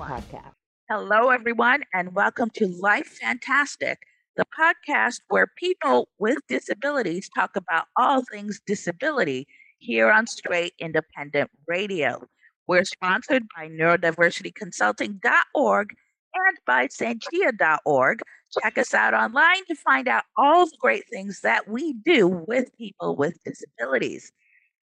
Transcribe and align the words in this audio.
our 0.00 0.20
podcast. 0.20 0.52
Hello, 0.90 1.30
everyone, 1.30 1.82
and 1.92 2.14
welcome 2.14 2.50
to 2.54 2.66
Life 2.66 3.18
Fantastic, 3.22 3.98
the 4.36 4.44
podcast 4.58 5.20
where 5.28 5.46
people 5.56 6.08
with 6.18 6.38
disabilities 6.48 7.30
talk 7.34 7.54
about 7.54 7.84
all 7.96 8.24
things 8.24 8.60
disability 8.66 9.46
here 9.78 10.10
on 10.10 10.26
Straight 10.26 10.72
Independent 10.80 11.48
Radio. 11.68 12.26
We're 12.66 12.82
sponsored 12.84 13.44
by 13.56 13.68
neurodiversityconsulting.org 13.68 15.94
and 16.34 16.56
by 16.66 16.88
Sangia.org. 16.88 18.18
Check 18.62 18.78
us 18.78 18.94
out 18.94 19.14
online 19.14 19.64
to 19.68 19.76
find 19.76 20.08
out 20.08 20.24
all 20.36 20.66
the 20.66 20.76
great 20.80 21.04
things 21.08 21.40
that 21.42 21.68
we 21.68 21.92
do 22.04 22.26
with 22.26 22.76
people 22.76 23.14
with 23.14 23.38
disabilities. 23.44 24.32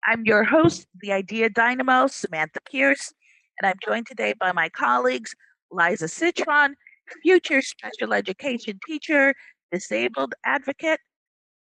I'm 0.06 0.24
your 0.26 0.46
host, 0.46 0.88
the 1.02 1.12
Idea 1.12 1.50
Dynamo, 1.50 2.08
Samantha 2.08 2.62
Pierce, 2.66 3.14
and 3.60 3.68
I'm 3.68 3.78
joined 3.86 4.08
today 4.08 4.34
by 4.40 4.52
my 4.52 4.70
colleagues, 4.70 5.36
Liza 5.72 6.08
Citron, 6.08 6.76
future 7.22 7.62
special 7.62 8.14
education 8.14 8.80
teacher, 8.86 9.34
disabled 9.72 10.34
advocate, 10.46 11.00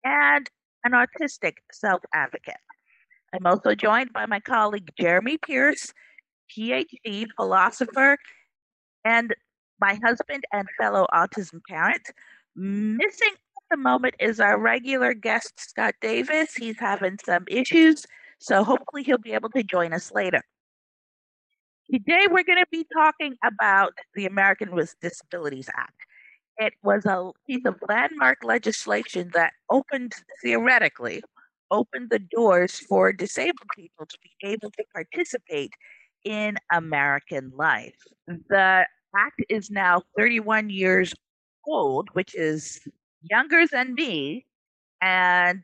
and 0.03 0.49
an 0.83 0.91
autistic 0.91 1.53
self 1.71 2.01
advocate. 2.13 2.57
I'm 3.33 3.45
also 3.45 3.75
joined 3.75 4.13
by 4.13 4.25
my 4.25 4.39
colleague, 4.39 4.89
Jeremy 4.99 5.37
Pierce, 5.37 5.93
PhD, 6.55 7.27
philosopher, 7.35 8.17
and 9.03 9.35
my 9.79 9.99
husband 10.03 10.43
and 10.53 10.67
fellow 10.79 11.05
autism 11.13 11.59
parent. 11.69 12.09
Missing 12.55 13.33
at 13.33 13.63
the 13.69 13.77
moment 13.77 14.15
is 14.19 14.39
our 14.39 14.59
regular 14.59 15.13
guest, 15.13 15.53
Scott 15.59 15.95
Davis. 16.01 16.55
He's 16.55 16.79
having 16.79 17.17
some 17.23 17.43
issues, 17.47 18.05
so 18.39 18.63
hopefully 18.63 19.03
he'll 19.03 19.17
be 19.17 19.33
able 19.33 19.49
to 19.49 19.63
join 19.63 19.93
us 19.93 20.11
later. 20.11 20.41
Today, 21.91 22.27
we're 22.29 22.43
going 22.43 22.59
to 22.59 22.67
be 22.71 22.85
talking 22.93 23.35
about 23.45 23.93
the 24.13 24.25
American 24.25 24.71
with 24.75 24.95
Disabilities 25.01 25.69
Act. 25.73 25.95
It 26.57 26.73
was 26.83 27.05
a 27.05 27.31
piece 27.47 27.65
of 27.65 27.75
landmark 27.87 28.39
legislation 28.43 29.31
that 29.33 29.53
opened, 29.69 30.13
theoretically, 30.43 31.23
opened 31.71 32.09
the 32.09 32.19
doors 32.19 32.79
for 32.79 33.13
disabled 33.13 33.69
people 33.75 34.05
to 34.05 34.17
be 34.23 34.47
able 34.49 34.71
to 34.71 34.83
participate 34.93 35.71
in 36.25 36.57
American 36.71 37.51
life. 37.55 37.95
The 38.27 38.85
act 39.15 39.41
is 39.49 39.69
now 39.71 40.01
31 40.17 40.69
years 40.69 41.13
old, 41.67 42.09
which 42.13 42.35
is 42.35 42.81
younger 43.21 43.65
than 43.67 43.93
me 43.93 44.45
and 45.01 45.63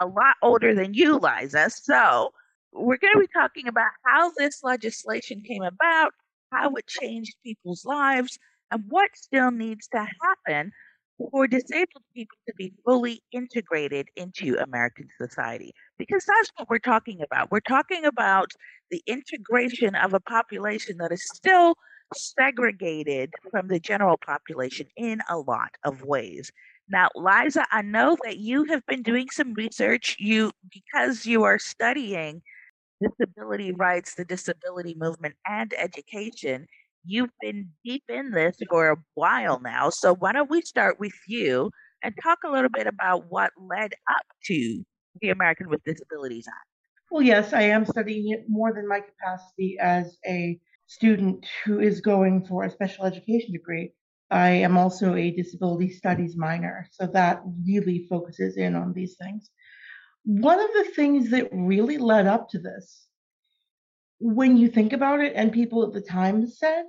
a 0.00 0.06
lot 0.06 0.36
older 0.42 0.74
than 0.74 0.94
you, 0.94 1.18
Liza. 1.18 1.70
So 1.70 2.32
we're 2.72 2.98
going 2.98 3.14
to 3.14 3.20
be 3.20 3.28
talking 3.32 3.68
about 3.68 3.90
how 4.04 4.30
this 4.36 4.62
legislation 4.62 5.42
came 5.46 5.62
about, 5.62 6.12
how 6.52 6.74
it 6.74 6.86
changed 6.86 7.34
people's 7.44 7.84
lives, 7.84 8.38
and 8.70 8.84
what 8.88 9.10
still 9.14 9.50
needs 9.50 9.88
to 9.88 9.98
happen 9.98 10.72
for 11.18 11.46
disabled 11.48 12.04
people 12.14 12.36
to 12.46 12.54
be 12.56 12.72
fully 12.84 13.20
integrated 13.32 14.08
into 14.16 14.56
American 14.62 15.08
society. 15.20 15.72
Because 15.98 16.24
that's 16.24 16.50
what 16.56 16.70
we're 16.70 16.78
talking 16.78 17.20
about. 17.22 17.50
We're 17.50 17.60
talking 17.60 18.04
about 18.04 18.52
the 18.90 19.02
integration 19.06 19.94
of 19.96 20.14
a 20.14 20.20
population 20.20 20.98
that 20.98 21.10
is 21.10 21.24
still 21.34 21.74
segregated 22.14 23.32
from 23.50 23.68
the 23.68 23.80
general 23.80 24.16
population 24.24 24.86
in 24.96 25.20
a 25.28 25.38
lot 25.38 25.70
of 25.84 26.02
ways. 26.04 26.52
Now, 26.88 27.08
Liza, 27.14 27.66
I 27.70 27.82
know 27.82 28.16
that 28.24 28.38
you 28.38 28.64
have 28.64 28.86
been 28.86 29.02
doing 29.02 29.26
some 29.30 29.52
research. 29.54 30.16
You 30.18 30.52
because 30.72 31.26
you 31.26 31.42
are 31.42 31.58
studying 31.58 32.42
disability 33.00 33.72
rights, 33.72 34.14
the 34.14 34.24
disability 34.24 34.94
movement, 34.98 35.34
and 35.46 35.72
education. 35.76 36.66
You've 37.04 37.30
been 37.40 37.70
deep 37.84 38.04
in 38.08 38.30
this 38.30 38.56
for 38.68 38.90
a 38.90 38.96
while 39.14 39.60
now. 39.60 39.90
So, 39.90 40.14
why 40.14 40.32
don't 40.32 40.50
we 40.50 40.62
start 40.62 40.98
with 40.98 41.12
you 41.26 41.70
and 42.02 42.14
talk 42.22 42.38
a 42.44 42.50
little 42.50 42.70
bit 42.70 42.86
about 42.86 43.30
what 43.30 43.52
led 43.58 43.94
up 44.10 44.26
to 44.46 44.84
the 45.20 45.30
American 45.30 45.68
with 45.68 45.82
Disabilities 45.84 46.46
Act? 46.48 46.66
Well, 47.10 47.22
yes, 47.22 47.52
I 47.52 47.62
am 47.62 47.86
studying 47.86 48.32
it 48.32 48.44
more 48.48 48.72
than 48.72 48.86
my 48.86 49.00
capacity 49.00 49.78
as 49.80 50.18
a 50.26 50.58
student 50.86 51.46
who 51.64 51.80
is 51.80 52.00
going 52.00 52.44
for 52.44 52.64
a 52.64 52.70
special 52.70 53.04
education 53.04 53.52
degree. 53.52 53.92
I 54.30 54.50
am 54.50 54.76
also 54.76 55.14
a 55.14 55.30
disability 55.30 55.90
studies 55.90 56.36
minor, 56.36 56.86
so 56.92 57.06
that 57.06 57.40
really 57.66 58.06
focuses 58.10 58.58
in 58.58 58.74
on 58.74 58.92
these 58.92 59.16
things 59.16 59.50
one 60.28 60.60
of 60.60 60.68
the 60.74 60.90
things 60.94 61.30
that 61.30 61.48
really 61.52 61.96
led 61.96 62.26
up 62.26 62.50
to 62.50 62.58
this, 62.58 63.06
when 64.20 64.58
you 64.58 64.68
think 64.68 64.92
about 64.92 65.20
it, 65.20 65.32
and 65.34 65.50
people 65.50 65.82
at 65.84 65.94
the 65.94 66.02
time 66.02 66.46
said, 66.46 66.84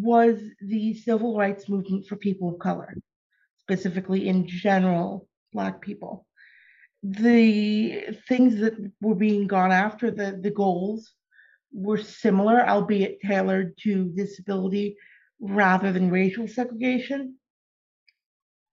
was 0.00 0.40
the 0.60 0.92
civil 0.94 1.36
rights 1.38 1.68
movement 1.68 2.04
for 2.08 2.16
people 2.16 2.52
of 2.52 2.58
color, 2.58 2.92
specifically 3.60 4.26
in 4.26 4.48
general, 4.48 5.28
Black 5.52 5.80
people. 5.80 6.26
The 7.04 8.18
things 8.26 8.56
that 8.56 8.74
were 9.00 9.14
being 9.14 9.46
gone 9.46 9.70
after, 9.70 10.10
the, 10.10 10.36
the 10.42 10.50
goals, 10.50 11.12
were 11.72 11.98
similar, 11.98 12.66
albeit 12.66 13.20
tailored 13.20 13.78
to 13.84 14.06
disability 14.16 14.96
rather 15.38 15.92
than 15.92 16.10
racial 16.10 16.48
segregation. 16.48 17.36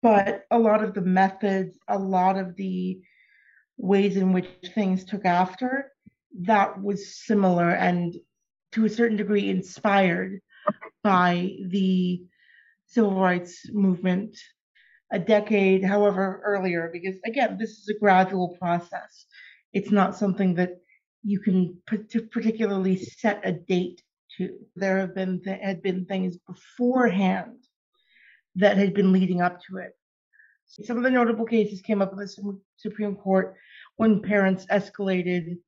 But 0.03 0.47
a 0.51 0.59
lot 0.59 0.83
of 0.83 0.95
the 0.95 1.03
methods, 1.03 1.78
a 1.87 1.97
lot 1.97 2.37
of 2.37 2.57
the 2.57 3.01
ways 3.77 4.17
in 4.17 4.33
which 4.33 4.49
things 4.75 5.05
took 5.05 5.25
after, 5.25 5.93
that 6.41 6.83
was 6.83 7.25
similar 7.25 7.71
and 7.71 8.15
to 8.73 8.85
a 8.85 8.91
certain 8.91 9.17
degree 9.17 9.49
inspired 9.49 10.41
by 11.03 11.57
the 11.69 12.23
civil 12.87 13.21
rights 13.21 13.71
movement 13.73 14.37
a 15.13 15.19
decade, 15.19 15.85
however, 15.85 16.41
earlier, 16.45 16.91
because 16.93 17.17
again, 17.25 17.57
this 17.59 17.71
is 17.71 17.89
a 17.89 17.99
gradual 17.99 18.57
process. 18.61 19.27
It's 19.73 19.91
not 19.91 20.17
something 20.17 20.55
that 20.55 20.79
you 21.23 21.41
can 21.41 21.81
particularly 21.87 22.97
set 22.97 23.41
a 23.45 23.53
date 23.53 24.03
to. 24.37 24.59
There 24.75 24.99
have 24.99 25.15
been 25.15 25.43
th- 25.43 25.61
had 25.63 25.83
been 25.83 26.07
things 26.07 26.37
beforehand 26.39 27.59
that 28.57 28.77
had 28.77 28.95
been 28.95 29.13
leading 29.13 29.41
up 29.41 29.61
to 29.69 29.79
it. 29.79 29.93
Some 30.66 30.97
of 30.99 31.03
the 31.03 31.10
notable 31.10 31.47
cases 31.47 31.81
came 31.81 32.03
up 32.03 32.12
in 32.12 32.19
the 32.19 32.59
Supreme 32.77 33.16
Court 33.16 33.56
when 33.97 34.21
parents 34.21 34.66
escalated 34.66 35.59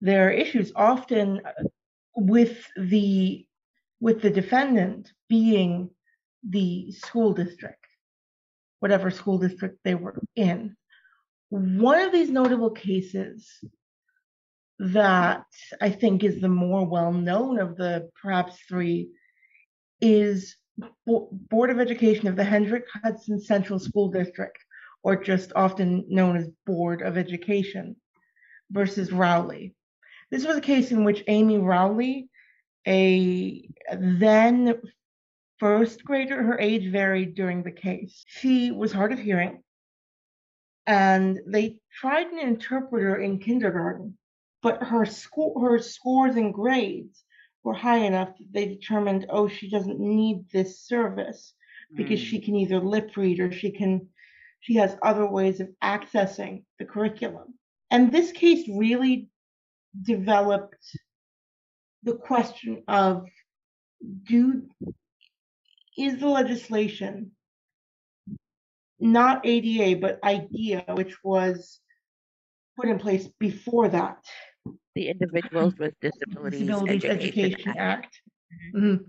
their 0.00 0.30
issues, 0.30 0.72
often 0.76 1.40
uh, 1.44 1.64
with 2.16 2.66
the 2.76 3.46
with 4.00 4.20
the 4.20 4.30
defendant 4.30 5.10
being 5.28 5.90
the 6.46 6.92
school 6.92 7.32
district, 7.32 7.86
whatever 8.80 9.10
school 9.10 9.38
district 9.38 9.78
they 9.84 9.94
were 9.94 10.20
in. 10.36 10.76
One 11.48 12.00
of 12.00 12.12
these 12.12 12.30
notable 12.30 12.70
cases 12.70 13.48
that 14.78 15.46
I 15.80 15.90
think 15.90 16.24
is 16.24 16.40
the 16.40 16.48
more 16.48 16.84
well 16.84 17.12
known 17.12 17.58
of 17.58 17.76
the 17.76 18.10
perhaps 18.20 18.58
three 18.68 19.10
is 20.00 20.56
Board 21.06 21.70
of 21.70 21.78
Education 21.78 22.28
of 22.28 22.36
the 22.36 22.44
Hendrick 22.44 22.86
Hudson 23.02 23.40
Central 23.40 23.78
School 23.78 24.08
District, 24.08 24.58
or 25.02 25.16
just 25.16 25.52
often 25.54 26.04
known 26.08 26.36
as 26.36 26.48
Board 26.66 27.02
of 27.02 27.16
Education, 27.16 27.96
versus 28.70 29.12
Rowley. 29.12 29.74
This 30.30 30.46
was 30.46 30.56
a 30.56 30.62
case 30.62 30.90
in 30.90 31.04
which 31.04 31.24
Amy 31.28 31.58
Rowley, 31.58 32.28
a 32.86 33.68
then 33.96 34.80
first 35.58 36.04
grader, 36.04 36.42
her 36.42 36.58
age 36.58 36.90
varied 36.90 37.34
during 37.34 37.62
the 37.62 37.70
case. 37.70 38.24
She 38.26 38.70
was 38.70 38.92
hard 38.92 39.12
of 39.12 39.18
hearing, 39.18 39.62
and 40.86 41.40
they 41.46 41.78
tried 42.00 42.26
an 42.28 42.38
interpreter 42.38 43.16
in 43.16 43.38
kindergarten, 43.38 44.18
but 44.62 44.82
her 44.82 45.06
her 45.06 45.78
scores 45.78 46.36
and 46.36 46.52
grades 46.52 47.24
were 47.64 47.74
high 47.74 47.98
enough 47.98 48.36
that 48.38 48.52
they 48.52 48.66
determined, 48.66 49.26
oh, 49.30 49.48
she 49.48 49.70
doesn't 49.70 49.98
need 49.98 50.44
this 50.52 50.80
service 50.80 51.54
because 51.96 52.20
mm. 52.20 52.24
she 52.24 52.40
can 52.40 52.54
either 52.54 52.78
lip 52.78 53.10
read 53.16 53.40
or 53.40 53.50
she 53.50 53.70
can 53.70 54.08
she 54.60 54.76
has 54.76 54.96
other 55.02 55.26
ways 55.26 55.60
of 55.60 55.68
accessing 55.82 56.64
the 56.78 56.86
curriculum. 56.86 57.54
And 57.90 58.10
this 58.10 58.32
case 58.32 58.66
really 58.66 59.28
developed 60.02 60.86
the 62.02 62.14
question 62.14 62.82
of 62.88 63.26
do 64.22 64.62
is 65.98 66.18
the 66.18 66.28
legislation 66.28 67.32
not 68.98 69.44
ADA 69.44 70.00
but 70.00 70.18
IDEA, 70.24 70.84
which 70.94 71.14
was 71.22 71.78
put 72.76 72.88
in 72.88 72.98
place 72.98 73.28
before 73.38 73.88
that, 73.88 74.24
the 74.94 75.08
Individuals 75.08 75.74
with 75.78 75.94
Disabilities, 76.00 76.60
Disabilities 76.60 77.04
Education, 77.04 77.44
Education 77.44 77.70
Act. 77.70 77.78
Act. 77.78 78.20
Mm-hmm. 78.74 78.86
Mm-hmm. 78.86 79.04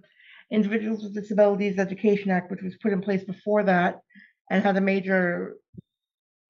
Individuals 0.51 1.03
with 1.03 1.13
Disabilities 1.13 1.79
Education 1.79 2.31
Act, 2.31 2.51
which 2.51 2.61
was 2.61 2.75
put 2.77 2.93
in 2.93 3.01
place 3.01 3.23
before 3.23 3.63
that 3.63 3.99
and 4.49 4.63
had 4.63 4.77
a 4.77 4.81
major 4.81 5.55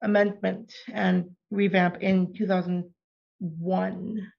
amendment 0.02 0.74
and 0.92 1.32
revamp 1.50 2.02
in 2.02 2.34
2001, 2.34 4.32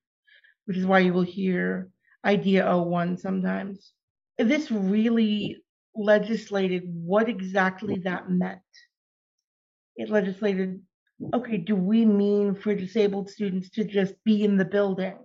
which 0.67 0.77
is 0.77 0.87
why 0.87 0.99
you 0.99 1.13
will 1.13 1.23
hear 1.23 1.89
Idea 2.25 2.77
01 2.77 3.17
sometimes. 3.19 3.93
This 4.39 4.71
really 4.71 5.59
legislated 5.95 6.83
what 6.85 7.29
exactly 7.29 7.99
that 8.05 8.29
meant. 8.31 8.61
It 9.97 10.11
legislated 10.11 10.83
okay, 11.35 11.57
do 11.57 11.75
we 11.75 12.05
mean 12.05 12.55
for 12.55 12.75
disabled 12.75 13.31
students 13.31 13.71
to 13.71 13.85
just 13.85 14.15
be 14.25 14.45
in 14.45 14.57
the 14.57 14.65
building 14.65 15.17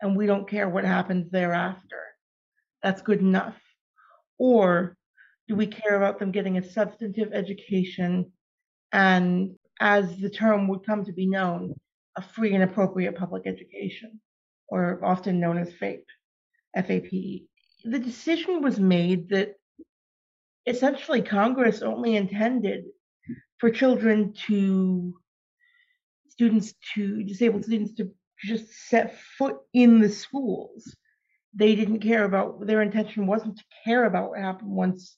and 0.00 0.16
we 0.16 0.26
don't 0.26 0.48
care 0.48 0.68
what 0.68 0.84
happens 0.84 1.30
thereafter? 1.30 2.02
That's 2.82 3.02
good 3.02 3.20
enough. 3.20 3.56
Or 4.38 4.96
do 5.48 5.56
we 5.56 5.66
care 5.66 5.96
about 5.96 6.18
them 6.18 6.30
getting 6.30 6.58
a 6.58 6.62
substantive 6.62 7.32
education 7.32 8.32
and, 8.92 9.56
as 9.80 10.16
the 10.18 10.30
term 10.30 10.68
would 10.68 10.86
come 10.86 11.04
to 11.04 11.12
be 11.12 11.26
known, 11.26 11.74
a 12.16 12.22
free 12.22 12.54
and 12.54 12.64
appropriate 12.64 13.16
public 13.16 13.46
education, 13.46 14.20
or 14.68 15.04
often 15.04 15.40
known 15.40 15.58
as 15.58 15.72
FAPE, 15.74 16.06
FAPE? 16.76 17.46
The 17.84 17.98
decision 17.98 18.62
was 18.62 18.80
made 18.80 19.28
that 19.30 19.54
essentially 20.66 21.22
Congress 21.22 21.82
only 21.82 22.16
intended 22.16 22.84
for 23.58 23.70
children 23.70 24.32
to 24.46 25.14
students 26.28 26.74
to 26.94 27.24
disabled 27.24 27.64
students 27.64 27.94
to 27.94 28.10
just 28.44 28.72
set 28.88 29.18
foot 29.36 29.56
in 29.72 30.00
the 30.00 30.08
schools. 30.08 30.94
They 31.54 31.74
didn't 31.74 32.00
care 32.00 32.24
about 32.24 32.66
their 32.66 32.82
intention 32.82 33.26
wasn't 33.26 33.58
to 33.58 33.64
care 33.84 34.04
about 34.04 34.30
what 34.30 34.40
happened 34.40 34.70
once 34.70 35.16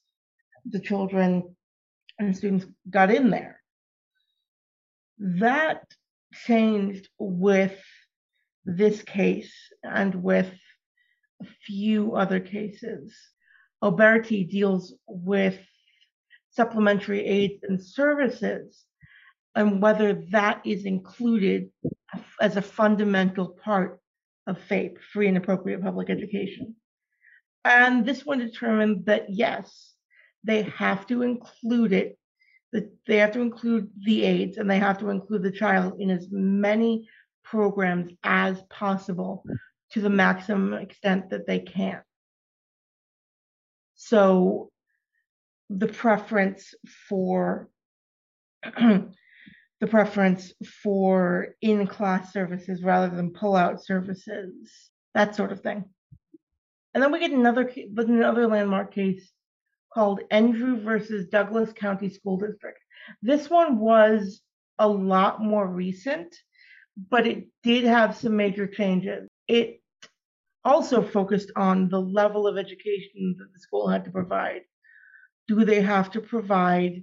the 0.64 0.80
children 0.80 1.54
and 2.18 2.36
students 2.36 2.66
got 2.88 3.10
in 3.10 3.30
there. 3.30 3.60
That 5.18 5.84
changed 6.32 7.08
with 7.18 7.78
this 8.64 9.02
case 9.02 9.52
and 9.82 10.14
with 10.14 10.50
a 11.42 11.46
few 11.66 12.14
other 12.14 12.40
cases. 12.40 13.14
Oberti 13.82 14.48
deals 14.48 14.94
with 15.06 15.58
supplementary 16.50 17.24
aids 17.24 17.62
and 17.62 17.82
services 17.82 18.84
and 19.54 19.82
whether 19.82 20.14
that 20.30 20.60
is 20.64 20.84
included 20.84 21.70
as 22.40 22.56
a 22.56 22.62
fundamental 22.62 23.48
part 23.48 24.00
of 24.46 24.58
FAPE, 24.68 24.98
free 25.12 25.28
and 25.28 25.36
appropriate 25.36 25.82
public 25.82 26.10
education. 26.10 26.76
And 27.64 28.06
this 28.06 28.24
one 28.24 28.38
determined 28.38 29.06
that 29.06 29.26
yes, 29.28 29.94
they 30.44 30.62
have 30.62 31.06
to 31.08 31.22
include 31.22 31.92
it, 31.92 32.18
that 32.72 32.90
they 33.06 33.18
have 33.18 33.32
to 33.32 33.40
include 33.40 33.90
the 34.04 34.24
aids 34.24 34.56
and 34.56 34.70
they 34.70 34.78
have 34.78 34.98
to 34.98 35.10
include 35.10 35.42
the 35.42 35.50
child 35.50 36.00
in 36.00 36.10
as 36.10 36.28
many 36.30 37.08
programs 37.44 38.12
as 38.22 38.62
possible 38.70 39.44
to 39.92 40.00
the 40.00 40.10
maximum 40.10 40.74
extent 40.74 41.30
that 41.30 41.46
they 41.46 41.58
can. 41.58 42.00
So 43.96 44.70
the 45.70 45.86
preference 45.86 46.74
for 47.08 47.70
the 48.64 49.86
preference 49.88 50.52
for 50.82 51.54
in-class 51.62 52.32
services 52.32 52.82
rather 52.82 53.14
than 53.14 53.32
pull-out 53.32 53.82
services, 53.82 54.90
that 55.14 55.34
sort 55.34 55.52
of 55.52 55.60
thing. 55.60 55.84
And 56.92 57.02
then 57.02 57.12
we 57.12 57.20
get 57.20 57.30
another 57.30 57.70
but 57.92 58.08
another 58.08 58.48
landmark 58.48 58.92
case 58.92 59.30
called 59.94 60.20
Endrew 60.30 60.82
versus 60.82 61.28
Douglas 61.28 61.72
County 61.72 62.10
School 62.10 62.36
District. 62.36 62.78
This 63.22 63.48
one 63.48 63.78
was 63.78 64.42
a 64.78 64.88
lot 64.88 65.40
more 65.40 65.66
recent, 65.66 66.34
but 67.10 67.26
it 67.26 67.46
did 67.62 67.84
have 67.84 68.16
some 68.16 68.36
major 68.36 68.66
changes. 68.66 69.28
It 69.46 69.80
also 70.64 71.02
focused 71.02 71.52
on 71.56 71.88
the 71.88 72.00
level 72.00 72.46
of 72.46 72.58
education 72.58 73.36
that 73.38 73.52
the 73.52 73.60
school 73.60 73.88
had 73.88 74.04
to 74.04 74.10
provide. 74.10 74.62
Do 75.50 75.64
they 75.64 75.82
have 75.82 76.12
to 76.12 76.20
provide 76.20 77.02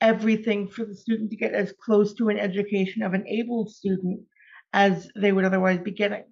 everything 0.00 0.68
for 0.68 0.84
the 0.84 0.94
student 0.94 1.30
to 1.30 1.36
get 1.36 1.52
as 1.52 1.74
close 1.84 2.14
to 2.14 2.28
an 2.28 2.38
education 2.38 3.02
of 3.02 3.12
an 3.12 3.26
able 3.26 3.66
student 3.66 4.20
as 4.72 5.10
they 5.16 5.32
would 5.32 5.44
otherwise 5.44 5.80
be 5.80 5.90
getting? 5.90 6.22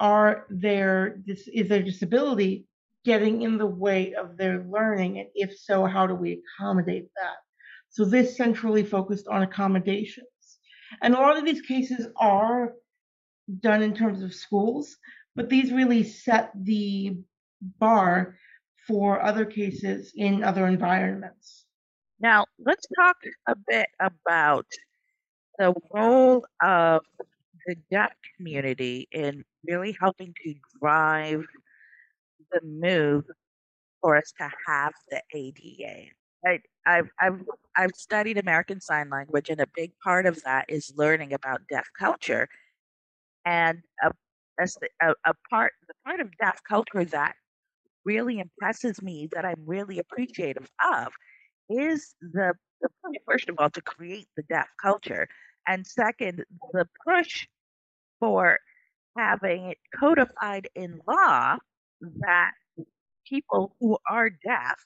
Are 0.00 0.46
their 0.48 1.20
is 1.26 1.68
their 1.68 1.82
disability 1.82 2.64
getting 3.04 3.42
in 3.42 3.58
the 3.58 3.66
way 3.66 4.14
of 4.14 4.38
their 4.38 4.64
learning? 4.64 5.18
And 5.18 5.28
if 5.34 5.50
so, 5.58 5.84
how 5.84 6.06
do 6.06 6.14
we 6.14 6.40
accommodate 6.40 7.08
that? 7.16 7.36
So 7.90 8.06
this 8.06 8.38
centrally 8.38 8.82
focused 8.82 9.28
on 9.28 9.42
accommodations. 9.42 10.26
And 11.02 11.12
a 11.12 11.18
lot 11.18 11.36
of 11.36 11.44
these 11.44 11.60
cases 11.60 12.06
are 12.16 12.72
done 13.60 13.82
in 13.82 13.94
terms 13.94 14.22
of 14.22 14.32
schools, 14.34 14.96
but 15.36 15.50
these 15.50 15.72
really 15.72 16.04
set 16.04 16.52
the 16.54 17.18
bar 17.78 18.38
for 18.92 19.22
other 19.22 19.46
cases 19.46 20.12
in 20.16 20.44
other 20.44 20.66
environments. 20.66 21.64
Now, 22.20 22.44
let's 22.58 22.86
talk 22.94 23.16
a 23.48 23.54
bit 23.66 23.88
about 23.98 24.66
the 25.58 25.72
role 25.94 26.44
of 26.62 27.00
the 27.66 27.76
deaf 27.90 28.12
community 28.36 29.08
in 29.10 29.44
really 29.66 29.96
helping 29.98 30.34
to 30.44 30.54
drive 30.78 31.42
the 32.52 32.60
move 32.62 33.24
for 34.02 34.14
us 34.14 34.30
to 34.38 34.50
have 34.66 34.92
the 35.08 35.22
ADA. 35.32 36.10
I, 36.46 36.60
I've, 36.84 37.08
I've, 37.18 37.40
I've 37.74 37.94
studied 37.96 38.36
American 38.36 38.82
Sign 38.82 39.08
Language, 39.08 39.48
and 39.48 39.62
a 39.62 39.66
big 39.74 39.92
part 40.04 40.26
of 40.26 40.42
that 40.42 40.66
is 40.68 40.92
learning 40.98 41.32
about 41.32 41.62
deaf 41.70 41.88
culture. 41.98 42.46
And 43.46 43.78
a, 44.02 44.10
a, 45.00 45.14
a 45.24 45.34
part, 45.48 45.72
the 45.88 45.94
part 46.04 46.20
of 46.20 46.28
deaf 46.36 46.60
culture 46.68 47.06
that 47.06 47.36
really 48.04 48.40
impresses 48.40 49.02
me, 49.02 49.28
that 49.32 49.44
I'm 49.44 49.62
really 49.66 49.98
appreciative 49.98 50.68
of, 50.92 51.12
is 51.68 52.14
the, 52.20 52.54
the 52.80 52.88
first 53.26 53.48
of 53.48 53.56
all, 53.58 53.70
to 53.70 53.80
create 53.82 54.28
the 54.36 54.42
deaf 54.44 54.68
culture, 54.80 55.28
and 55.66 55.86
second, 55.86 56.44
the 56.72 56.88
push 57.06 57.46
for 58.18 58.58
having 59.16 59.66
it 59.66 59.78
codified 59.98 60.68
in 60.74 61.00
law 61.06 61.56
that 62.20 62.52
people 63.28 63.76
who 63.78 63.98
are 64.08 64.30
deaf 64.30 64.80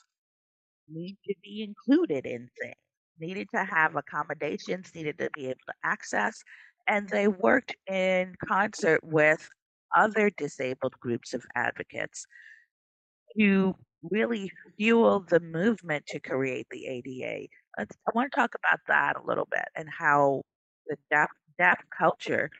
need 0.88 1.16
to 1.26 1.34
be 1.42 1.62
included 1.62 2.26
in 2.26 2.48
things, 2.60 2.74
needed 3.18 3.48
to 3.54 3.64
have 3.64 3.96
accommodations, 3.96 4.94
needed 4.94 5.18
to 5.18 5.30
be 5.34 5.46
able 5.46 5.60
to 5.66 5.74
access, 5.82 6.42
and 6.86 7.08
they 7.08 7.28
worked 7.28 7.74
in 7.90 8.34
concert 8.46 9.00
with 9.02 9.48
other 9.96 10.30
disabled 10.30 10.94
groups 11.00 11.34
of 11.34 11.44
advocates 11.54 12.26
to 13.38 13.74
really 14.02 14.50
fuel 14.76 15.24
the 15.28 15.40
movement 15.40 16.06
to 16.06 16.20
create 16.20 16.66
the 16.70 16.86
ADA. 16.86 17.48
Let's, 17.78 17.96
I 18.06 18.12
want 18.14 18.32
to 18.32 18.36
talk 18.36 18.54
about 18.54 18.80
that 18.88 19.16
a 19.16 19.26
little 19.26 19.48
bit 19.50 19.66
and 19.74 19.88
how 19.88 20.42
the 20.86 20.96
deaf, 21.10 21.28
deaf 21.58 21.78
culture 21.96 22.50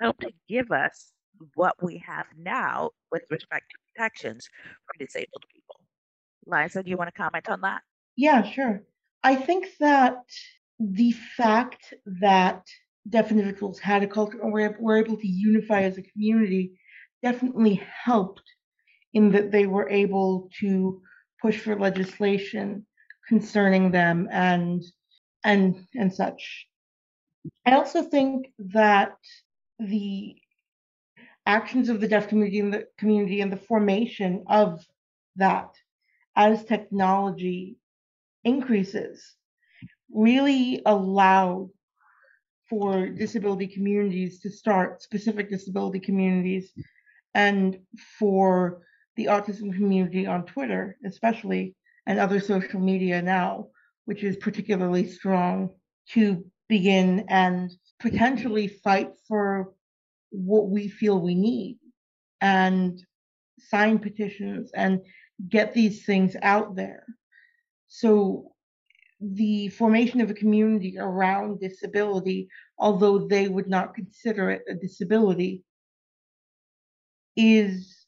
helped 0.00 0.22
to 0.22 0.32
give 0.48 0.70
us 0.70 1.12
what 1.54 1.74
we 1.82 2.02
have 2.06 2.26
now 2.36 2.90
with 3.12 3.22
respect 3.30 3.64
to 3.70 3.78
protections 3.94 4.48
for 4.86 5.04
disabled 5.04 5.44
people. 5.52 5.76
Liza, 6.46 6.82
do 6.82 6.90
you 6.90 6.96
want 6.96 7.08
to 7.08 7.18
comment 7.18 7.48
on 7.48 7.60
that? 7.62 7.82
Yeah, 8.16 8.42
sure. 8.42 8.82
I 9.22 9.36
think 9.36 9.68
that 9.78 10.16
the 10.78 11.12
fact 11.36 11.94
that 12.20 12.66
deaf 13.08 13.30
individuals 13.30 13.78
had 13.78 14.02
a 14.02 14.06
culture 14.06 14.40
and 14.42 14.52
were, 14.52 14.76
were 14.80 14.98
able 14.98 15.16
to 15.16 15.26
unify 15.26 15.82
as 15.82 15.98
a 15.98 16.02
community 16.02 16.78
definitely 17.22 17.82
helped 18.04 18.42
in 19.12 19.30
that 19.32 19.50
they 19.50 19.66
were 19.66 19.88
able 19.88 20.48
to 20.60 21.00
push 21.40 21.58
for 21.58 21.78
legislation 21.78 22.86
concerning 23.28 23.90
them 23.90 24.28
and 24.30 24.82
and 25.44 25.86
and 25.94 26.12
such. 26.12 26.66
I 27.64 27.72
also 27.72 28.02
think 28.02 28.52
that 28.58 29.16
the 29.78 30.36
actions 31.46 31.88
of 31.88 32.00
the 32.00 32.08
deaf 32.08 32.28
community 32.28 32.60
and 32.60 32.72
the 32.72 32.86
community 32.98 33.40
and 33.40 33.50
the 33.50 33.56
formation 33.56 34.44
of 34.48 34.84
that 35.36 35.70
as 36.36 36.64
technology 36.64 37.76
increases 38.44 39.36
really 40.12 40.82
allowed 40.86 41.70
for 42.68 43.08
disability 43.08 43.66
communities 43.66 44.40
to 44.40 44.50
start 44.50 45.02
specific 45.02 45.50
disability 45.50 45.98
communities 45.98 46.72
and 47.34 47.78
for 48.18 48.82
the 49.16 49.26
autism 49.26 49.74
community 49.74 50.26
on 50.26 50.46
Twitter, 50.46 50.96
especially, 51.04 51.74
and 52.06 52.18
other 52.18 52.40
social 52.40 52.80
media 52.80 53.20
now, 53.20 53.68
which 54.04 54.22
is 54.22 54.36
particularly 54.36 55.06
strong, 55.06 55.70
to 56.10 56.44
begin 56.68 57.24
and 57.28 57.70
potentially 58.00 58.68
fight 58.68 59.10
for 59.28 59.72
what 60.30 60.68
we 60.68 60.88
feel 60.88 61.20
we 61.20 61.34
need 61.34 61.78
and 62.40 63.04
sign 63.58 63.98
petitions 63.98 64.70
and 64.74 65.00
get 65.48 65.74
these 65.74 66.04
things 66.04 66.36
out 66.42 66.76
there. 66.76 67.04
So, 67.88 68.52
the 69.20 69.68
formation 69.68 70.22
of 70.22 70.30
a 70.30 70.34
community 70.34 70.96
around 70.98 71.60
disability, 71.60 72.48
although 72.78 73.26
they 73.26 73.48
would 73.48 73.68
not 73.68 73.94
consider 73.94 74.50
it 74.50 74.62
a 74.66 74.74
disability, 74.74 75.62
is 77.36 77.99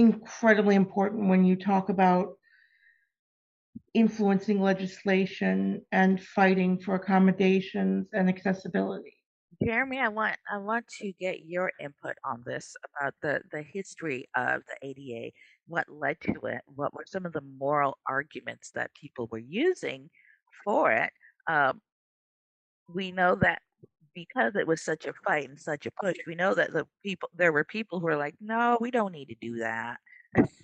incredibly 0.00 0.76
important 0.76 1.28
when 1.28 1.44
you 1.44 1.56
talk 1.56 1.90
about 1.90 2.30
influencing 3.92 4.60
legislation 4.60 5.82
and 5.92 6.22
fighting 6.22 6.78
for 6.78 6.94
accommodations 6.94 8.08
and 8.12 8.28
accessibility. 8.28 9.14
Jeremy, 9.62 9.98
I 9.98 10.08
want 10.08 10.36
I 10.50 10.56
want 10.56 10.86
to 11.00 11.12
get 11.20 11.44
your 11.44 11.70
input 11.78 12.16
on 12.24 12.42
this 12.46 12.74
about 12.88 13.14
the 13.20 13.42
the 13.52 13.62
history 13.62 14.26
of 14.34 14.62
the 14.66 14.88
ADA, 14.88 15.32
what 15.66 15.86
led 15.90 16.18
to 16.22 16.32
it, 16.46 16.62
what 16.64 16.94
were 16.94 17.04
some 17.06 17.26
of 17.26 17.34
the 17.34 17.42
moral 17.58 17.98
arguments 18.08 18.70
that 18.74 18.94
people 18.94 19.28
were 19.30 19.38
using 19.38 20.08
for 20.64 20.92
it. 20.92 21.12
Um, 21.46 21.82
we 22.88 23.12
know 23.12 23.34
that 23.34 23.60
because 24.28 24.56
it 24.56 24.66
was 24.66 24.82
such 24.82 25.06
a 25.06 25.12
fight 25.24 25.48
and 25.48 25.60
such 25.60 25.86
a 25.86 25.90
push, 26.02 26.16
we 26.26 26.34
know 26.34 26.54
that 26.54 26.72
the 26.72 26.86
people 27.02 27.28
there 27.34 27.52
were 27.52 27.64
people 27.64 28.00
who 28.00 28.06
were 28.06 28.16
like, 28.16 28.34
"No, 28.40 28.78
we 28.80 28.90
don't 28.90 29.12
need 29.12 29.28
to 29.28 29.36
do 29.40 29.58
that." 29.58 29.98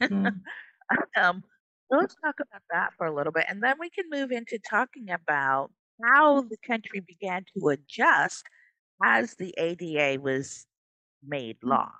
Mm. 0.00 0.40
um, 1.16 1.42
so 1.90 1.98
let's 1.98 2.16
talk 2.25 2.36
about 2.40 2.62
that 2.70 2.90
for 2.96 3.06
a 3.06 3.14
little 3.14 3.32
bit, 3.32 3.46
and 3.48 3.62
then 3.62 3.76
we 3.78 3.90
can 3.90 4.04
move 4.10 4.30
into 4.30 4.58
talking 4.58 5.10
about 5.10 5.70
how 6.02 6.42
the 6.42 6.58
country 6.66 7.00
began 7.00 7.44
to 7.56 7.68
adjust 7.68 8.44
as 9.02 9.34
the 9.34 9.54
ADA 9.58 10.20
was 10.20 10.66
made 11.26 11.58
Mm. 11.60 11.70
law. 11.70 11.92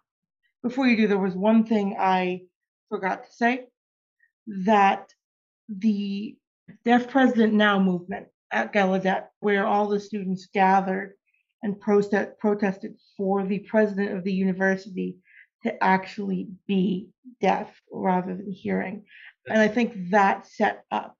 Before 0.63 0.87
you 0.87 0.97
do, 0.97 1.07
there 1.09 1.19
was 1.19 1.37
one 1.37 1.65
thing 1.65 1.97
I 1.99 2.43
forgot 2.89 3.25
to 3.25 3.33
say 3.33 3.67
that 4.47 5.13
the 5.69 6.37
Deaf 6.85 7.09
President 7.09 7.53
Now 7.55 7.79
movement 7.79 8.29
at 8.51 8.73
Gallaudet, 8.73 9.29
where 9.41 9.67
all 9.67 9.89
the 9.89 10.01
students 10.01 10.47
gathered 10.47 11.16
and 11.63 11.81
protest, 11.81 12.39
protested 12.39 12.97
for 13.17 13.45
the 13.47 13.61
president 13.61 14.17
of 14.17 14.25
the 14.25 14.33
university 14.33 15.17
to 15.63 15.83
actually 15.83 16.49
be 16.67 17.09
deaf 17.41 17.69
rather 17.91 18.37
than 18.37 18.53
hearing. 18.53 19.05
And 19.49 19.61
I 19.61 19.69
think 19.69 20.11
that 20.11 20.47
set 20.47 20.85
up 20.91 21.17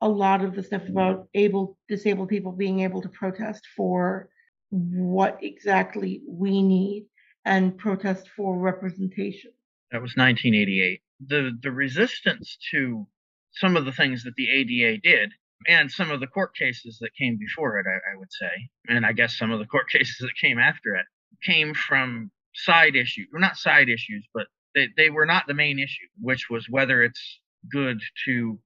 a 0.00 0.08
lot 0.08 0.44
of 0.44 0.54
the 0.54 0.62
stuff 0.62 0.88
about 0.88 1.28
able 1.34 1.78
disabled 1.88 2.28
people 2.28 2.52
being 2.52 2.80
able 2.80 3.02
to 3.02 3.08
protest 3.08 3.66
for 3.76 4.28
what 4.70 5.38
exactly 5.42 6.22
we 6.28 6.62
need 6.62 7.06
and 7.44 7.76
protest 7.78 8.28
for 8.36 8.58
representation. 8.58 9.50
That 9.92 10.02
was 10.02 10.16
1988. 10.16 11.00
The 11.26 11.52
the 11.62 11.70
resistance 11.70 12.58
to 12.72 13.06
some 13.52 13.76
of 13.76 13.84
the 13.84 13.92
things 13.92 14.24
that 14.24 14.34
the 14.36 14.50
ADA 14.50 14.98
did, 15.00 15.32
and 15.66 15.90
some 15.90 16.10
of 16.10 16.20
the 16.20 16.26
court 16.26 16.54
cases 16.54 16.98
that 17.00 17.14
came 17.14 17.36
before 17.36 17.78
it, 17.78 17.86
I, 17.86 18.14
I 18.14 18.18
would 18.18 18.32
say, 18.32 18.68
and 18.88 19.04
I 19.04 19.12
guess 19.12 19.36
some 19.36 19.50
of 19.50 19.58
the 19.58 19.66
court 19.66 19.88
cases 19.92 20.16
that 20.20 20.36
came 20.40 20.58
after 20.58 20.94
it, 20.94 21.06
came 21.42 21.74
from 21.74 22.30
side 22.54 22.96
issues. 22.96 23.28
Well, 23.32 23.40
not 23.40 23.56
side 23.56 23.88
issues, 23.88 24.26
but 24.32 24.46
they, 24.74 24.88
they 24.96 25.10
were 25.10 25.26
not 25.26 25.46
the 25.46 25.54
main 25.54 25.78
issue, 25.78 26.06
which 26.20 26.48
was 26.50 26.66
whether 26.68 27.02
it's 27.02 27.40
good 27.70 28.00
to 28.26 28.58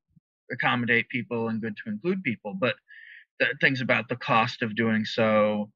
accommodate 0.51 1.09
people 1.09 1.49
and 1.49 1.61
good 1.61 1.77
to 1.85 1.91
include 1.91 2.23
people, 2.23 2.55
but 2.59 2.77
the 3.39 3.47
things 3.61 3.81
about 3.81 4.09
the 4.09 4.17
cost 4.17 4.63
of 4.63 4.75
doing 4.75 5.05
so, 5.05 5.71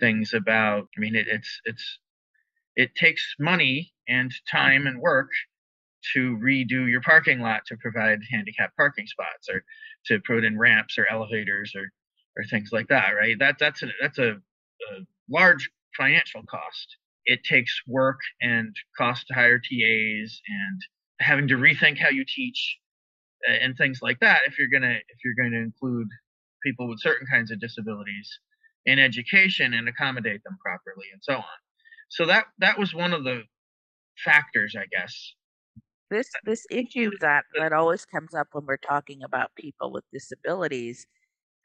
things 0.00 0.34
about, 0.34 0.88
I 0.96 1.00
mean, 1.00 1.14
it, 1.14 1.26
it's 1.28 1.60
it's 1.64 1.98
it 2.74 2.94
takes 2.94 3.34
money 3.38 3.94
and 4.06 4.32
time 4.50 4.86
and 4.86 5.00
work 5.00 5.30
to 6.14 6.36
redo 6.38 6.88
your 6.90 7.00
parking 7.00 7.40
lot 7.40 7.62
to 7.66 7.76
provide 7.76 8.20
handicapped 8.30 8.76
parking 8.76 9.06
spots 9.06 9.48
or 9.50 9.62
to 10.06 10.20
put 10.26 10.44
in 10.44 10.58
ramps 10.58 10.98
or 10.98 11.06
elevators 11.10 11.72
or 11.76 11.88
or 12.36 12.44
things 12.44 12.70
like 12.72 12.88
that 12.88 13.10
right? 13.10 13.38
That 13.38 13.58
that's 13.58 13.82
a 13.82 13.88
that's 14.00 14.18
a, 14.18 14.32
a 14.32 15.00
large 15.30 15.70
financial 15.96 16.42
cost. 16.48 16.96
It 17.24 17.44
takes 17.44 17.80
work 17.88 18.20
and 18.40 18.74
cost 18.96 19.26
to 19.28 19.34
hire 19.34 19.58
tas 19.58 20.40
and 20.48 20.80
having 21.20 21.48
to 21.48 21.56
rethink 21.56 21.98
how 21.98 22.10
you 22.10 22.24
teach 22.26 22.78
uh, 23.48 23.52
and 23.52 23.76
things 23.76 24.00
like 24.02 24.20
that 24.20 24.40
if 24.46 24.58
you're 24.58 24.68
gonna 24.72 24.94
if 24.94 25.18
you're 25.24 25.34
going 25.40 25.52
to 25.52 25.58
include 25.58 26.08
people 26.64 26.88
with 26.88 27.00
certain 27.00 27.26
kinds 27.30 27.50
of 27.50 27.60
disabilities 27.60 28.38
in 28.86 28.98
education 28.98 29.74
and 29.74 29.88
accommodate 29.88 30.42
them 30.44 30.58
properly 30.64 31.06
and 31.12 31.22
so 31.22 31.34
on. 31.34 31.58
So 32.10 32.26
that 32.26 32.46
that 32.58 32.78
was 32.78 32.94
one 32.94 33.12
of 33.12 33.24
the 33.24 33.42
factors 34.24 34.74
i 34.78 34.86
guess 34.86 35.34
This 36.10 36.36
this 36.44 36.66
issue 36.70 37.10
that 37.20 37.46
that 37.58 37.72
always 37.72 38.04
comes 38.04 38.32
up 38.34 38.48
when 38.52 38.64
we're 38.66 38.76
talking 38.76 39.22
about 39.24 39.54
people 39.56 39.90
with 39.90 40.04
disabilities 40.12 41.06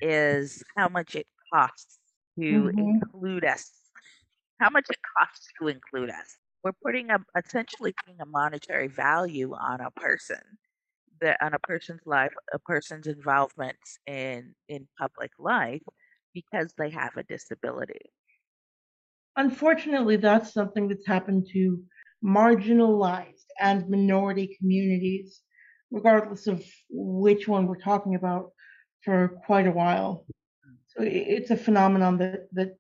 is 0.02 0.64
how 0.78 0.90
much 0.90 1.16
it 1.16 1.28
costs 1.54 2.00
to 2.40 2.72
Mhm. 2.72 3.12
include 3.12 3.46
us. 3.46 3.92
How 4.62 4.70
much 4.72 4.88
it 4.90 5.00
costs 5.20 5.48
to 5.62 5.68
include 5.70 6.10
us. 6.12 6.38
We're 6.64 6.74
putting 6.84 7.12
a 7.12 7.20
essentially 7.38 7.94
putting 8.06 8.22
a 8.22 8.26
monetary 8.28 8.88
value 8.88 9.54
on 9.56 9.82
a 9.82 9.92
person, 9.92 10.60
that 11.22 11.38
on 11.42 11.54
a 11.54 11.60
person's 11.60 12.06
life, 12.06 12.34
a 12.54 12.60
person's 12.60 13.08
involvement 13.08 13.80
in 14.08 14.56
in 14.70 14.88
public 15.00 15.32
life 15.40 15.84
because 16.34 16.74
they 16.78 16.92
have 16.92 17.18
a 17.18 17.24
disability. 17.24 18.12
Unfortunately, 19.38 20.18
that's 20.18 20.54
something 20.54 20.88
that's 20.88 21.08
happened 21.08 21.48
to 21.54 21.84
marginalized 22.24 23.46
and 23.60 23.90
minority 23.90 24.56
communities, 24.60 25.42
regardless 25.92 26.48
of 26.48 26.64
which 26.90 27.48
one 27.48 27.68
we're 27.68 27.78
talking 27.78 28.16
about, 28.16 28.52
for 29.04 29.40
quite 29.46 29.68
a 29.68 29.72
while. 29.72 30.26
So 30.88 31.04
it's 31.04 31.52
a 31.52 31.58
phenomenon 31.58 32.18
that, 32.18 32.48
that 32.54 32.78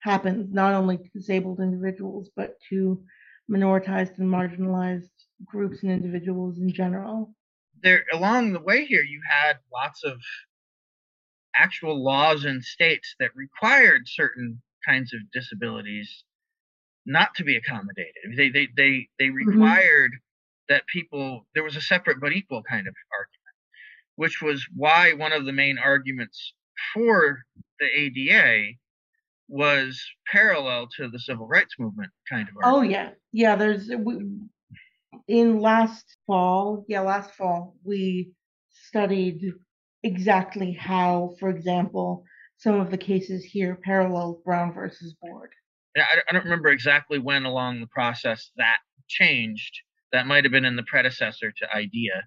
happens 0.00 0.52
not 0.52 0.74
only 0.74 0.98
to 0.98 1.08
disabled 1.14 1.60
individuals, 1.60 2.30
but 2.36 2.54
to 2.70 3.02
minoritized 3.50 4.18
and 4.18 4.28
marginalized 4.28 5.10
groups 5.44 5.82
and 5.82 5.92
individuals 5.92 6.58
in 6.58 6.72
general. 6.72 7.34
there 7.82 8.04
along 8.12 8.52
the 8.52 8.60
way 8.60 8.84
here 8.86 9.02
you 9.02 9.20
had 9.28 9.58
lots 9.72 10.02
of 10.04 10.18
actual 11.56 12.02
laws 12.02 12.44
in 12.44 12.62
states 12.62 13.14
that 13.20 13.30
required 13.34 14.02
certain 14.06 14.62
kinds 14.86 15.12
of 15.12 15.20
disabilities 15.32 16.24
not 17.06 17.34
to 17.34 17.44
be 17.44 17.56
accommodated 17.56 18.14
they 18.36 18.48
they 18.48 18.68
they, 18.76 19.08
they 19.18 19.26
mm-hmm. 19.26 19.48
required 19.48 20.12
that 20.68 20.86
people 20.86 21.46
there 21.54 21.64
was 21.64 21.76
a 21.76 21.80
separate 21.80 22.20
but 22.20 22.32
equal 22.32 22.62
kind 22.62 22.86
of 22.86 22.94
argument 23.12 23.44
which 24.16 24.40
was 24.40 24.66
why 24.74 25.12
one 25.12 25.32
of 25.32 25.44
the 25.44 25.52
main 25.52 25.78
arguments 25.78 26.54
for 26.92 27.40
the 27.80 27.86
ada 27.86 28.74
was 29.48 30.02
parallel 30.26 30.88
to 30.96 31.08
the 31.08 31.18
civil 31.18 31.46
rights 31.46 31.74
movement 31.78 32.10
kind 32.28 32.48
of 32.48 32.54
oh, 32.62 32.76
argument. 32.76 32.86
Oh 32.86 32.90
yeah, 32.90 33.10
yeah. 33.32 33.56
There's 33.56 33.88
we, 33.88 34.26
in 35.28 35.60
last 35.60 36.16
fall, 36.26 36.84
yeah, 36.88 37.00
last 37.00 37.32
fall 37.32 37.76
we 37.84 38.30
studied 38.70 39.52
exactly 40.02 40.72
how, 40.72 41.34
for 41.38 41.50
example, 41.50 42.24
some 42.58 42.80
of 42.80 42.90
the 42.90 42.98
cases 42.98 43.44
here 43.44 43.78
parallel 43.82 44.40
Brown 44.44 44.72
versus 44.72 45.14
Board. 45.20 45.50
Yeah, 45.94 46.04
I, 46.12 46.18
I 46.28 46.32
don't 46.32 46.44
remember 46.44 46.68
exactly 46.68 47.18
when 47.18 47.44
along 47.44 47.80
the 47.80 47.86
process 47.88 48.50
that 48.56 48.78
changed. 49.08 49.72
That 50.12 50.26
might 50.26 50.44
have 50.44 50.52
been 50.52 50.64
in 50.64 50.76
the 50.76 50.84
predecessor 50.84 51.52
to 51.58 51.74
IDEA. 51.74 52.22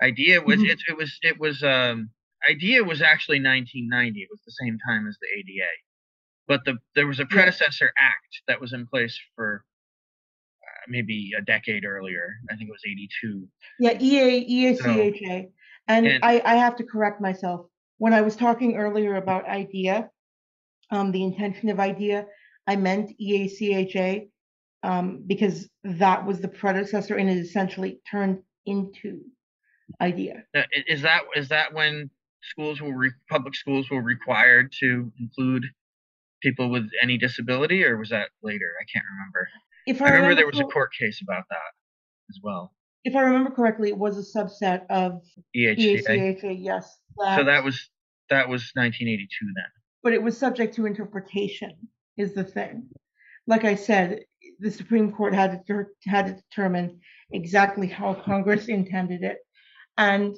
IDEA 0.00 0.42
was 0.42 0.60
Mhm. 0.60 0.70
it, 0.70 0.80
it 0.88 0.96
was 0.96 1.18
it 1.22 1.38
was 1.40 1.62
um 1.62 2.10
IDEA 2.48 2.82
was 2.84 3.02
actually 3.02 3.38
1990. 3.40 4.20
It 4.22 4.28
was 4.30 4.40
the 4.46 4.52
same 4.64 4.78
time 4.86 5.06
as 5.08 5.16
the 5.20 5.28
ADA, 5.38 5.68
but 6.48 6.64
the 6.64 6.78
there 6.94 7.06
was 7.06 7.20
a 7.20 7.26
predecessor 7.26 7.92
act 7.98 8.42
that 8.48 8.60
was 8.60 8.72
in 8.72 8.86
place 8.86 9.18
for 9.34 9.64
uh, 10.62 10.84
maybe 10.88 11.30
a 11.36 11.42
decade 11.42 11.84
earlier. 11.84 12.28
I 12.50 12.56
think 12.56 12.68
it 12.68 12.72
was 12.72 12.82
82. 12.86 13.48
Yeah, 13.80 13.98
E 14.00 14.38
EA 14.46 14.74
EACHA. 14.74 15.48
And, 15.88 16.06
And- 16.06 16.24
I, 16.24 16.40
I 16.44 16.54
have 16.56 16.76
to 16.76 16.84
correct 16.84 17.20
myself. 17.20 17.66
When 17.98 18.12
I 18.12 18.20
was 18.22 18.34
talking 18.36 18.76
earlier 18.76 19.16
about 19.16 19.48
IDEA, 19.48 20.10
um, 20.90 21.10
the 21.12 21.22
intention 21.24 21.68
of 21.70 21.78
IDEA, 21.80 22.26
I 22.66 22.76
meant 22.76 23.12
EACHA 23.20 24.28
um, 24.82 25.24
because 25.26 25.68
that 25.84 26.26
was 26.26 26.40
the 26.40 26.48
predecessor 26.48 27.16
and 27.16 27.28
it 27.28 27.38
essentially 27.38 28.00
turned 28.10 28.42
into 28.66 29.20
IDEA. 30.00 30.44
Uh, 30.56 30.62
Is 30.86 31.02
that 31.02 31.22
is 31.36 31.48
that 31.48 31.74
when 31.74 32.10
schools 32.42 32.80
were 32.80 32.96
re- 32.96 33.10
public 33.28 33.54
schools 33.54 33.90
were 33.90 34.02
required 34.02 34.72
to 34.80 35.12
include 35.18 35.64
people 36.42 36.70
with 36.70 36.88
any 37.02 37.18
disability, 37.18 37.84
or 37.84 37.96
was 37.96 38.10
that 38.10 38.28
later? 38.42 38.70
I 38.80 38.84
can't 38.92 39.04
remember. 39.12 39.48
If 39.86 40.02
I 40.02 40.10
remember 40.10 40.34
there 40.34 40.46
was 40.46 40.58
a 40.60 40.64
court 40.64 40.90
case 40.98 41.20
about 41.22 41.44
that 41.50 41.70
as 42.30 42.38
well. 42.42 42.72
if 43.04 43.14
I 43.16 43.20
remember 43.22 43.50
correctly, 43.50 43.88
it 43.88 43.98
was 43.98 44.16
a 44.16 44.38
subset 44.38 44.86
of 44.90 45.20
EHCA. 45.56 46.04
EACHA, 46.08 46.56
yes. 46.58 46.98
So 47.18 47.44
that 47.44 47.62
was 47.64 47.90
that 48.30 48.48
was 48.48 48.70
1982 48.74 49.28
then. 49.54 49.64
but 50.02 50.12
it 50.14 50.22
was 50.22 50.38
subject 50.38 50.74
to 50.76 50.86
interpretation, 50.86 51.72
is 52.16 52.34
the 52.34 52.44
thing. 52.44 52.88
Like 53.46 53.64
I 53.64 53.74
said, 53.74 54.20
the 54.60 54.70
Supreme 54.70 55.12
Court 55.12 55.34
had 55.34 55.66
to, 55.66 55.86
had 56.06 56.26
to 56.26 56.34
determine 56.34 57.00
exactly 57.32 57.86
how 57.86 58.14
Congress 58.14 58.68
intended 58.68 59.22
it. 59.22 59.38
And 59.98 60.36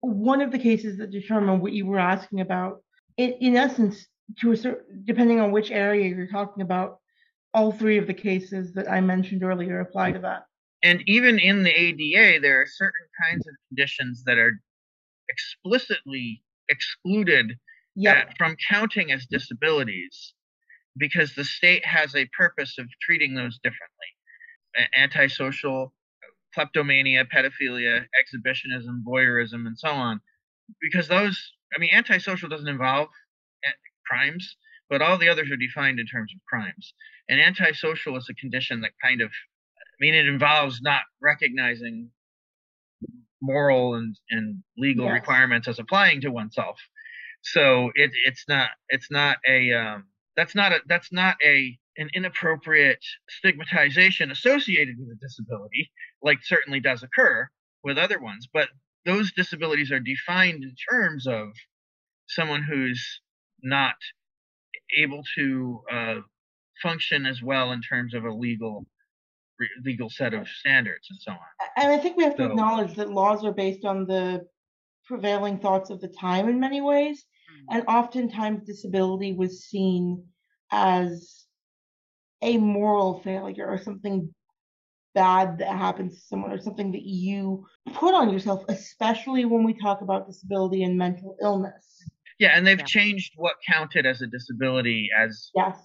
one 0.00 0.40
of 0.40 0.52
the 0.52 0.58
cases 0.58 0.98
that 0.98 1.10
determined 1.10 1.62
what 1.62 1.72
you 1.72 1.86
were 1.86 1.98
asking 1.98 2.40
about, 2.40 2.82
it, 3.16 3.36
in 3.40 3.56
essence, 3.56 4.06
to 4.40 4.52
a 4.52 4.56
certain, 4.56 5.04
depending 5.04 5.40
on 5.40 5.52
which 5.52 5.70
area 5.70 6.08
you're 6.08 6.26
talking 6.26 6.62
about, 6.62 6.98
all 7.54 7.72
three 7.72 7.98
of 7.98 8.06
the 8.06 8.14
cases 8.14 8.72
that 8.74 8.90
I 8.90 9.00
mentioned 9.00 9.42
earlier 9.42 9.80
apply 9.80 10.12
to 10.12 10.18
that. 10.20 10.44
And 10.82 11.02
even 11.06 11.38
in 11.38 11.62
the 11.62 11.70
ADA, 11.70 12.40
there 12.40 12.60
are 12.60 12.66
certain 12.66 13.06
kinds 13.22 13.46
of 13.46 13.54
conditions 13.68 14.24
that 14.24 14.38
are 14.38 14.60
explicitly 15.28 16.42
excluded 16.68 17.58
Yep. 17.94 18.16
uh, 18.16 18.32
from 18.38 18.56
counting 18.70 19.12
as 19.12 19.26
disabilities 19.26 20.32
because 20.96 21.34
the 21.34 21.44
state 21.44 21.84
has 21.84 22.14
a 22.14 22.26
purpose 22.36 22.78
of 22.78 22.86
treating 23.00 23.34
those 23.34 23.58
differently. 23.58 24.06
Antisocial, 24.96 25.92
kleptomania, 26.54 27.24
pedophilia, 27.24 28.06
exhibitionism, 28.18 29.04
voyeurism, 29.06 29.66
and 29.66 29.78
so 29.78 29.88
on. 29.88 30.20
Because 30.80 31.08
those, 31.08 31.52
I 31.76 31.80
mean, 31.80 31.90
antisocial 31.92 32.48
doesn't 32.48 32.68
involve 32.68 33.08
uh, 33.66 33.70
crimes, 34.06 34.56
but 34.88 35.02
all 35.02 35.18
the 35.18 35.28
others 35.28 35.50
are 35.50 35.56
defined 35.56 36.00
in 36.00 36.06
terms 36.06 36.32
of 36.34 36.40
crimes. 36.48 36.94
And 37.28 37.40
antisocial 37.40 38.16
is 38.16 38.28
a 38.30 38.34
condition 38.34 38.80
that 38.82 38.92
kind 39.02 39.20
of, 39.20 39.28
I 39.28 39.96
mean, 40.00 40.14
it 40.14 40.26
involves 40.26 40.80
not 40.82 41.02
recognizing 41.20 42.10
moral 43.40 43.94
and, 43.96 44.16
and 44.30 44.62
legal 44.78 45.06
Yes. 45.06 45.14
requirements 45.14 45.68
as 45.68 45.78
applying 45.78 46.20
to 46.22 46.30
oneself. 46.30 46.78
So 47.42 47.90
it, 47.94 48.12
it's 48.26 48.44
not 48.48 48.70
it's 48.88 49.10
not 49.10 49.38
a 49.48 49.72
um, 49.72 50.04
that's 50.36 50.54
not 50.54 50.72
a 50.72 50.80
that's 50.86 51.12
not 51.12 51.36
a 51.44 51.78
an 51.98 52.08
inappropriate 52.14 53.04
stigmatization 53.28 54.30
associated 54.30 54.96
with 54.98 55.08
a 55.10 55.20
disability, 55.20 55.90
like 56.22 56.38
certainly 56.42 56.80
does 56.80 57.02
occur 57.02 57.48
with 57.84 57.98
other 57.98 58.18
ones. 58.18 58.48
But 58.52 58.68
those 59.04 59.32
disabilities 59.32 59.92
are 59.92 60.00
defined 60.00 60.62
in 60.64 60.74
terms 60.90 61.26
of 61.26 61.48
someone 62.28 62.62
who's 62.62 63.20
not 63.62 63.94
able 64.96 65.22
to 65.36 65.80
uh, 65.92 66.14
function 66.82 67.26
as 67.26 67.42
well 67.42 67.72
in 67.72 67.82
terms 67.82 68.14
of 68.14 68.24
a 68.24 68.32
legal 68.32 68.86
re- 69.58 69.68
legal 69.84 70.08
set 70.08 70.32
of 70.32 70.48
standards 70.48 71.08
and 71.10 71.18
so 71.20 71.32
on. 71.32 71.38
And 71.76 71.92
I 71.92 71.98
think 71.98 72.16
we 72.16 72.24
have 72.24 72.36
to 72.36 72.44
So- 72.44 72.50
acknowledge 72.50 72.94
that 72.94 73.10
laws 73.10 73.44
are 73.44 73.52
based 73.52 73.84
on 73.84 74.06
the 74.06 74.46
prevailing 75.04 75.58
thoughts 75.58 75.90
of 75.90 76.00
the 76.00 76.08
time 76.08 76.48
in 76.48 76.58
many 76.58 76.80
ways. 76.80 77.24
And 77.70 77.84
oftentimes 77.86 78.66
disability 78.66 79.32
was 79.32 79.64
seen 79.64 80.26
as 80.70 81.46
a 82.42 82.58
moral 82.58 83.20
failure 83.20 83.66
or 83.66 83.78
something 83.78 84.34
bad 85.14 85.58
that 85.58 85.76
happens 85.76 86.14
to 86.14 86.20
someone 86.26 86.52
or 86.52 86.60
something 86.60 86.92
that 86.92 87.02
you 87.02 87.66
put 87.94 88.14
on 88.14 88.32
yourself, 88.32 88.64
especially 88.68 89.44
when 89.44 89.62
we 89.64 89.74
talk 89.74 90.00
about 90.00 90.26
disability 90.26 90.82
and 90.82 90.96
mental 90.96 91.36
illness. 91.40 92.02
Yeah, 92.38 92.56
and 92.56 92.66
they've 92.66 92.78
Yeah. 92.78 92.84
changed 92.84 93.32
what 93.36 93.56
counted 93.68 94.06
as 94.06 94.22
a 94.22 94.26
disability 94.26 95.10
as 95.16 95.50
Yes. 95.54 95.78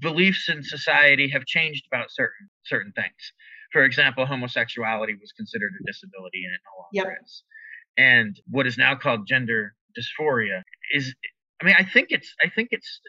beliefs 0.00 0.48
in 0.48 0.62
society 0.62 1.28
have 1.28 1.44
changed 1.44 1.86
about 1.86 2.10
certain 2.10 2.48
certain 2.64 2.92
things. 2.92 3.32
For 3.72 3.84
example, 3.84 4.26
homosexuality 4.26 5.14
was 5.14 5.32
considered 5.32 5.72
a 5.80 5.84
disability 5.84 6.44
and 6.44 6.54
it 6.54 6.60
no 6.64 7.02
longer 7.02 7.10
Yep. 7.10 7.22
is. 7.22 7.44
And 7.98 8.40
what 8.50 8.66
is 8.66 8.78
now 8.78 8.94
called 8.94 9.26
gender 9.26 9.74
dysphoria 9.98 10.62
is 10.94 11.14
I 11.62 11.64
mean, 11.66 11.74
I 11.78 11.84
think 11.84 12.08
it's 12.10 12.34
I 12.44 12.48
think 12.54 12.68
it's 12.70 13.00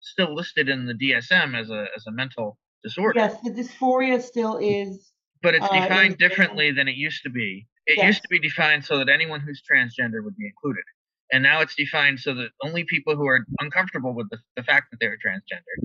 still 0.00 0.34
listed 0.34 0.68
in 0.68 0.86
the 0.86 0.94
DSM 0.94 1.58
as 1.58 1.70
a 1.70 1.86
as 1.96 2.06
a 2.06 2.12
mental 2.12 2.58
disorder. 2.82 3.18
Yes, 3.20 3.36
the 3.42 3.50
dysphoria 3.50 4.20
still 4.22 4.56
is. 4.58 5.12
But 5.42 5.54
it's 5.54 5.66
Uh, 5.66 5.80
defined 5.80 6.14
DSM. 6.14 6.18
differently 6.18 6.70
than 6.72 6.88
it 6.88 6.96
used 6.96 7.22
to 7.24 7.30
be. 7.30 7.66
It 7.86 7.98
Yes. 7.98 8.06
used 8.06 8.22
to 8.22 8.28
be 8.28 8.38
defined 8.38 8.84
so 8.84 8.98
that 8.98 9.08
anyone 9.08 9.40
who's 9.40 9.62
transgender 9.70 10.22
would 10.22 10.36
be 10.36 10.46
included. 10.46 10.84
And 11.32 11.42
now 11.42 11.60
it's 11.60 11.74
defined 11.74 12.20
so 12.20 12.34
that 12.34 12.50
only 12.62 12.84
people 12.84 13.14
who 13.16 13.26
are 13.26 13.44
uncomfortable 13.60 14.14
with 14.14 14.28
the, 14.30 14.38
the 14.56 14.62
fact 14.62 14.90
that 14.90 14.98
they're 15.00 15.16
transgender 15.16 15.76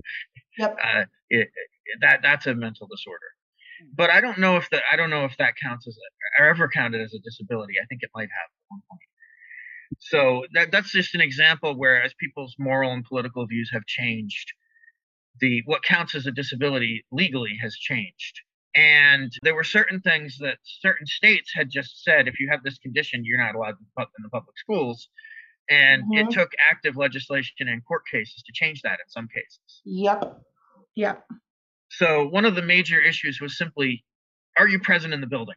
Yep. 0.58 0.76
uh, 0.82 1.04
it, 1.30 1.40
it- 1.40 1.50
that 2.00 2.22
that's 2.22 2.46
a 2.46 2.54
mental 2.54 2.86
disorder. 2.88 3.26
But 3.94 4.08
I 4.10 4.20
don't 4.20 4.38
know 4.38 4.56
if 4.56 4.70
that 4.70 4.82
I 4.90 4.96
don't 4.96 5.10
know 5.10 5.24
if 5.26 5.36
that 5.36 5.54
counts 5.62 5.86
as 5.86 5.96
a, 5.96 6.42
or 6.42 6.48
ever 6.48 6.66
counted 6.68 7.00
as 7.02 7.12
a 7.12 7.18
disability. 7.18 7.74
I 7.82 7.86
think 7.86 8.02
it 8.02 8.10
might 8.14 8.22
have 8.30 8.48
at 8.48 8.64
one 8.68 8.80
point. 8.88 9.00
So 10.10 10.44
that 10.52 10.70
that's 10.70 10.92
just 10.92 11.14
an 11.14 11.22
example 11.22 11.76
where 11.78 12.02
as 12.02 12.12
people's 12.14 12.54
moral 12.58 12.92
and 12.92 13.04
political 13.04 13.46
views 13.46 13.70
have 13.72 13.86
changed, 13.86 14.52
the 15.40 15.62
what 15.66 15.82
counts 15.82 16.14
as 16.14 16.26
a 16.26 16.30
disability 16.32 17.04
legally 17.10 17.56
has 17.62 17.74
changed. 17.76 18.40
And 18.74 19.32
there 19.42 19.54
were 19.54 19.64
certain 19.64 20.00
things 20.00 20.38
that 20.40 20.58
certain 20.64 21.06
states 21.06 21.52
had 21.54 21.70
just 21.70 22.02
said 22.02 22.28
if 22.28 22.38
you 22.40 22.48
have 22.50 22.62
this 22.62 22.78
condition, 22.78 23.22
you're 23.24 23.38
not 23.38 23.54
allowed 23.54 23.76
in 23.78 24.22
the 24.22 24.28
public 24.30 24.58
schools. 24.58 25.08
And 25.70 26.02
it 26.12 26.26
Mhm. 26.26 26.32
took 26.32 26.52
active 26.62 26.96
legislation 26.96 27.68
and 27.68 27.84
court 27.86 28.02
cases 28.10 28.42
to 28.42 28.52
change 28.52 28.82
that 28.82 29.00
in 29.00 29.08
some 29.08 29.28
cases. 29.28 29.82
Yep. 29.84 30.42
Yep. 30.96 31.26
So 31.90 32.26
one 32.28 32.44
of 32.44 32.54
the 32.54 32.62
major 32.62 33.00
issues 33.00 33.40
was 33.40 33.56
simply, 33.56 34.04
are 34.58 34.68
you 34.68 34.78
present 34.80 35.14
in 35.14 35.20
the 35.20 35.26
building? 35.26 35.56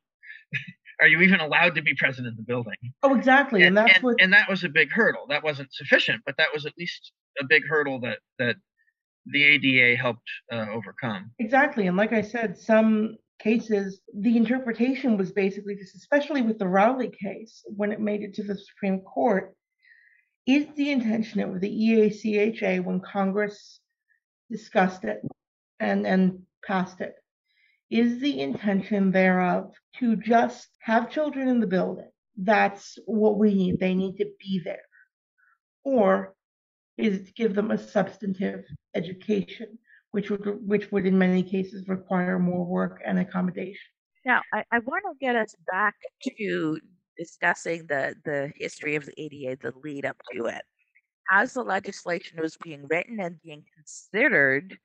are 0.99 1.07
you 1.07 1.21
even 1.21 1.39
allowed 1.39 1.75
to 1.75 1.81
be 1.81 1.93
present 1.95 2.27
in 2.27 2.35
the 2.35 2.43
building? 2.43 2.73
Oh, 3.03 3.15
exactly. 3.15 3.63
And, 3.63 3.77
that's 3.77 3.95
and, 3.95 4.03
what. 4.03 4.15
and 4.19 4.33
that 4.33 4.49
was 4.49 4.63
a 4.63 4.69
big 4.69 4.91
hurdle. 4.91 5.27
That 5.29 5.43
wasn't 5.43 5.73
sufficient, 5.73 6.23
but 6.25 6.35
that 6.37 6.49
was 6.53 6.65
at 6.65 6.73
least 6.77 7.11
a 7.39 7.45
big 7.45 7.63
hurdle 7.67 7.99
that 8.01 8.19
that 8.39 8.55
the 9.25 9.43
ADA 9.43 10.01
helped 10.01 10.29
uh, 10.51 10.65
overcome. 10.71 11.31
Exactly. 11.39 11.87
And 11.87 11.97
like 11.97 12.13
I 12.13 12.21
said, 12.21 12.57
some 12.57 13.17
cases, 13.39 13.99
the 14.13 14.37
interpretation 14.37 15.17
was 15.17 15.31
basically 15.31 15.75
this, 15.75 15.95
especially 15.95 16.41
with 16.41 16.57
the 16.57 16.67
Rowley 16.67 17.09
case, 17.09 17.63
when 17.65 17.91
it 17.91 17.99
made 17.99 18.23
it 18.23 18.33
to 18.35 18.43
the 18.43 18.57
Supreme 18.57 19.01
Court, 19.01 19.53
is 20.45 20.65
the 20.75 20.91
intention 20.91 21.41
of 21.41 21.59
the 21.59 21.69
EACHA 21.69 22.83
when 22.83 23.01
Congress 23.01 23.81
discussed 24.49 25.03
it 25.03 25.21
and, 25.79 26.07
and 26.07 26.39
passed 26.65 27.01
it, 27.01 27.15
is 27.89 28.19
the 28.19 28.39
intention 28.39 29.11
thereof 29.11 29.73
to 29.99 30.15
just 30.15 30.67
have 30.79 31.11
children 31.11 31.47
in 31.47 31.59
the 31.59 31.67
building. 31.67 32.09
That's 32.35 32.97
what 33.05 33.37
we 33.37 33.53
need. 33.53 33.79
They 33.79 33.95
need 33.95 34.17
to 34.17 34.27
be 34.39 34.61
there. 34.63 34.81
Or 35.83 36.35
is 36.97 37.15
it 37.15 37.27
to 37.27 37.33
give 37.33 37.55
them 37.55 37.71
a 37.71 37.77
substantive 37.77 38.65
education, 38.95 39.77
which 40.11 40.29
would 40.29 40.45
which 40.65 40.91
would 40.91 41.05
in 41.05 41.17
many 41.17 41.43
cases 41.43 41.87
require 41.87 42.39
more 42.39 42.65
work 42.65 43.01
and 43.05 43.19
accommodation. 43.19 43.79
Now, 44.25 44.41
I, 44.53 44.63
I 44.71 44.79
want 44.79 45.03
to 45.05 45.25
get 45.25 45.35
us 45.35 45.55
back 45.71 45.95
to 46.23 46.79
discussing 47.17 47.85
the, 47.87 48.15
the 48.25 48.51
history 48.55 48.95
of 48.95 49.05
the 49.05 49.13
ADA, 49.17 49.57
the 49.61 49.73
lead 49.83 50.05
up 50.05 50.17
to 50.33 50.47
it. 50.47 50.61
As 51.31 51.53
the 51.53 51.63
legislation 51.63 52.39
was 52.41 52.57
being 52.57 52.85
written 52.89 53.19
and 53.19 53.41
being 53.41 53.63
considered 53.75 54.77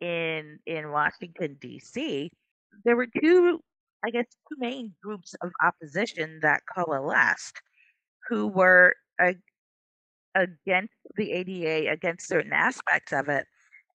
in 0.00 0.58
in 0.66 0.90
Washington 0.90 1.56
D.C., 1.60 2.30
there 2.84 2.96
were 2.96 3.06
two, 3.06 3.60
I 4.04 4.10
guess, 4.10 4.26
two 4.48 4.56
main 4.58 4.94
groups 5.02 5.34
of 5.42 5.50
opposition 5.62 6.40
that 6.42 6.62
coalesced, 6.74 7.60
who 8.28 8.48
were 8.48 8.94
ag- 9.20 9.42
against 10.34 10.94
the 11.16 11.32
ADA, 11.32 11.90
against 11.90 12.28
certain 12.28 12.52
aspects 12.52 13.12
of 13.12 13.28
it, 13.28 13.46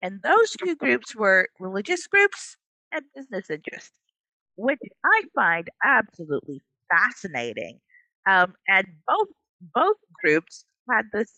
and 0.02 0.22
those 0.24 0.52
two 0.52 0.76
groups 0.76 1.16
were 1.16 1.50
religious 1.60 2.08
groups 2.08 2.58
and 2.92 3.06
business 3.16 3.50
interests 3.50 3.92
which 4.58 4.80
I 5.06 5.24
find 5.36 5.70
absolutely 5.84 6.62
fascinating. 6.92 7.80
Um, 8.28 8.56
and 8.68 8.88
both 9.08 9.30
both 9.76 9.98
groups 10.24 10.66
had 10.89 11.06
this 11.13 11.32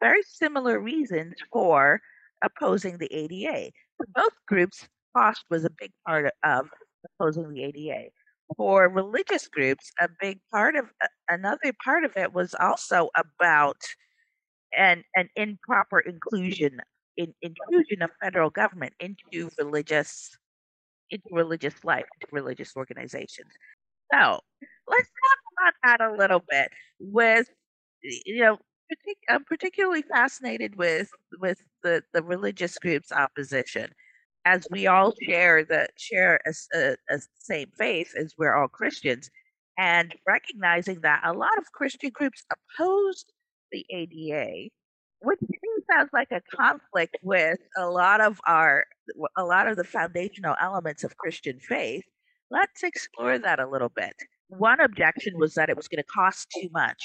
very 0.00 0.22
similar 0.22 0.78
reasons 0.80 1.34
for 1.52 2.00
opposing 2.42 2.98
the 2.98 3.12
ADA. 3.12 3.72
For 3.98 4.06
both 4.14 4.34
groups, 4.46 4.88
cost 5.16 5.44
was 5.50 5.64
a 5.64 5.70
big 5.70 5.92
part 6.06 6.32
of 6.44 6.70
opposing 7.04 7.50
the 7.52 7.64
ADA. 7.64 8.10
For 8.56 8.88
religious 8.88 9.48
groups, 9.48 9.90
a 10.00 10.08
big 10.20 10.40
part 10.52 10.76
of 10.76 10.86
another 11.28 11.72
part 11.84 12.04
of 12.04 12.16
it 12.16 12.32
was 12.32 12.54
also 12.54 13.10
about 13.16 13.82
an 14.76 15.04
an 15.16 15.30
improper 15.36 16.00
inclusion 16.00 16.80
in 17.16 17.34
inclusion 17.42 18.02
of 18.02 18.10
federal 18.22 18.50
government 18.50 18.94
into 19.00 19.50
religious 19.58 20.36
into 21.10 21.28
religious 21.32 21.84
life, 21.84 22.06
into 22.20 22.28
religious 22.32 22.76
organizations. 22.76 23.52
So 24.12 24.40
let's 24.88 25.08
talk 25.10 25.38
about 25.58 25.74
that 25.84 26.00
a 26.12 26.16
little 26.16 26.42
bit. 26.48 26.70
With 27.00 27.48
you 28.02 28.42
know, 28.42 28.58
I'm 29.28 29.44
particularly 29.44 30.02
fascinated 30.02 30.76
with 30.76 31.10
with 31.40 31.58
the 31.82 32.02
the 32.12 32.22
religious 32.22 32.78
groups' 32.78 33.12
opposition, 33.12 33.90
as 34.44 34.66
we 34.70 34.86
all 34.86 35.14
share 35.22 35.64
the 35.64 35.88
share 35.98 36.40
a, 36.46 36.52
a- 36.78 36.96
a 37.10 37.18
same 37.38 37.70
faith, 37.78 38.12
as 38.16 38.34
we're 38.38 38.54
all 38.54 38.68
Christians, 38.68 39.30
and 39.78 40.14
recognizing 40.26 41.00
that 41.02 41.22
a 41.24 41.32
lot 41.32 41.56
of 41.58 41.72
Christian 41.72 42.10
groups 42.10 42.44
opposed 42.52 43.32
the 43.72 43.84
ADA, 43.90 44.70
which 45.20 45.40
sounds 45.90 46.10
like 46.12 46.30
a 46.32 46.42
conflict 46.56 47.16
with 47.22 47.58
a 47.78 47.86
lot 47.88 48.20
of 48.20 48.40
our 48.46 48.84
a 49.36 49.44
lot 49.44 49.66
of 49.68 49.76
the 49.76 49.84
foundational 49.84 50.56
elements 50.60 51.04
of 51.04 51.16
Christian 51.16 51.58
faith. 51.60 52.04
Let's 52.50 52.82
explore 52.82 53.38
that 53.38 53.60
a 53.60 53.68
little 53.68 53.88
bit. 53.90 54.14
One 54.48 54.80
objection 54.80 55.34
was 55.38 55.54
that 55.54 55.70
it 55.70 55.76
was 55.76 55.88
going 55.88 56.02
to 56.02 56.12
cost 56.14 56.48
too 56.60 56.68
much 56.72 57.02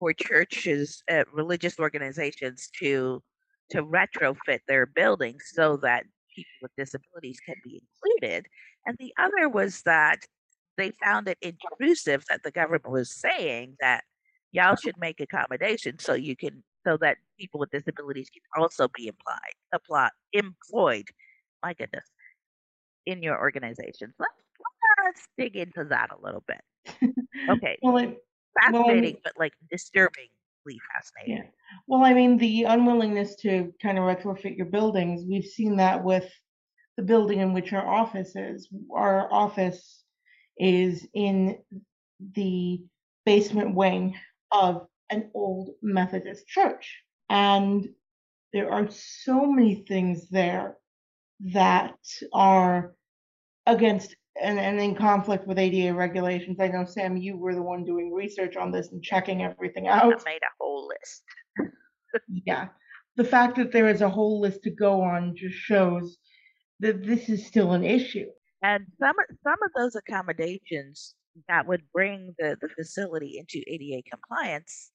for 0.00 0.12
churches, 0.14 1.04
uh, 1.10 1.24
religious 1.32 1.78
organizations 1.78 2.70
to 2.80 3.22
to 3.70 3.84
retrofit 3.84 4.58
their 4.66 4.86
buildings 4.86 5.44
so 5.52 5.76
that 5.76 6.02
people 6.34 6.50
with 6.62 6.72
disabilities 6.76 7.38
can 7.46 7.54
be 7.62 7.80
included. 7.80 8.46
And 8.84 8.96
the 8.98 9.12
other 9.16 9.48
was 9.48 9.82
that 9.82 10.18
they 10.76 10.90
found 11.02 11.28
it 11.28 11.38
intrusive 11.40 12.24
that 12.28 12.42
the 12.42 12.50
government 12.50 12.90
was 12.90 13.14
saying 13.14 13.76
that 13.80 14.02
y'all 14.50 14.74
should 14.74 14.96
make 14.98 15.20
accommodations 15.20 16.02
so 16.02 16.14
you 16.14 16.34
can 16.34 16.64
so 16.84 16.96
that 16.96 17.18
people 17.38 17.60
with 17.60 17.70
disabilities 17.70 18.28
can 18.30 18.42
also 18.60 18.88
be 18.96 19.06
implied 19.06 19.52
apply, 19.72 20.08
employed 20.32 21.04
my 21.62 21.74
goodness 21.74 22.06
in 23.06 23.22
your 23.22 23.38
organizations 23.38 24.14
let's, 24.18 24.32
let's 25.04 25.28
dig 25.36 25.56
into 25.56 25.84
that 25.84 26.08
a 26.10 26.24
little 26.24 26.42
bit. 26.46 27.14
Okay. 27.48 27.78
Well, 27.82 27.96
it, 27.96 28.22
fascinating 28.58 28.86
well, 28.86 28.96
I 28.96 29.00
mean, 29.00 29.16
but 29.22 29.32
like 29.38 29.52
disturbingly 29.70 30.30
fascinating 30.94 31.44
yeah. 31.44 31.50
Well, 31.86 32.04
I 32.04 32.14
mean, 32.14 32.38
the 32.38 32.64
unwillingness 32.64 33.36
to 33.36 33.72
kind 33.80 33.98
of 33.98 34.04
retrofit 34.04 34.56
your 34.56 34.66
buildings, 34.66 35.24
we've 35.28 35.44
seen 35.44 35.76
that 35.76 36.02
with 36.02 36.30
the 36.96 37.02
building 37.02 37.40
in 37.40 37.52
which 37.52 37.72
our 37.72 37.86
office 37.86 38.34
is. 38.36 38.68
Our 38.94 39.32
office 39.32 40.02
is 40.58 41.06
in 41.14 41.58
the 42.34 42.82
basement 43.24 43.74
wing 43.74 44.16
of 44.52 44.86
an 45.10 45.30
old 45.34 45.70
Methodist 45.82 46.46
church. 46.46 46.98
And 47.28 47.88
there 48.52 48.70
are 48.72 48.88
so 48.90 49.46
many 49.46 49.84
things 49.88 50.28
there 50.28 50.76
that 51.40 51.98
are 52.32 52.94
against 53.66 54.16
and, 54.40 54.58
and 54.58 54.80
in 54.80 54.94
conflict 54.94 55.46
with 55.46 55.58
ADA 55.58 55.94
regulations. 55.94 56.58
I 56.60 56.68
know, 56.68 56.84
Sam, 56.84 57.16
you 57.16 57.36
were 57.36 57.54
the 57.54 57.62
one 57.62 57.84
doing 57.84 58.12
research 58.12 58.56
on 58.56 58.70
this 58.70 58.92
and 58.92 59.02
checking 59.02 59.42
everything 59.42 59.88
out. 59.88 60.04
I 60.04 60.30
made 60.30 60.42
a 60.42 60.54
whole 60.58 60.88
list. 60.88 61.22
yeah. 62.46 62.68
The 63.16 63.24
fact 63.24 63.56
that 63.56 63.72
there 63.72 63.88
is 63.88 64.00
a 64.00 64.08
whole 64.08 64.40
list 64.40 64.62
to 64.62 64.70
go 64.70 65.02
on 65.02 65.34
just 65.36 65.56
shows 65.56 66.16
that 66.80 67.04
this 67.04 67.28
is 67.28 67.46
still 67.46 67.72
an 67.72 67.84
issue. 67.84 68.26
And 68.62 68.86
some 68.98 69.16
some 69.42 69.58
of 69.64 69.70
those 69.76 69.96
accommodations 69.96 71.14
that 71.48 71.66
would 71.66 71.82
bring 71.92 72.34
the, 72.38 72.56
the 72.60 72.68
facility 72.68 73.38
into 73.38 73.64
ADA 73.66 74.02
compliance, 74.10 74.90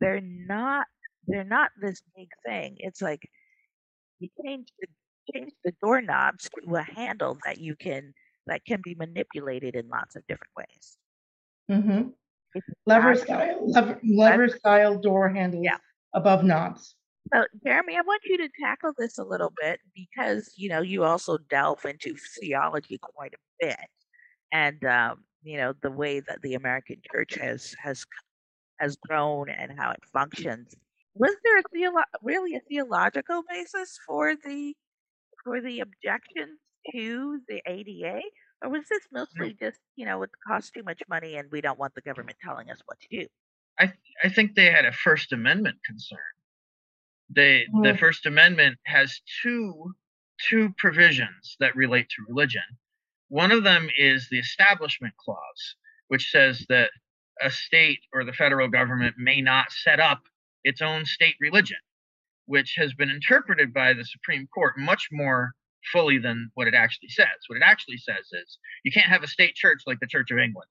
they're 0.00 0.20
not 0.20 0.86
they're 1.26 1.44
not 1.44 1.70
this 1.80 2.02
big 2.16 2.28
thing. 2.44 2.76
It's 2.78 3.02
like 3.02 3.28
you 4.18 4.28
change 4.44 4.68
the 4.80 4.86
change 5.32 5.52
the 5.64 5.72
doorknobs 5.82 6.48
to 6.64 6.76
a 6.76 6.82
handle 6.82 7.38
that 7.44 7.58
you 7.58 7.76
can 7.76 8.12
that 8.46 8.64
can 8.64 8.80
be 8.82 8.94
manipulated 8.94 9.74
in 9.74 9.88
lots 9.88 10.16
of 10.16 10.22
different 10.26 10.52
ways. 10.56 10.98
Mm-hmm. 11.70 12.08
Lever 12.86 13.14
style, 13.14 13.70
lever, 13.70 14.00
lever 14.02 14.48
style 14.48 14.98
door 14.98 15.28
handles 15.28 15.64
yeah. 15.64 15.76
above 16.14 16.42
knobs. 16.42 16.94
So, 17.32 17.44
Jeremy, 17.62 17.96
I 17.96 18.00
want 18.00 18.22
you 18.24 18.38
to 18.38 18.48
tackle 18.58 18.92
this 18.96 19.18
a 19.18 19.24
little 19.24 19.52
bit 19.60 19.80
because 19.94 20.50
you 20.56 20.70
know 20.70 20.80
you 20.80 21.04
also 21.04 21.38
delve 21.50 21.84
into 21.84 22.16
theology 22.40 22.98
quite 23.02 23.34
a 23.34 23.66
bit, 23.66 23.76
and 24.50 24.82
um, 24.86 25.24
you 25.42 25.58
know 25.58 25.74
the 25.82 25.90
way 25.90 26.20
that 26.20 26.40
the 26.42 26.54
American 26.54 26.96
church 27.12 27.34
has 27.34 27.74
has 27.82 28.06
has 28.80 28.96
grown 28.96 29.50
and 29.50 29.78
how 29.78 29.90
it 29.90 30.00
functions. 30.10 30.74
Was 31.14 31.36
there 31.44 31.58
a 31.58 31.62
theolo- 31.74 32.18
really 32.22 32.54
a 32.54 32.60
theological 32.60 33.42
basis 33.50 33.98
for 34.06 34.34
the 34.34 34.74
for 35.48 35.60
the 35.60 35.80
objections 35.80 36.58
to 36.92 37.40
the 37.48 37.62
ADA, 37.66 38.20
or 38.62 38.70
was 38.70 38.84
this 38.88 39.02
mostly 39.12 39.56
just 39.60 39.78
you 39.96 40.06
know 40.06 40.22
it 40.22 40.30
costs 40.46 40.70
too 40.70 40.82
much 40.82 41.00
money 41.08 41.36
and 41.36 41.50
we 41.50 41.60
don't 41.60 41.78
want 41.78 41.94
the 41.94 42.00
government 42.00 42.36
telling 42.44 42.70
us 42.70 42.80
what 42.86 42.98
to 43.00 43.08
do? 43.10 43.26
I 43.78 43.92
I 44.22 44.28
think 44.28 44.54
they 44.54 44.70
had 44.70 44.84
a 44.84 44.92
First 44.92 45.32
Amendment 45.32 45.78
concern 45.84 46.18
the 47.30 47.40
mm-hmm. 47.40 47.82
the 47.82 47.96
First 47.96 48.26
Amendment 48.26 48.78
has 48.86 49.20
two 49.42 49.94
two 50.48 50.72
provisions 50.78 51.56
that 51.60 51.76
relate 51.76 52.08
to 52.10 52.24
religion. 52.28 52.62
One 53.28 53.52
of 53.52 53.64
them 53.64 53.88
is 53.96 54.28
the 54.30 54.38
Establishment 54.38 55.14
Clause, 55.16 55.76
which 56.08 56.30
says 56.30 56.64
that 56.68 56.90
a 57.42 57.50
state 57.50 58.00
or 58.12 58.24
the 58.24 58.32
federal 58.32 58.68
government 58.68 59.16
may 59.18 59.40
not 59.40 59.70
set 59.70 60.00
up 60.00 60.22
its 60.64 60.80
own 60.80 61.04
state 61.04 61.34
religion, 61.40 61.78
which 62.48 62.74
has 62.76 62.92
been 62.94 63.10
interpreted 63.10 63.72
by 63.72 63.92
the 63.92 64.04
Supreme 64.04 64.48
Court 64.52 64.74
much 64.78 65.08
more 65.12 65.52
fully 65.92 66.18
than 66.18 66.50
what 66.54 66.66
it 66.66 66.74
actually 66.74 67.10
says. 67.10 67.26
What 67.46 67.56
it 67.56 67.62
actually 67.64 67.98
says 67.98 68.26
is 68.32 68.58
you 68.84 68.90
can't 68.90 69.06
have 69.06 69.22
a 69.22 69.28
state 69.28 69.54
church 69.54 69.82
like 69.86 70.00
the 70.00 70.06
Church 70.06 70.30
of 70.30 70.38
England. 70.38 70.68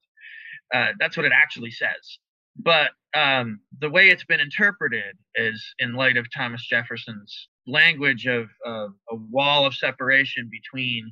Uh, 0.73 0.87
that's 0.99 1.15
what 1.15 1.25
it 1.25 1.31
actually 1.31 1.71
says. 1.71 2.19
But 2.57 2.91
um, 3.15 3.59
the 3.79 3.89
way 3.89 4.09
it's 4.09 4.25
been 4.25 4.39
interpreted 4.39 5.15
is 5.35 5.63
in 5.79 5.93
light 5.93 6.17
of 6.17 6.25
Thomas 6.35 6.65
Jefferson's 6.67 7.47
language 7.67 8.25
of, 8.25 8.47
of 8.65 8.91
a 9.11 9.15
wall 9.15 9.65
of 9.65 9.75
separation 9.75 10.49
between 10.51 11.11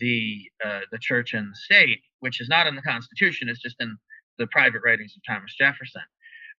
the 0.00 0.50
uh, 0.64 0.80
the 0.90 0.98
church 0.98 1.34
and 1.34 1.50
the 1.52 1.56
state, 1.56 2.00
which 2.20 2.40
is 2.40 2.48
not 2.48 2.66
in 2.66 2.74
the 2.74 2.82
Constitution, 2.82 3.48
it's 3.48 3.60
just 3.60 3.76
in 3.78 3.96
the 4.38 4.46
private 4.48 4.80
writings 4.84 5.14
of 5.16 5.22
Thomas 5.28 5.54
Jefferson, 5.56 6.02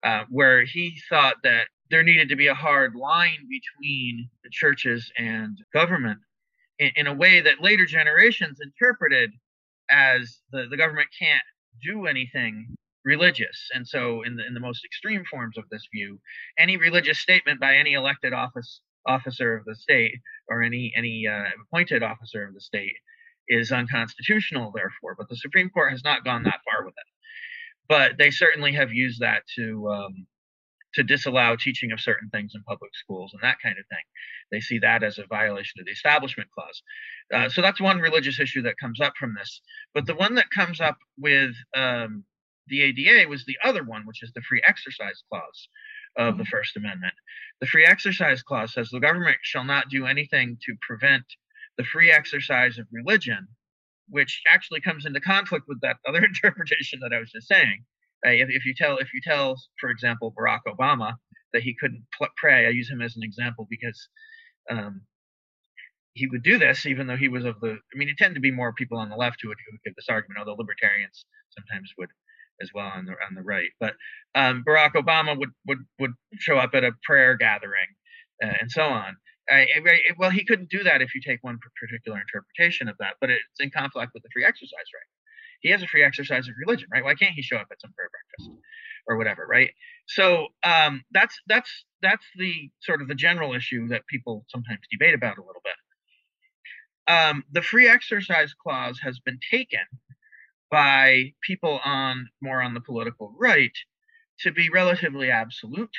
uh, 0.04 0.24
where 0.30 0.64
he 0.64 0.98
thought 1.10 1.36
that 1.44 1.68
there 1.94 2.04
needed 2.04 2.28
to 2.30 2.36
be 2.36 2.48
a 2.48 2.56
hard 2.56 2.96
line 2.96 3.48
between 3.48 4.28
the 4.44 4.50
churches 4.52 5.12
and 5.16 5.60
government 5.72 6.18
in, 6.80 6.90
in 6.96 7.06
a 7.06 7.14
way 7.14 7.40
that 7.40 7.62
later 7.62 7.86
generations 7.86 8.58
interpreted 8.60 9.30
as 9.92 10.40
the, 10.52 10.66
the 10.72 10.76
government 10.76 11.08
can't 11.20 11.44
do 11.84 12.08
anything 12.08 12.76
religious. 13.06 13.70
And 13.76 13.88
so, 13.88 14.24
in 14.24 14.36
the 14.38 14.44
in 14.48 14.56
the 14.56 14.60
most 14.60 14.84
extreme 14.84 15.24
forms 15.30 15.56
of 15.56 15.66
this 15.70 15.88
view, 15.94 16.20
any 16.58 16.78
religious 16.78 17.20
statement 17.20 17.60
by 17.60 17.76
any 17.76 17.94
elected 17.94 18.34
office 18.34 18.82
officer 19.08 19.56
of 19.56 19.66
the 19.66 19.76
state 19.76 20.16
or 20.50 20.64
any 20.64 20.92
any 20.98 21.28
uh, 21.28 21.44
appointed 21.62 22.02
officer 22.02 22.44
of 22.48 22.56
the 22.56 22.62
state 22.62 22.96
is 23.48 23.72
unconstitutional. 23.72 24.72
Therefore, 24.74 25.14
but 25.16 25.30
the 25.30 25.36
Supreme 25.36 25.70
Court 25.70 25.92
has 25.92 26.04
not 26.04 26.26
gone 26.26 26.42
that 26.44 26.62
far 26.66 26.84
with 26.84 26.96
it. 26.98 27.10
But 27.88 28.18
they 28.18 28.32
certainly 28.32 28.74
have 28.74 28.92
used 28.92 29.20
that 29.20 29.44
to 29.58 29.90
um, 29.90 30.26
to 30.96 31.04
disallow 31.04 31.56
teaching 31.56 31.92
of 31.92 32.00
certain 32.00 32.30
things 32.30 32.54
in 32.56 32.64
public 32.64 32.92
schools 32.96 33.32
and 33.34 33.42
that 33.42 33.58
kind 33.62 33.78
of 33.78 33.86
thing. 33.88 34.04
They 34.52 34.60
see 34.60 34.80
that 34.80 35.04
as 35.04 35.18
a 35.18 35.26
violation 35.28 35.80
of 35.80 35.86
the 35.86 35.92
Establishment 35.92 36.50
Clause. 36.54 36.84
Uh, 37.34 37.50
so 37.50 37.62
that's 37.62 37.82
one 37.82 38.00
religious 38.00 38.40
issue 38.40 38.62
that 38.64 38.80
comes 38.80 39.02
up 39.02 39.14
from 39.18 39.36
this. 39.38 39.62
But 39.94 40.06
the 40.06 40.16
one 40.16 40.36
that 40.36 40.52
comes 40.56 40.80
up 40.80 40.98
with 41.18 41.54
um, 41.76 42.24
the 42.68 42.82
ADA 42.82 43.28
was 43.28 43.46
the 43.46 43.58
other 43.64 43.84
one, 43.84 44.04
which 44.06 44.24
is 44.24 44.32
the 44.34 44.42
free 44.42 44.62
exercise 44.66 45.24
clause 45.30 45.70
of 46.18 46.38
the 46.38 46.44
mm-hmm. 46.44 46.50
First 46.50 46.78
Amendment. 46.78 47.14
The 47.60 47.68
free 47.68 47.86
exercise 47.86 48.44
clause 48.44 48.74
says 48.74 48.90
the 48.90 49.00
government 49.00 49.38
shall 49.42 49.64
not 49.64 49.90
do 49.90 50.06
anything 50.06 50.58
to 50.66 50.76
prevent 50.82 51.26
the 51.78 51.84
free 51.84 52.12
exercise 52.12 52.78
of 52.78 52.86
religion, 52.92 53.48
which 54.10 54.42
actually 54.48 54.82
comes 54.82 55.06
into 55.06 55.20
conflict 55.20 55.66
with 55.68 55.82
that 55.82 55.98
other 56.08 56.24
interpretation 56.24 57.00
that 57.02 57.14
I 57.14 57.20
was 57.20 57.32
just 57.32 57.48
saying. 57.48 57.84
Uh, 58.26 58.32
if, 58.32 58.50
if, 58.50 58.66
you 58.66 58.74
tell, 58.76 58.98
if 58.98 59.14
you 59.14 59.22
tell, 59.22 59.56
for 59.80 59.90
example, 59.90 60.34
Barack 60.38 60.62
Obama 60.68 61.14
that 61.52 61.64
he 61.64 61.76
couldn't 61.80 62.04
pray, 62.38 62.66
I 62.66 62.70
use 62.70 62.90
him 62.90 63.02
as 63.02 63.16
an 63.16 63.24
example 63.24 63.68
because 63.70 64.08
um, 64.70 65.02
he 66.14 66.28
would 66.28 66.44
do 66.44 66.58
this, 66.58 66.86
even 66.86 67.08
though 67.08 67.18
he 67.18 67.28
was 67.28 67.46
of 67.46 67.60
the. 67.60 67.72
I 67.72 67.98
mean, 67.98 68.10
it 68.10 68.18
tended 68.18 68.36
to 68.36 68.42
be 68.42 68.52
more 68.52 68.74
people 68.74 68.98
on 68.98 69.10
the 69.10 69.16
left 69.16 69.40
who 69.42 69.50
would, 69.50 69.58
who 69.66 69.74
would 69.74 69.84
give 69.84 69.96
this 69.96 70.10
argument, 70.10 70.40
although 70.40 70.56
libertarians 70.58 71.26
sometimes 71.52 71.92
would 71.98 72.10
as 72.62 72.70
well 72.74 72.88
on 72.88 73.06
the 73.06 73.12
on 73.12 73.36
the 73.36 73.42
right. 73.42 73.70
But 73.80 73.94
um, 74.36 74.64
Barack 74.68 74.94
Obama 74.94 75.38
would 75.38 75.50
would 75.68 75.80
would 76.00 76.14
show 76.38 76.58
up 76.58 76.72
at 76.74 76.84
a 76.84 76.92
prayer 77.04 77.36
gathering 77.36 77.88
uh, 78.44 78.54
and 78.62 78.72
so 78.72 78.84
on. 78.84 79.18
Uh, 79.52 79.66
it, 79.76 80.16
well, 80.18 80.30
he 80.30 80.46
couldn't 80.46 80.70
do 80.70 80.84
that 80.84 81.02
if 81.02 81.14
you 81.14 81.22
take 81.22 81.44
one 81.44 81.60
particular 81.80 82.18
interpretation 82.20 82.88
of 82.88 82.96
that, 83.00 83.16
but 83.20 83.30
it's 83.30 83.60
in 83.60 83.70
conflict 83.70 84.12
with 84.14 84.24
the 84.24 84.30
free 84.32 84.46
exercise 84.46 84.88
right. 84.94 85.23
He 85.64 85.72
has 85.72 85.82
a 85.82 85.88
free 85.88 86.04
exercise 86.04 86.48
of 86.48 86.56
religion, 86.60 86.90
right? 86.92 87.04
Why 87.04 87.16
can't 87.16 87.34
he 87.34 87.42
show 87.42 87.56
up 87.58 87.68
at 87.72 87.82
some 87.82 87.94
prayer 87.94 88.10
breakfast 88.12 88.60
or 89.08 89.18
whatever, 89.18 89.48
right? 89.50 89.72
So 90.08 90.48
um, 90.64 91.04
that's 91.12 91.40
that's 91.48 91.72
that's 92.02 92.26
the 92.38 92.70
sort 92.82 93.02
of 93.02 93.08
the 93.08 93.16
general 93.16 93.54
issue 93.54 93.88
that 93.88 94.06
people 94.08 94.46
sometimes 94.50 94.82
debate 94.92 95.16
about 95.16 95.38
a 95.38 95.42
little 95.42 95.62
bit. 95.64 97.14
Um, 97.14 97.44
the 97.52 97.62
free 97.62 97.88
exercise 97.88 98.54
clause 98.54 99.00
has 99.02 99.20
been 99.20 99.40
taken 99.50 99.80
by 100.70 101.34
people 101.42 101.80
on 101.86 102.28
more 102.42 102.62
on 102.62 102.74
the 102.74 102.82
political 102.82 103.34
right 103.40 103.76
to 104.40 104.52
be 104.52 104.70
relatively 104.70 105.30
absolute 105.30 105.96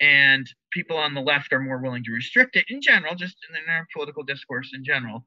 and 0.00 0.46
people 0.72 0.96
on 0.96 1.14
the 1.14 1.20
left 1.20 1.52
are 1.52 1.60
more 1.60 1.80
willing 1.80 2.02
to 2.02 2.10
restrict 2.10 2.56
it 2.56 2.64
in 2.68 2.80
general 2.80 3.14
just 3.14 3.36
in 3.48 3.72
our 3.72 3.86
political 3.94 4.24
discourse 4.24 4.72
in 4.74 4.82
general 4.84 5.24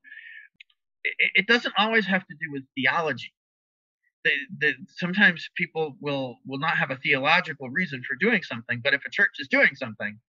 it, 1.06 1.32
it 1.36 1.48
doesn't 1.48 1.74
always 1.78 2.06
have 2.06 2.28
to 2.28 2.36
do 2.42 2.52
with 2.52 2.64
theology 2.76 3.32
sometimes 4.96 5.50
people 5.56 5.98
will 6.00 6.38
will 6.46 6.60
not 6.60 6.78
have 6.78 6.92
a 6.92 6.98
theological 6.98 7.70
reason 7.70 8.02
for 8.08 8.16
doing 8.16 8.44
something 8.44 8.80
but 8.84 8.94
if 8.94 9.02
a 9.06 9.10
church 9.10 9.36
is 9.40 9.48
doing 9.48 9.76
something 9.76 10.20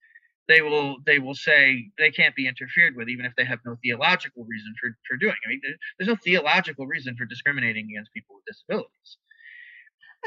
they 0.49 0.61
will 0.61 0.97
they 1.05 1.19
will 1.19 1.35
say 1.35 1.89
they 1.97 2.09
can't 2.09 2.35
be 2.35 2.47
interfered 2.47 2.95
with 2.97 3.07
even 3.07 3.23
if 3.23 3.33
they 3.37 3.45
have 3.45 3.59
no 3.65 3.77
theological 3.83 4.43
reason 4.45 4.73
for, 4.81 4.89
for 5.07 5.15
doing 5.15 5.35
it. 5.43 5.47
I 5.47 5.49
mean, 5.49 5.61
there's 5.97 6.07
no 6.07 6.17
theological 6.21 6.87
reason 6.87 7.15
for 7.15 7.25
discriminating 7.25 7.87
against 7.91 8.11
people 8.13 8.35
with 8.35 8.45
disabilities. 8.45 9.17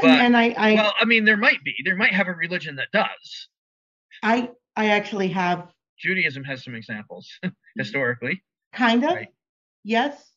But, 0.00 0.11
and 0.11 0.37
I, 0.37 0.54
I 0.56 0.74
well, 0.74 0.94
I 0.98 1.04
mean, 1.04 1.24
there 1.24 1.37
might 1.37 1.62
be. 1.64 1.74
There 1.85 1.96
might 1.96 2.14
have 2.14 2.28
a 2.28 2.32
religion 2.32 2.76
that 2.76 2.88
does. 2.92 3.48
I 4.22 4.50
I 4.76 4.90
actually 4.90 5.28
have. 5.28 5.68
Judaism 5.98 6.44
has 6.44 6.64
some 6.64 6.74
examples 6.74 7.28
historically. 7.76 8.42
Kind 8.72 9.04
of. 9.04 9.11
Right? 9.11 9.28
Yes. 9.85 10.32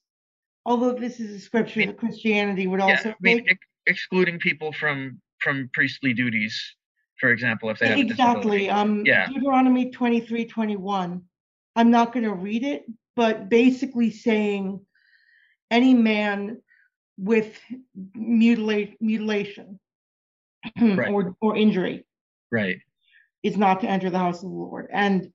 Although 0.66 0.94
this 0.94 1.20
is 1.20 1.32
a 1.36 1.40
scripture 1.40 1.80
mean- 1.82 1.90
that 1.90 1.98
Christianity 1.98 2.68
would 2.68 2.80
Yeah, 2.80 2.86
also 2.88 3.10
I 3.12 3.16
mean, 3.22 3.46
ex- 3.50 3.68
excluding 3.88 4.40
people 4.40 4.72
from 4.74 5.22
from 5.42 5.70
priestly 5.74 6.14
duties, 6.14 6.60
for 7.20 7.30
example, 7.30 7.70
if 7.70 7.78
they 7.80 7.88
have 7.90 7.98
a 7.98 8.02
Exactly. 8.02 8.70
Um, 8.70 9.06
Yeah. 9.06 9.28
Deuteronomy 9.28 9.92
23, 9.92 10.46
21. 10.46 11.22
I'm 11.76 11.92
not 11.92 12.14
going 12.14 12.24
to 12.24 12.34
read 12.34 12.64
it, 12.64 12.86
but 13.16 13.48
basically 13.50 14.10
saying 14.10 14.84
any 15.70 15.94
man 15.94 16.62
with 17.18 17.60
mutilate, 18.16 19.00
mutilation 19.02 19.80
Right. 20.80 21.12
or, 21.12 21.36
or 21.42 21.56
injury 21.56 22.06
Right. 22.52 22.78
is 23.44 23.56
not 23.58 23.82
to 23.82 23.88
enter 23.88 24.10
the 24.10 24.18
house 24.20 24.38
of 24.38 24.50
the 24.50 24.56
Lord. 24.56 24.88
And 24.92 25.32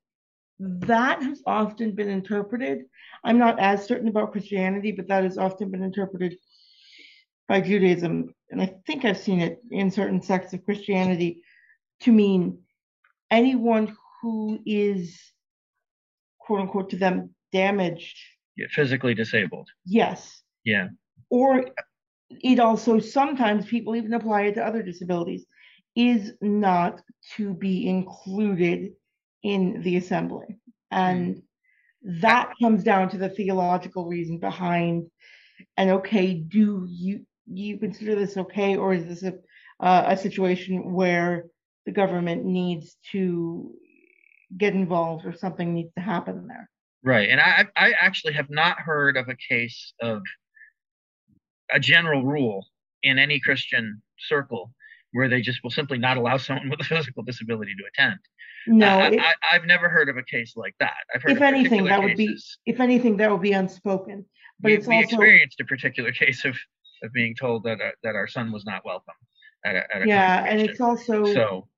Mm. 0.60 0.86
that 0.86 1.22
has 1.22 1.42
often 1.46 1.92
been 1.92 2.08
interpreted. 2.08 2.84
I'm 3.24 3.38
not 3.38 3.58
as 3.58 3.86
certain 3.86 4.08
about 4.08 4.32
Christianity, 4.32 4.92
but 4.92 5.08
that 5.08 5.24
has 5.24 5.38
often 5.38 5.70
been 5.70 5.82
interpreted 5.82 6.36
by 7.48 7.60
Judaism. 7.60 8.34
And 8.50 8.60
I 8.60 8.74
think 8.86 9.04
I've 9.04 9.18
seen 9.18 9.40
it 9.40 9.60
in 9.70 9.90
certain 9.90 10.22
sects 10.22 10.52
of 10.52 10.64
Christianity 10.64 11.42
to 12.00 12.12
mean 12.12 12.58
anyone 13.30 13.96
who 14.20 14.60
is, 14.66 15.18
quote 16.38 16.60
unquote, 16.60 16.90
to 16.90 16.96
them 16.96 17.34
damaged. 17.52 18.18
Yeah, 18.56 18.66
physically 18.70 19.14
disabled. 19.14 19.68
Yes. 19.86 20.42
Yeah. 20.64 20.88
Or 21.30 21.66
it 22.42 22.60
also 22.60 22.98
sometimes 22.98 23.66
people 23.66 23.96
even 23.96 24.12
apply 24.14 24.42
it 24.42 24.54
to 24.54 24.66
other 24.66 24.82
disabilities, 24.82 25.46
is 25.96 26.32
not 26.40 27.02
to 27.36 27.54
be 27.54 27.88
included 27.88 28.92
in 29.42 29.82
the 29.82 29.96
assembly. 29.96 30.58
And 30.90 31.42
that 32.02 32.52
comes 32.60 32.82
down 32.82 33.10
to 33.10 33.18
the 33.18 33.28
theological 33.28 34.06
reason 34.06 34.38
behind 34.38 35.10
and 35.76 35.90
okay, 35.90 36.34
do 36.34 36.86
you 36.88 37.26
you 37.46 37.78
consider 37.78 38.14
this 38.14 38.36
okay, 38.36 38.76
or 38.76 38.92
is 38.92 39.06
this 39.06 39.22
a 39.22 39.34
uh, 39.84 40.04
a 40.08 40.16
situation 40.16 40.92
where 40.92 41.46
the 41.86 41.92
government 41.92 42.44
needs 42.44 42.96
to 43.12 43.72
get 44.56 44.74
involved 44.74 45.24
or 45.24 45.32
something 45.32 45.72
needs 45.72 45.92
to 45.94 46.02
happen 46.02 46.46
there? 46.46 46.68
Right. 47.02 47.28
And 47.28 47.40
I 47.40 47.66
I 47.76 47.92
actually 48.00 48.34
have 48.34 48.50
not 48.50 48.78
heard 48.78 49.16
of 49.16 49.28
a 49.28 49.36
case 49.36 49.92
of 50.00 50.22
a 51.72 51.80
general 51.80 52.24
rule 52.24 52.66
in 53.02 53.18
any 53.18 53.40
Christian 53.40 54.02
circle 54.18 54.72
where 55.12 55.28
they 55.28 55.40
just 55.40 55.62
will 55.62 55.70
simply 55.70 55.98
not 55.98 56.16
allow 56.16 56.36
someone 56.36 56.70
with 56.70 56.80
a 56.80 56.84
physical 56.84 57.22
disability 57.22 57.74
to 57.74 57.84
attend. 57.92 58.18
No, 58.66 58.86
I, 58.86 59.08
it- 59.08 59.20
I, 59.20 59.34
I've 59.52 59.64
never 59.64 59.88
heard 59.88 60.08
of 60.08 60.16
a 60.16 60.22
case 60.22 60.54
like 60.56 60.74
that. 60.80 60.94
I've 61.14 61.22
heard 61.22 61.32
If 61.32 61.38
of 61.38 61.42
anything, 61.42 61.84
that 61.84 62.02
would 62.02 62.16
be- 62.16 62.38
if 62.66 62.80
anything, 62.80 63.16
that 63.18 63.30
would 63.30 63.42
be 63.42 63.52
unspoken. 63.52 64.24
But 64.60 64.68
we, 64.68 64.74
it's 64.74 64.86
we 64.86 64.96
also 64.96 65.06
experienced 65.06 65.60
a 65.60 65.64
particular 65.64 66.12
case 66.22 66.44
of, 66.44 66.56
of 67.02 67.12
being 67.12 67.34
told 67.34 67.64
that 67.64 67.80
uh, 67.80 67.90
that 68.02 68.14
our 68.14 68.28
son 68.28 68.52
was 68.52 68.64
not 68.64 68.84
welcome 68.84 69.14
at 69.64 69.76
a, 69.76 69.96
at 69.96 70.02
a 70.02 70.06
yeah, 70.06 70.44
and 70.46 70.60
it's 70.60 70.80
also 70.80 71.24
so 71.24 71.68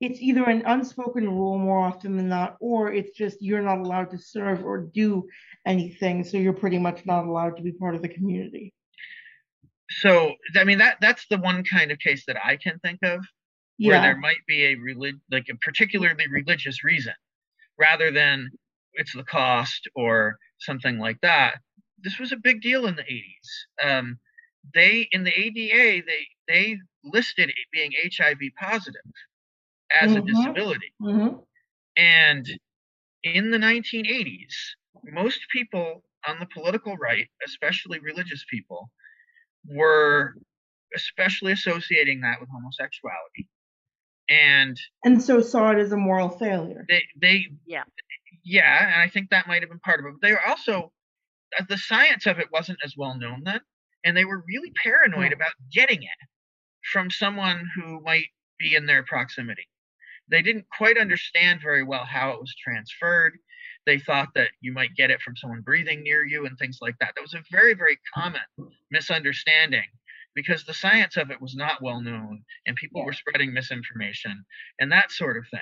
it's 0.00 0.20
either 0.20 0.44
an 0.44 0.62
unspoken 0.66 1.24
rule 1.28 1.58
more 1.58 1.80
often 1.80 2.16
than 2.16 2.28
not, 2.28 2.56
or 2.60 2.92
it's 2.92 3.16
just 3.16 3.40
you're 3.40 3.62
not 3.62 3.78
allowed 3.78 4.10
to 4.10 4.18
serve 4.18 4.64
or 4.64 4.82
do 4.94 5.26
anything, 5.66 6.22
so 6.22 6.36
you're 6.36 6.52
pretty 6.52 6.78
much 6.78 7.04
not 7.06 7.24
allowed 7.24 7.56
to 7.56 7.62
be 7.62 7.72
part 7.72 7.94
of 7.94 8.02
the 8.02 8.08
community. 8.08 8.72
So 9.90 10.34
I 10.56 10.64
mean 10.64 10.78
that 10.78 10.98
that's 11.00 11.26
the 11.28 11.38
one 11.38 11.64
kind 11.64 11.90
of 11.92 11.98
case 11.98 12.24
that 12.26 12.36
I 12.44 12.56
can 12.56 12.78
think 12.80 13.00
of 13.02 13.24
where 13.82 14.00
there 14.00 14.16
might 14.16 14.44
be 14.48 14.64
a 14.66 14.74
relig- 14.76 15.20
like 15.30 15.46
a 15.50 15.56
particularly 15.56 16.26
religious 16.30 16.84
reason 16.84 17.14
rather 17.78 18.10
than 18.12 18.52
it's 18.94 19.14
the 19.14 19.24
cost 19.24 19.88
or 19.96 20.38
something 20.60 20.98
like 20.98 21.20
that 21.22 21.56
this 21.98 22.18
was 22.18 22.32
a 22.32 22.36
big 22.36 22.62
deal 22.62 22.86
in 22.86 22.96
the 22.96 23.02
80s 23.04 23.66
um, 23.84 24.18
they 24.74 25.08
in 25.12 25.24
the 25.24 25.32
ada 25.34 26.04
they 26.06 26.26
they 26.48 26.78
listed 27.04 27.50
it 27.50 27.56
being 27.72 27.92
hiv 28.18 28.38
positive 28.58 29.02
as 30.00 30.16
a 30.16 30.20
Mhm. 30.20 30.22
disability 30.22 30.92
Mhm. 31.00 31.46
and 31.96 32.46
in 33.24 33.50
the 33.50 33.58
1980s 33.58 34.76
most 35.04 35.40
people 35.52 36.04
on 36.26 36.38
the 36.40 36.46
political 36.46 36.96
right 36.96 37.28
especially 37.46 37.98
religious 38.00 38.44
people 38.50 38.90
were 39.68 40.34
especially 40.94 41.52
associating 41.52 42.20
that 42.20 42.40
with 42.40 42.48
homosexuality 42.48 43.48
and 44.28 44.76
and 45.04 45.22
so 45.22 45.40
saw 45.40 45.70
it 45.70 45.78
as 45.78 45.92
a 45.92 45.96
moral 45.96 46.28
failure. 46.28 46.84
they 46.88 47.02
they 47.20 47.46
Yeah. 47.66 47.84
yeah 48.44 48.92
and 48.94 49.02
i 49.02 49.08
think 49.08 49.30
that 49.30 49.46
might 49.46 49.62
have 49.62 49.68
been 49.70 49.78
part 49.80 50.00
of 50.00 50.06
it 50.06 50.12
but 50.20 50.26
they 50.26 50.32
were 50.32 50.46
also 50.46 50.92
uh, 51.58 51.64
the 51.68 51.78
science 51.78 52.26
of 52.26 52.38
it 52.38 52.48
wasn't 52.52 52.78
as 52.84 52.94
well 52.96 53.16
known 53.16 53.42
then 53.44 53.60
and 54.04 54.16
they 54.16 54.24
were 54.24 54.42
really 54.48 54.72
paranoid 54.82 55.30
Yeah. 55.30 55.36
about 55.36 55.52
getting 55.72 56.02
it 56.02 56.28
from 56.92 57.10
someone 57.10 57.68
who 57.74 58.00
might 58.00 58.26
be 58.58 58.74
in 58.74 58.86
their 58.86 59.02
proximity 59.04 59.68
they 60.28 60.42
didn't 60.42 60.66
quite 60.76 60.98
understand 60.98 61.60
very 61.62 61.82
well 61.84 62.04
how 62.04 62.30
it 62.30 62.40
was 62.40 62.54
transferred 62.62 63.38
they 63.86 63.98
thought 63.98 64.28
that 64.34 64.48
you 64.60 64.72
might 64.72 64.94
get 64.96 65.10
it 65.10 65.20
from 65.22 65.36
someone 65.36 65.60
breathing 65.62 66.02
near 66.02 66.24
you 66.24 66.44
and 66.46 66.58
things 66.58 66.78
like 66.80 66.96
that 67.00 67.12
that 67.14 67.22
was 67.22 67.34
a 67.34 67.42
very 67.50 67.74
very 67.74 67.98
common 68.14 68.40
misunderstanding 68.90 69.84
because 70.34 70.64
the 70.64 70.74
science 70.74 71.16
of 71.16 71.30
it 71.30 71.40
was 71.40 71.54
not 71.54 71.82
well 71.82 72.00
known 72.00 72.42
and 72.66 72.76
people 72.76 73.00
Yeah. 73.00 73.06
were 73.06 73.12
spreading 73.12 73.52
misinformation 73.54 74.44
and 74.80 74.90
that 74.92 75.10
sort 75.10 75.36
of 75.36 75.44
thing 75.50 75.60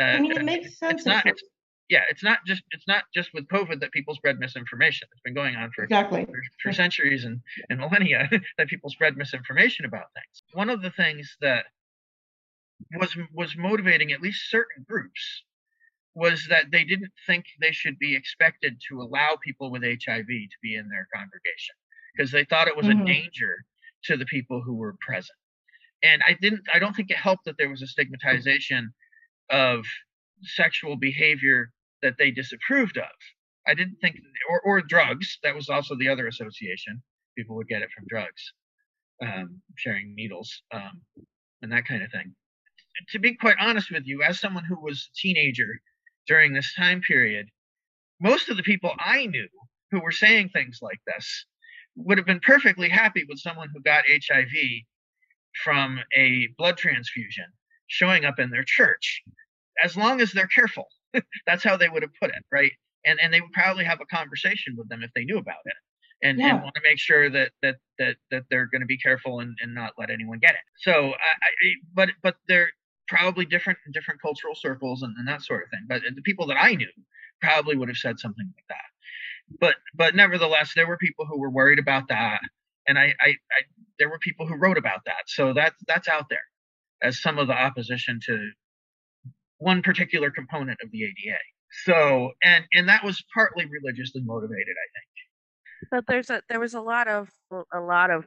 I 0.00 0.18
mean, 0.20 0.32
it 0.32 0.44
makes 0.44 0.78
sense. 0.78 1.00
it's 1.00 1.06
not 1.06 1.26
it's, 1.26 1.42
yeah 1.90 2.02
it's 2.08 2.22
not 2.22 2.38
just 2.46 2.62
it's 2.70 2.86
not 2.88 3.04
just 3.14 3.30
with 3.34 3.46
covid 3.48 3.80
that 3.80 3.92
people 3.92 4.14
spread 4.14 4.38
misinformation 4.38 5.06
it's 5.12 5.20
been 5.22 5.34
going 5.34 5.56
on 5.56 5.70
for 5.74 5.84
exactly. 5.84 6.24
for, 6.24 6.42
for 6.62 6.72
centuries 6.72 7.24
and, 7.24 7.40
and 7.68 7.78
millennia 7.80 8.28
that 8.58 8.68
people 8.68 8.88
spread 8.88 9.16
misinformation 9.16 9.84
about 9.84 10.06
things 10.14 10.42
one 10.54 10.70
of 10.70 10.80
the 10.80 10.90
things 10.90 11.36
that 11.40 11.66
was 12.98 13.16
was 13.32 13.56
motivating 13.56 14.12
at 14.12 14.20
least 14.20 14.50
certain 14.50 14.84
groups 14.88 15.42
was 16.14 16.46
that 16.48 16.70
they 16.70 16.84
didn't 16.84 17.12
think 17.26 17.44
they 17.60 17.72
should 17.72 17.98
be 17.98 18.14
expected 18.14 18.80
to 18.88 19.00
allow 19.00 19.36
people 19.42 19.70
with 19.70 19.82
hiv 19.82 20.26
to 20.26 20.58
be 20.62 20.74
in 20.76 20.88
their 20.88 21.08
congregation 21.14 21.74
because 22.14 22.30
they 22.30 22.44
thought 22.44 22.68
it 22.68 22.76
was 22.76 22.86
Mhm. 22.86 23.02
a 23.02 23.04
danger 23.04 23.64
to 24.04 24.16
the 24.16 24.26
people 24.26 24.62
who 24.62 24.74
were 24.76 24.96
present 25.00 25.36
and 26.02 26.22
i 26.26 26.34
didn't 26.40 26.62
i 26.72 26.78
don't 26.78 26.94
think 26.94 27.10
it 27.10 27.16
helped 27.16 27.44
that 27.44 27.56
there 27.58 27.70
was 27.70 27.82
a 27.82 27.86
stigmatization 27.86 28.92
of 29.50 29.84
sexual 30.42 30.96
behavior 30.96 31.70
that 32.02 32.14
they 32.18 32.30
disapproved 32.30 32.98
of. 32.98 33.10
I 33.66 33.74
didn't 33.74 33.96
think, 34.00 34.16
or, 34.50 34.60
or 34.60 34.82
drugs. 34.82 35.38
That 35.42 35.54
was 35.54 35.68
also 35.70 35.96
the 35.96 36.08
other 36.08 36.26
association. 36.26 37.02
People 37.36 37.56
would 37.56 37.68
get 37.68 37.82
it 37.82 37.88
from 37.96 38.04
drugs, 38.08 38.52
um, 39.22 39.62
sharing 39.76 40.14
needles, 40.14 40.62
um, 40.72 41.00
and 41.62 41.72
that 41.72 41.86
kind 41.86 42.02
of 42.02 42.10
thing. 42.10 42.34
To 43.10 43.18
be 43.18 43.34
quite 43.34 43.56
honest 43.58 43.90
with 43.90 44.04
you, 44.06 44.22
as 44.22 44.38
someone 44.38 44.64
who 44.64 44.80
was 44.80 45.08
a 45.12 45.16
teenager 45.18 45.80
during 46.26 46.52
this 46.52 46.72
time 46.74 47.00
period, 47.00 47.46
most 48.20 48.48
of 48.48 48.56
the 48.56 48.62
people 48.62 48.92
I 48.98 49.26
knew 49.26 49.48
who 49.90 50.00
were 50.00 50.12
saying 50.12 50.50
things 50.50 50.78
like 50.82 50.98
this 51.06 51.46
would 51.96 52.18
have 52.18 52.26
been 52.26 52.40
perfectly 52.40 52.88
happy 52.88 53.24
with 53.28 53.38
someone 53.38 53.68
who 53.72 53.80
got 53.82 54.04
HIV 54.08 54.50
from 55.64 56.00
a 56.16 56.48
blood 56.58 56.76
transfusion 56.76 57.46
showing 57.86 58.24
up 58.24 58.38
in 58.38 58.50
their 58.50 58.64
church 58.64 59.22
as 59.82 59.96
long 59.96 60.20
as 60.20 60.32
they're 60.32 60.46
careful. 60.48 60.86
That's 61.46 61.62
how 61.62 61.76
they 61.76 61.88
would 61.88 62.02
have 62.02 62.12
put 62.20 62.30
it 62.30 62.42
right? 62.52 62.72
And 63.06 63.18
and 63.22 63.32
they 63.32 63.40
would 63.40 63.52
probably 63.52 63.84
have 63.84 64.00
a 64.00 64.06
conversation 64.06 64.74
with 64.76 64.88
them 64.88 65.02
if 65.02 65.10
they 65.14 65.24
knew 65.24 65.38
about 65.38 65.56
it 65.64 65.74
and, 66.22 66.40
Yeah. 66.40 66.54
and 66.54 66.62
want 66.62 66.74
to 66.74 66.80
make 66.82 66.98
sure 66.98 67.30
that 67.30 67.52
that 67.62 67.76
that 67.98 68.16
that 68.30 68.44
they're 68.50 68.66
going 68.66 68.80
to 68.80 68.86
be 68.86 68.98
careful 68.98 69.40
and, 69.40 69.56
and 69.62 69.74
not 69.74 69.92
let 69.98 70.10
anyone 70.10 70.38
get 70.38 70.54
it. 70.54 70.60
So 70.78 71.10
I, 71.10 71.14
I 71.14 71.74
but 71.94 72.08
but 72.22 72.36
they're 72.48 72.70
probably 73.08 73.44
different 73.44 73.78
in 73.86 73.92
different 73.92 74.20
cultural 74.20 74.54
circles 74.54 75.02
and, 75.02 75.14
and 75.18 75.28
that 75.28 75.42
sort 75.42 75.62
of 75.62 75.70
thing 75.70 75.84
but 75.88 75.98
uh, 75.98 76.10
the 76.14 76.22
people 76.22 76.46
that 76.46 76.56
i 76.60 76.74
knew 76.74 76.88
probably 77.40 77.76
would 77.76 77.88
have 77.88 77.96
said 77.96 78.18
something 78.18 78.46
like 78.56 78.64
that 78.68 79.58
but 79.60 79.74
but 79.94 80.14
nevertheless 80.14 80.72
there 80.74 80.86
were 80.86 80.96
people 80.96 81.26
who 81.26 81.38
were 81.38 81.50
worried 81.50 81.78
about 81.78 82.08
that 82.08 82.40
and 82.86 82.98
I, 82.98 83.14
I 83.20 83.28
i 83.28 83.62
there 83.98 84.08
were 84.08 84.18
people 84.18 84.46
who 84.46 84.56
wrote 84.56 84.78
about 84.78 85.00
that 85.06 85.24
so 85.26 85.52
that's 85.52 85.76
that's 85.86 86.08
out 86.08 86.26
there 86.30 86.38
as 87.02 87.20
some 87.20 87.38
of 87.38 87.46
the 87.46 87.54
opposition 87.54 88.18
to 88.26 88.50
one 89.58 89.82
particular 89.82 90.30
component 90.30 90.78
of 90.82 90.90
the 90.90 91.04
ADA. 91.04 91.38
So, 91.84 92.32
and 92.42 92.64
and 92.72 92.88
that 92.88 93.02
was 93.04 93.22
partly 93.34 93.66
religiously 93.66 94.22
motivated, 94.24 94.74
I 94.84 94.88
think. 94.94 95.90
But 95.90 96.04
there's 96.06 96.30
a 96.30 96.42
there 96.48 96.60
was 96.60 96.74
a 96.74 96.80
lot 96.80 97.08
of 97.08 97.30
a 97.72 97.80
lot 97.80 98.10
of 98.10 98.24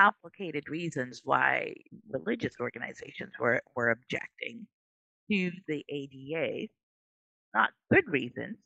complicated 0.00 0.68
reasons 0.68 1.22
why 1.24 1.74
religious 2.10 2.54
organizations 2.60 3.32
were 3.38 3.62
were 3.76 3.90
objecting 3.90 4.66
to 5.30 5.50
the 5.68 5.84
ADA. 5.88 6.68
Not 7.54 7.70
good 7.92 8.08
reasons. 8.08 8.56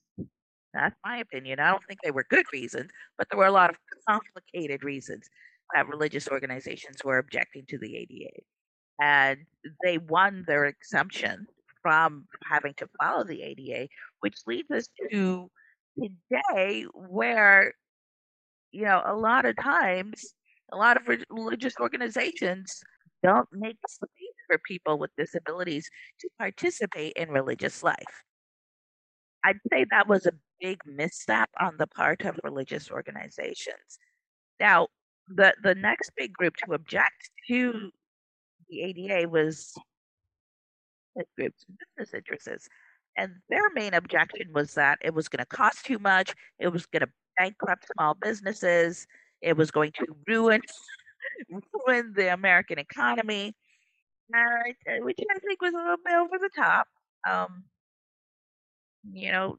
That's 0.74 0.96
my 1.04 1.18
opinion. 1.18 1.60
I 1.60 1.70
don't 1.70 1.84
think 1.86 2.00
they 2.02 2.10
were 2.10 2.26
good 2.30 2.46
reasons, 2.52 2.90
but 3.18 3.28
there 3.30 3.38
were 3.38 3.46
a 3.46 3.52
lot 3.52 3.70
of 3.70 3.76
complicated 4.08 4.84
reasons 4.84 5.28
that 5.74 5.88
religious 5.88 6.28
organizations 6.28 6.98
were 7.04 7.18
objecting 7.18 7.64
to 7.68 7.78
the 7.78 7.96
ADA. 7.96 8.40
And 9.00 9.38
they 9.84 9.98
won 9.98 10.44
their 10.46 10.66
exemption 10.66 11.46
from 11.82 12.26
having 12.44 12.74
to 12.78 12.88
follow 13.00 13.24
the 13.24 13.42
ADA, 13.42 13.88
which 14.20 14.36
leads 14.46 14.70
us 14.70 14.88
to 15.10 15.50
today 15.98 16.86
where 16.94 17.72
you 18.72 18.84
know, 18.84 19.02
a 19.04 19.14
lot 19.14 19.44
of 19.44 19.56
times, 19.56 20.34
a 20.74 20.76
lot 20.76 20.96
of 20.96 21.06
re- 21.08 21.24
religious 21.30 21.74
organizations 21.80 22.82
don't 23.22 23.48
make 23.52 23.78
space 23.88 24.08
for 24.46 24.58
people 24.66 24.98
with 24.98 25.10
disabilities 25.16 25.88
to 26.20 26.28
participate 26.38 27.14
in 27.16 27.30
religious 27.30 27.82
life. 27.82 28.22
I'd 29.44 29.60
say 29.70 29.86
that 29.90 30.08
was 30.08 30.26
a 30.26 30.32
big 30.60 30.78
misstep 30.86 31.48
on 31.60 31.76
the 31.78 31.86
part 31.86 32.22
of 32.22 32.38
religious 32.42 32.90
organizations. 32.90 33.98
Now, 34.58 34.88
the 35.28 35.54
the 35.62 35.74
next 35.74 36.10
big 36.16 36.32
group 36.32 36.56
to 36.56 36.74
object 36.74 37.30
to 37.48 37.90
the 38.68 38.82
ADA 38.82 39.28
was 39.28 39.74
groups 41.38 41.64
and 41.68 41.78
business 41.96 42.14
interests. 42.14 42.68
And 43.16 43.32
their 43.48 43.70
main 43.74 43.94
objection 43.94 44.48
was 44.52 44.74
that 44.74 44.98
it 45.00 45.14
was 45.14 45.28
going 45.28 45.44
to 45.44 45.56
cost 45.56 45.84
too 45.84 45.98
much, 45.98 46.34
it 46.58 46.68
was 46.68 46.86
going 46.86 47.02
to 47.02 47.12
bankrupt 47.38 47.86
small 47.94 48.14
businesses, 48.14 49.06
it 49.44 49.56
was 49.56 49.70
going 49.70 49.92
to 49.92 50.06
ruin 50.26 50.60
ruin 51.86 52.12
the 52.16 52.32
American 52.32 52.78
economy, 52.78 53.54
uh, 54.34 54.46
which 55.00 55.18
I 55.30 55.38
think 55.38 55.60
was 55.60 55.74
a 55.74 55.76
little 55.76 55.96
bit 56.04 56.14
over 56.14 56.38
the 56.38 56.50
top. 56.56 56.86
Um, 57.28 57.64
you 59.12 59.30
know, 59.30 59.58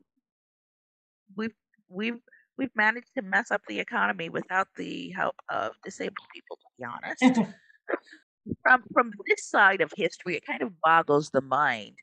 we've 1.38 1.54
we've 1.88 2.20
we've 2.58 2.76
managed 2.76 3.12
to 3.16 3.22
mess 3.22 3.52
up 3.52 3.62
the 3.68 3.80
economy 3.80 4.30
without 4.30 4.68
the 4.76 5.12
help 5.12 5.36
of 5.50 5.74
disabled 5.84 6.28
people. 6.34 6.58
To 6.58 6.68
be 6.80 6.86
honest, 6.86 7.54
from 8.64 8.84
from 8.92 9.12
this 9.28 9.46
side 9.46 9.82
of 9.82 9.92
history, 9.96 10.36
it 10.36 10.46
kind 10.46 10.64
of 10.64 10.72
boggles 10.84 11.30
the 11.30 11.42
mind 11.42 11.96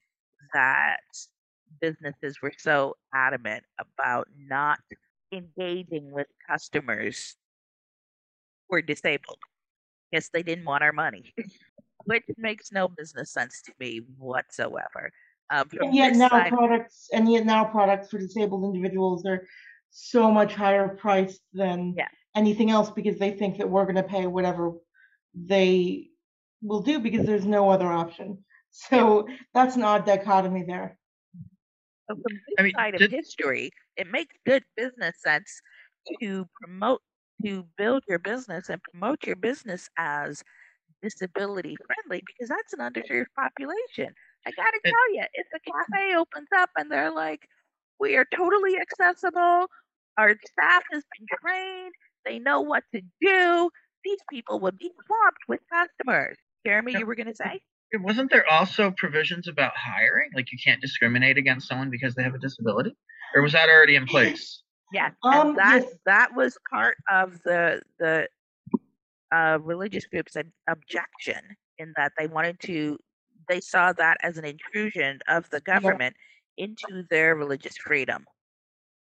that 0.55 1.01
businesses 1.81 2.41
were 2.41 2.53
so 2.59 2.95
adamant 3.15 3.65
about 3.79 4.29
not 4.37 4.79
engaging 5.33 6.13
with 6.13 6.27
customers 6.49 7.37
were 8.73 8.83
disabled. 8.83 9.39
Yes, 10.11 10.31
they 10.33 10.43
didn't 10.43 10.65
want 10.65 10.83
our 10.83 10.93
money, 10.93 11.33
which 12.07 12.25
makes 12.37 12.73
no 12.73 12.89
business 12.89 13.31
sense 13.31 13.63
to 13.67 13.73
me 13.79 14.01
whatsoever. 14.19 15.13
Um, 15.51 15.69
and 15.81 15.95
yet 15.95 16.17
now 16.17 16.31
side, 16.31 16.51
products, 16.51 17.09
and 17.13 17.31
yet 17.31 17.45
now 17.45 17.65
products 17.65 18.09
for 18.09 18.19
disabled 18.19 18.65
individuals 18.65 19.25
are 19.27 19.47
so 19.91 20.31
much 20.31 20.55
higher 20.55 20.89
priced 20.89 21.43
than 21.53 21.95
yeah. 21.97 22.09
anything 22.35 22.71
else 22.71 22.91
because 22.91 23.19
they 23.19 23.33
think 23.33 23.59
that 23.59 23.69
we're 23.69 23.85
going 23.85 23.97
to 23.97 24.03
pay 24.03 24.27
whatever 24.27 24.73
they 25.35 26.09
will 26.63 26.81
do 26.81 26.99
because 26.99 27.27
there's 27.27 27.45
no 27.45 27.71
other 27.71 27.87
option. 27.87 28.39
So 28.71 29.29
that's 29.53 29.77
an 29.77 29.83
odd 29.83 30.07
dichotomy 30.07 30.65
there. 30.67 30.97
from 32.09 32.23
this 32.25 32.41
I 32.59 32.63
mean, 32.63 32.73
side 32.75 32.95
did... 32.97 33.03
of 33.03 33.11
history, 33.11 33.71
it 33.99 34.07
makes 34.11 34.35
good 34.47 34.65
business 34.79 35.17
sense 35.23 35.61
to 36.21 36.49
promote, 36.61 37.03
to 37.45 37.67
build 37.77 38.05
your 38.09 38.19
business 38.19 38.69
and 38.69 38.81
promote 38.83 39.27
your 39.27 39.37
business 39.37 39.89
as 39.99 40.43
disability 41.03 41.77
friendly 41.87 42.23
because 42.27 42.49
that's 42.49 42.73
an 42.73 42.81
underserved 42.81 43.27
population. 43.37 44.15
I 44.47 44.51
gotta 44.51 44.81
tell 44.85 45.15
you, 45.15 45.25
if 45.35 45.47
the 45.53 45.61
cafe 45.61 46.17
opens 46.17 46.49
up 46.57 46.71
and 46.77 46.91
they're 46.91 47.13
like, 47.13 47.41
we 48.01 48.17
are 48.17 48.27
totally 48.35 48.79
accessible, 48.79 49.67
our 50.19 50.35
staff 50.51 50.83
has 50.93 51.05
been 51.19 51.27
trained, 51.41 51.93
they 52.25 52.39
know 52.39 52.61
what 52.61 52.85
to 52.95 53.01
do, 53.21 53.71
these 54.05 54.19
people 54.31 54.61
would 54.61 54.79
be 54.79 54.91
swamped 55.07 55.43
with 55.49 55.61
customers. 55.73 56.37
Jeremy, 56.67 56.97
you 56.99 57.07
were 57.07 57.15
to 57.15 57.35
say? 57.35 57.61
Wasn't 57.95 58.31
there 58.31 58.49
also 58.51 58.93
provisions 58.97 59.49
about 59.49 59.73
hiring? 59.77 60.31
Like 60.35 60.51
you 60.51 60.59
can't 60.65 60.81
discriminate 60.81 61.37
against 61.37 61.69
someone 61.69 61.91
because 61.91 62.15
they 62.15 62.23
have 62.23 62.35
a 62.35 62.39
disability? 62.39 62.97
Or 63.35 63.43
was 63.43 63.53
that 63.53 63.69
already 63.69 63.97
in 63.97 64.07
place? 64.07 64.63
Yes, 64.93 65.13
um, 65.23 65.57
that 65.57 65.83
yes. 65.83 65.95
that 66.07 66.35
was 66.37 66.57
part 66.71 66.97
of 67.11 67.41
the 67.45 67.83
the 67.99 68.29
uh, 69.35 69.59
religious 69.63 70.07
group's 70.07 70.37
objection 70.69 71.41
in 71.79 71.93
that 71.97 72.13
they 72.19 72.27
wanted 72.27 72.61
to 72.61 72.99
they 73.49 73.61
saw 73.61 73.93
that 73.93 74.19
as 74.23 74.37
an 74.37 74.45
intrusion 74.45 75.19
of 75.29 75.49
the 75.51 75.61
government 75.61 76.15
yep. 76.57 76.69
into 76.69 77.05
their 77.11 77.35
religious 77.35 77.77
freedom. 77.77 78.25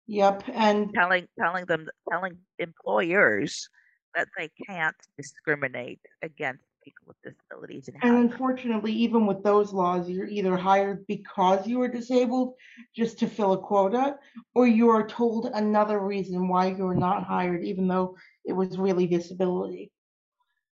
Yep, 0.07 0.43
and 0.53 0.93
telling 0.93 1.27
telling 1.39 1.65
them 1.65 1.87
telling 2.09 2.37
employers 2.59 3.67
that 4.13 4.27
they 4.37 4.49
can't 4.67 4.95
discriminate 5.17 5.99
against 6.21 6.63
people 6.85 7.03
with 7.07 7.17
disabilities. 7.33 7.89
And, 7.89 7.97
and 8.03 8.31
unfortunately, 8.31 8.93
even 8.93 9.25
with 9.25 9.43
those 9.43 9.73
laws, 9.73 10.07
you're 10.07 10.27
either 10.27 10.55
hired 10.55 11.05
because 11.07 11.67
you 11.67 11.81
are 11.81 11.87
disabled 11.87 12.53
just 12.95 13.19
to 13.19 13.27
fill 13.27 13.53
a 13.53 13.57
quota, 13.57 14.17
or 14.53 14.67
you 14.67 14.89
are 14.89 15.05
told 15.05 15.47
another 15.47 15.99
reason 15.99 16.47
why 16.47 16.67
you're 16.67 16.95
not 16.95 17.23
hired, 17.23 17.65
even 17.65 17.87
though 17.87 18.15
it 18.45 18.53
was 18.53 18.77
really 18.77 19.07
disability. 19.07 19.91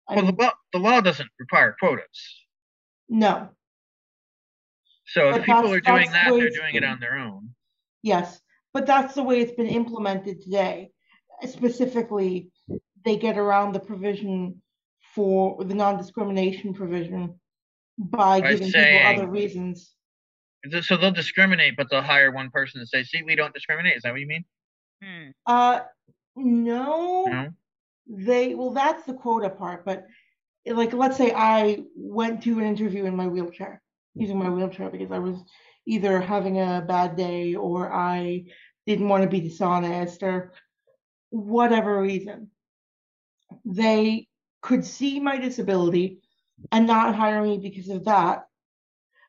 Well, 0.08 0.24
the, 0.24 0.32
law, 0.32 0.52
the 0.72 0.78
law 0.78 1.00
doesn't 1.02 1.28
require 1.38 1.76
quotas. 1.78 2.44
No. 3.08 3.50
So 5.06 5.30
but 5.30 5.40
if 5.40 5.46
people 5.46 5.72
are 5.72 5.80
doing 5.80 6.10
that, 6.12 6.30
they're 6.30 6.50
doing 6.50 6.74
it 6.74 6.84
on 6.84 6.98
their 7.00 7.16
own. 7.16 7.50
Yes, 8.02 8.40
but 8.72 8.86
that's 8.86 9.14
the 9.14 9.22
way 9.22 9.40
it's 9.40 9.52
been 9.54 9.66
implemented 9.66 10.42
today. 10.42 10.90
Specifically, 11.46 12.50
they 13.04 13.16
get 13.16 13.38
around 13.38 13.72
the 13.72 13.80
provision 13.80 14.60
for 15.14 15.62
the 15.64 15.74
non-discrimination 15.74 16.74
provision 16.74 17.34
by, 17.98 18.40
by 18.40 18.52
giving 18.52 18.70
saying, 18.70 18.98
people 18.98 19.22
other 19.22 19.30
reasons. 19.30 19.94
So 20.82 20.96
they'll 20.96 21.10
discriminate, 21.10 21.76
but 21.76 21.88
they'll 21.90 22.02
hire 22.02 22.30
one 22.30 22.50
person 22.50 22.80
to 22.80 22.86
say, 22.86 23.04
"See, 23.04 23.22
we 23.22 23.34
don't 23.34 23.54
discriminate." 23.54 23.96
Is 23.96 24.02
that 24.02 24.12
what 24.12 24.20
you 24.20 24.26
mean? 24.26 24.44
Hmm. 25.02 25.30
Uh, 25.46 25.80
no. 26.36 27.24
No. 27.26 27.48
They 28.06 28.54
well, 28.54 28.70
that's 28.70 29.04
the 29.04 29.14
quota 29.14 29.50
part, 29.50 29.84
but 29.84 30.06
like, 30.66 30.92
let's 30.92 31.16
say 31.16 31.32
I 31.32 31.82
went 31.94 32.42
to 32.44 32.58
an 32.58 32.64
interview 32.64 33.04
in 33.04 33.16
my 33.16 33.26
wheelchair, 33.26 33.82
using 34.14 34.38
my 34.38 34.50
wheelchair 34.50 34.90
because 34.90 35.12
I 35.12 35.18
was 35.18 35.42
either 35.86 36.20
having 36.20 36.60
a 36.60 36.84
bad 36.86 37.16
day 37.16 37.54
or 37.54 37.92
I 37.92 38.44
didn't 38.86 39.08
want 39.08 39.22
to 39.22 39.28
be 39.28 39.40
dishonest 39.40 40.22
or 40.22 40.52
whatever 41.30 42.00
reason. 42.00 42.50
They 43.64 44.26
could 44.60 44.84
see 44.84 45.20
my 45.20 45.38
disability 45.38 46.18
and 46.72 46.86
not 46.86 47.14
hire 47.14 47.42
me 47.42 47.58
because 47.58 47.88
of 47.88 48.04
that, 48.04 48.46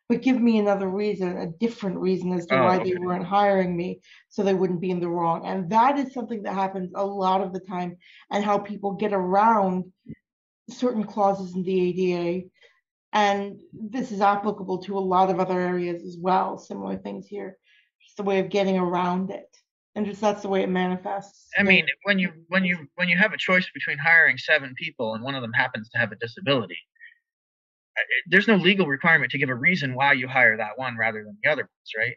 but 0.07 0.23
give 0.23 0.41
me 0.41 0.57
another 0.57 0.89
reason, 0.89 1.37
a 1.37 1.47
different 1.47 1.97
reason 1.97 2.33
as 2.33 2.47
to 2.47 2.59
oh, 2.59 2.63
why 2.63 2.77
okay. 2.77 2.91
they 2.91 2.97
weren't 2.97 3.25
hiring 3.25 3.77
me 3.77 4.01
so 4.27 4.41
they 4.41 4.55
wouldn't 4.55 4.81
be 4.81 4.89
in 4.89 4.99
the 4.99 5.07
wrong. 5.07 5.45
And 5.45 5.69
that 5.69 5.99
is 5.99 6.13
something 6.13 6.43
that 6.43 6.55
happens 6.55 6.91
a 6.95 7.05
lot 7.05 7.41
of 7.41 7.53
the 7.53 7.59
time 7.59 7.97
and 8.31 8.43
how 8.43 8.57
people 8.57 8.93
get 8.93 9.13
around 9.13 9.91
certain 10.69 11.03
clauses 11.03 11.53
in 11.55 11.63
the 11.63 12.13
ADA. 12.13 12.47
And 13.13 13.59
this 13.71 14.11
is 14.11 14.21
applicable 14.21 14.79
to 14.79 14.97
a 14.97 14.99
lot 14.99 15.29
of 15.29 15.39
other 15.39 15.59
areas 15.59 16.03
as 16.03 16.17
well, 16.17 16.57
similar 16.57 16.97
things 16.97 17.27
here, 17.27 17.57
just 18.03 18.19
a 18.19 18.23
way 18.23 18.39
of 18.39 18.49
getting 18.49 18.77
around 18.77 19.29
it 19.29 19.48
and 19.99 20.07
just 20.07 20.21
that's 20.21 20.43
the 20.43 20.47
way 20.47 20.63
it 20.63 20.69
manifests. 20.69 21.49
I 21.57 21.63
mean, 21.63 21.85
when 22.03 22.19
you 22.19 22.31
when 22.47 22.63
you 22.63 22.88
when 22.95 23.09
you 23.09 23.17
have 23.17 23.33
a 23.33 23.38
choice 23.38 23.69
between 23.73 23.97
hiring 23.97 24.38
seven 24.38 24.73
people 24.77 25.13
and 25.13 25.21
one 25.21 25.35
of 25.35 25.41
them 25.41 25.51
happens 25.51 25.89
to 25.89 25.97
have 25.97 26.13
a 26.13 26.15
disability, 26.15 26.77
there's 28.27 28.47
no 28.47 28.55
legal 28.55 28.88
requirement 28.88 29.29
to 29.33 29.38
give 29.38 29.49
a 29.49 29.55
reason 29.55 29.95
why 29.95 30.13
you 30.13 30.25
hire 30.25 30.55
that 30.55 30.77
one 30.77 30.95
rather 30.97 31.21
than 31.25 31.38
the 31.43 31.51
other 31.51 31.63
ones, 31.63 31.91
right? 31.97 32.15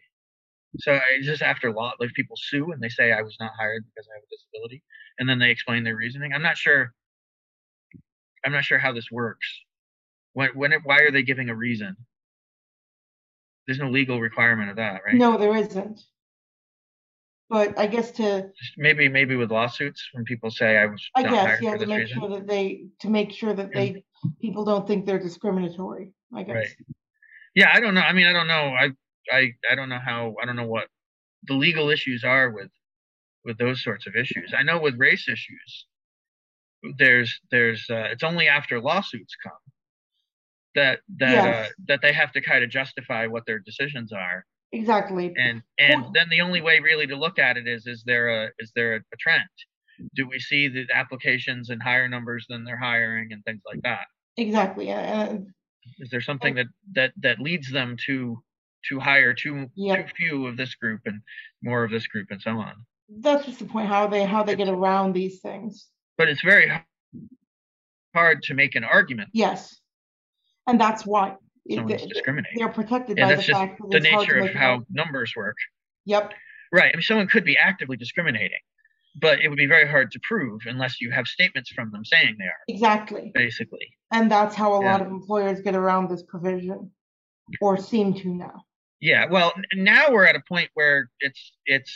So 0.78 1.00
it's 1.10 1.26
just 1.26 1.42
after 1.42 1.72
law, 1.72 1.92
like 1.98 2.12
people 2.12 2.36
sue 2.38 2.70
and 2.70 2.80
they 2.80 2.88
say 2.88 3.10
I 3.10 3.22
was 3.22 3.36
not 3.40 3.50
hired 3.58 3.82
because 3.92 4.06
I 4.08 4.14
have 4.14 4.22
a 4.22 4.30
disability, 4.30 4.84
and 5.18 5.28
then 5.28 5.40
they 5.40 5.50
explain 5.50 5.82
their 5.82 5.96
reasoning. 5.96 6.32
I'm 6.32 6.42
not 6.42 6.56
sure. 6.56 6.94
I'm 8.46 8.52
not 8.52 8.62
sure 8.62 8.78
how 8.78 8.92
this 8.92 9.10
works. 9.10 9.46
When 10.34 10.50
when 10.50 10.72
it, 10.72 10.82
why 10.84 11.00
are 11.00 11.10
they 11.10 11.24
giving 11.24 11.50
a 11.50 11.56
reason? 11.56 11.96
There's 13.66 13.80
no 13.80 13.90
legal 13.90 14.20
requirement 14.20 14.70
of 14.70 14.76
that, 14.76 15.02
right? 15.04 15.16
No, 15.16 15.36
there 15.36 15.56
isn't. 15.56 16.04
But 17.52 17.78
I 17.78 17.86
guess 17.86 18.10
to 18.12 18.50
maybe 18.78 19.10
maybe 19.10 19.36
with 19.36 19.50
lawsuits 19.50 20.08
when 20.12 20.24
people 20.24 20.50
say 20.50 20.78
I 20.78 20.86
was 20.86 21.06
I 21.14 21.22
guess 21.22 21.60
yeah 21.60 21.76
to 21.76 21.84
make 21.84 21.98
reason. 21.98 22.18
sure 22.18 22.28
that 22.30 22.46
they 22.46 22.86
to 23.00 23.10
make 23.10 23.30
sure 23.30 23.52
that 23.52 23.74
they 23.74 24.04
people 24.40 24.64
don't 24.64 24.86
think 24.86 25.04
they're 25.04 25.18
discriminatory. 25.18 26.12
I 26.34 26.44
guess. 26.44 26.54
Right. 26.54 26.68
Yeah, 27.54 27.70
I 27.70 27.80
don't 27.80 27.92
know. 27.92 28.00
I 28.00 28.14
mean, 28.14 28.26
I 28.26 28.32
don't 28.32 28.46
know. 28.46 28.74
I 28.74 28.92
I 29.30 29.52
I 29.70 29.74
don't 29.74 29.90
know 29.90 30.00
how. 30.02 30.34
I 30.42 30.46
don't 30.46 30.56
know 30.56 30.66
what 30.66 30.88
the 31.42 31.52
legal 31.52 31.90
issues 31.90 32.24
are 32.24 32.50
with 32.50 32.70
with 33.44 33.58
those 33.58 33.84
sorts 33.84 34.06
of 34.06 34.16
issues. 34.16 34.54
I 34.56 34.62
know 34.62 34.80
with 34.80 34.94
race 34.96 35.28
issues, 35.28 35.86
there's 36.96 37.38
there's 37.50 37.84
uh, 37.90 38.08
it's 38.12 38.22
only 38.22 38.48
after 38.48 38.80
lawsuits 38.80 39.36
come 39.42 39.52
that 40.74 41.00
that 41.18 41.32
yes. 41.32 41.66
uh, 41.66 41.72
that 41.88 42.00
they 42.00 42.14
have 42.14 42.32
to 42.32 42.40
kind 42.40 42.64
of 42.64 42.70
justify 42.70 43.26
what 43.26 43.44
their 43.44 43.58
decisions 43.58 44.10
are 44.10 44.46
Exactly. 44.72 45.34
And 45.36 45.62
and 45.78 46.06
then 46.14 46.28
the 46.30 46.40
only 46.40 46.62
way 46.62 46.80
really 46.80 47.06
to 47.06 47.16
look 47.16 47.38
at 47.38 47.56
it 47.56 47.68
is 47.68 47.86
is 47.86 48.02
there 48.06 48.44
a 48.44 48.50
is 48.58 48.72
there 48.74 48.96
a, 48.96 48.98
a 48.98 49.16
trend? 49.20 49.48
Do 50.16 50.26
we 50.26 50.38
see 50.38 50.68
the 50.68 50.86
applications 50.94 51.68
in 51.68 51.78
higher 51.78 52.08
numbers 52.08 52.46
than 52.48 52.64
they're 52.64 52.78
hiring 52.78 53.32
and 53.32 53.44
things 53.44 53.60
like 53.66 53.82
that? 53.82 54.06
Exactly. 54.38 54.90
Uh, 54.90 55.36
is 55.98 56.10
there 56.10 56.22
something 56.22 56.54
that 56.54 56.66
that 56.94 57.12
that 57.20 57.38
leads 57.38 57.70
them 57.70 57.96
to 58.06 58.42
to 58.88 58.98
hire 58.98 59.34
too 59.34 59.66
yep. 59.76 60.08
too 60.08 60.14
few 60.16 60.46
of 60.46 60.56
this 60.56 60.74
group 60.74 61.02
and 61.04 61.20
more 61.62 61.84
of 61.84 61.90
this 61.90 62.06
group 62.06 62.28
and 62.30 62.40
so 62.40 62.52
on? 62.52 62.72
That's 63.20 63.44
just 63.44 63.58
the 63.58 63.66
point 63.66 63.88
how 63.88 64.06
they 64.06 64.24
how 64.24 64.42
they 64.42 64.56
get 64.56 64.68
around 64.68 65.12
these 65.12 65.40
things. 65.40 65.88
But 66.16 66.28
it's 66.28 66.42
very 66.42 66.72
hard 68.14 68.42
to 68.44 68.54
make 68.54 68.74
an 68.74 68.84
argument 68.84 69.28
Yes, 69.34 69.80
and 70.66 70.80
that's 70.80 71.04
why 71.04 71.36
someone's 71.70 72.06
discriminating. 72.06 72.58
they're 72.58 72.68
protected 72.68 73.18
And 73.18 73.28
by 73.28 73.34
the 73.36 73.42
just 73.42 73.50
fact 73.60 73.78
that 73.80 73.90
the 73.90 73.96
it's 73.98 74.06
hard 74.08 74.26
to 74.28 74.34
nature 74.34 74.48
of 74.48 74.54
how 74.54 74.68
argument. 74.70 74.88
numbers 74.90 75.32
work. 75.36 75.56
Yep, 76.06 76.32
Right. 76.72 76.90
I 76.92 76.96
mean, 76.96 77.02
someone 77.02 77.28
could 77.28 77.44
be 77.44 77.56
actively 77.58 77.96
discriminating, 77.98 78.58
but 79.20 79.40
it 79.40 79.48
would 79.48 79.58
be 79.58 79.66
very 79.66 79.86
hard 79.86 80.10
to 80.12 80.20
prove 80.26 80.62
unless 80.66 81.00
you 81.02 81.10
have 81.10 81.26
statements 81.26 81.70
from 81.70 81.90
them 81.92 82.02
saying 82.04 82.36
they 82.38 82.46
are, 82.46 82.64
exactly. 82.66 83.30
basically. 83.34 83.86
And 84.10 84.30
that's 84.30 84.54
how 84.54 84.72
a 84.74 84.80
lot 84.82 85.00
of 85.02 85.08
employers 85.08 85.60
get 85.60 85.74
around 85.74 86.08
this 86.08 86.22
provision, 86.22 86.90
or 87.60 87.76
seem 87.76 88.14
to 88.14 88.28
now. 88.34 88.62
Yeah. 89.00 89.26
Well, 89.30 89.52
now 89.74 90.10
we're 90.12 90.24
at 90.24 90.34
a 90.36 90.42
point 90.48 90.70
where 90.74 91.10
it's 91.20 91.52
it's 91.66 91.94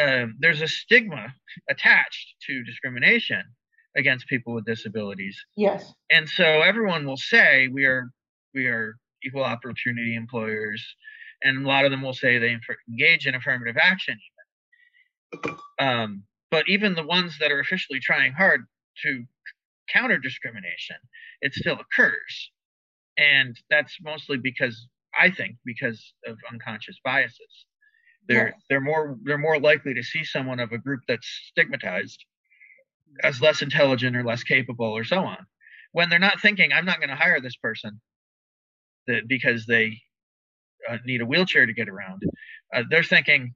um, 0.00 0.36
there's 0.40 0.60
a 0.60 0.68
stigma 0.68 1.34
attached 1.70 2.34
to 2.46 2.62
discrimination 2.64 3.42
against 3.98 4.28
people 4.28 4.54
with 4.54 4.64
disabilities, 4.64 5.36
Yes, 5.56 5.92
and 6.10 6.28
so 6.28 6.62
everyone 6.62 7.04
will 7.04 7.16
say 7.18 7.68
we 7.68 7.84
are 7.84 8.10
we 8.54 8.66
are 8.66 8.96
equal 9.24 9.44
opportunity 9.44 10.14
employers, 10.14 10.82
and 11.42 11.66
a 11.66 11.68
lot 11.68 11.84
of 11.84 11.90
them 11.90 12.02
will 12.02 12.14
say 12.14 12.38
they 12.38 12.56
engage 12.88 13.26
in 13.26 13.34
affirmative 13.34 13.76
action. 13.76 14.18
Even. 15.32 15.56
Um, 15.78 16.22
but 16.50 16.64
even 16.68 16.94
the 16.94 17.06
ones 17.06 17.36
that 17.40 17.52
are 17.52 17.60
officially 17.60 18.00
trying 18.00 18.32
hard 18.32 18.64
to 19.02 19.24
counter 19.92 20.18
discrimination, 20.18 20.96
it 21.42 21.52
still 21.52 21.78
occurs, 21.78 22.50
and 23.18 23.58
that's 23.70 23.96
mostly 24.00 24.38
because 24.38 24.86
I 25.20 25.30
think 25.30 25.56
because 25.64 26.14
of 26.26 26.36
unconscious 26.50 26.98
biases. 27.04 27.66
They're 28.28 28.48
Yes. 28.48 28.62
they're 28.68 28.80
more 28.80 29.16
they're 29.24 29.38
more 29.38 29.58
likely 29.58 29.94
to 29.94 30.02
see 30.02 30.22
someone 30.24 30.60
of 30.60 30.72
a 30.72 30.78
group 30.78 31.00
that's 31.08 31.26
stigmatized 31.50 32.24
as 33.22 33.40
less 33.40 33.62
intelligent 33.62 34.16
or 34.16 34.24
less 34.24 34.42
capable 34.44 34.86
or 34.86 35.04
so 35.04 35.18
on. 35.20 35.46
When 35.92 36.10
they're 36.10 36.18
not 36.18 36.40
thinking 36.40 36.72
i'm 36.72 36.84
not 36.84 36.98
going 37.00 37.08
to 37.10 37.16
hire 37.16 37.40
this 37.40 37.56
person 37.56 38.00
that 39.06 39.26
because 39.28 39.66
they 39.66 40.00
uh, 40.88 40.98
need 41.06 41.20
a 41.20 41.26
wheelchair 41.26 41.66
to 41.66 41.72
get 41.72 41.88
around 41.88 42.22
uh, 42.74 42.82
they're 42.90 43.02
thinking 43.02 43.54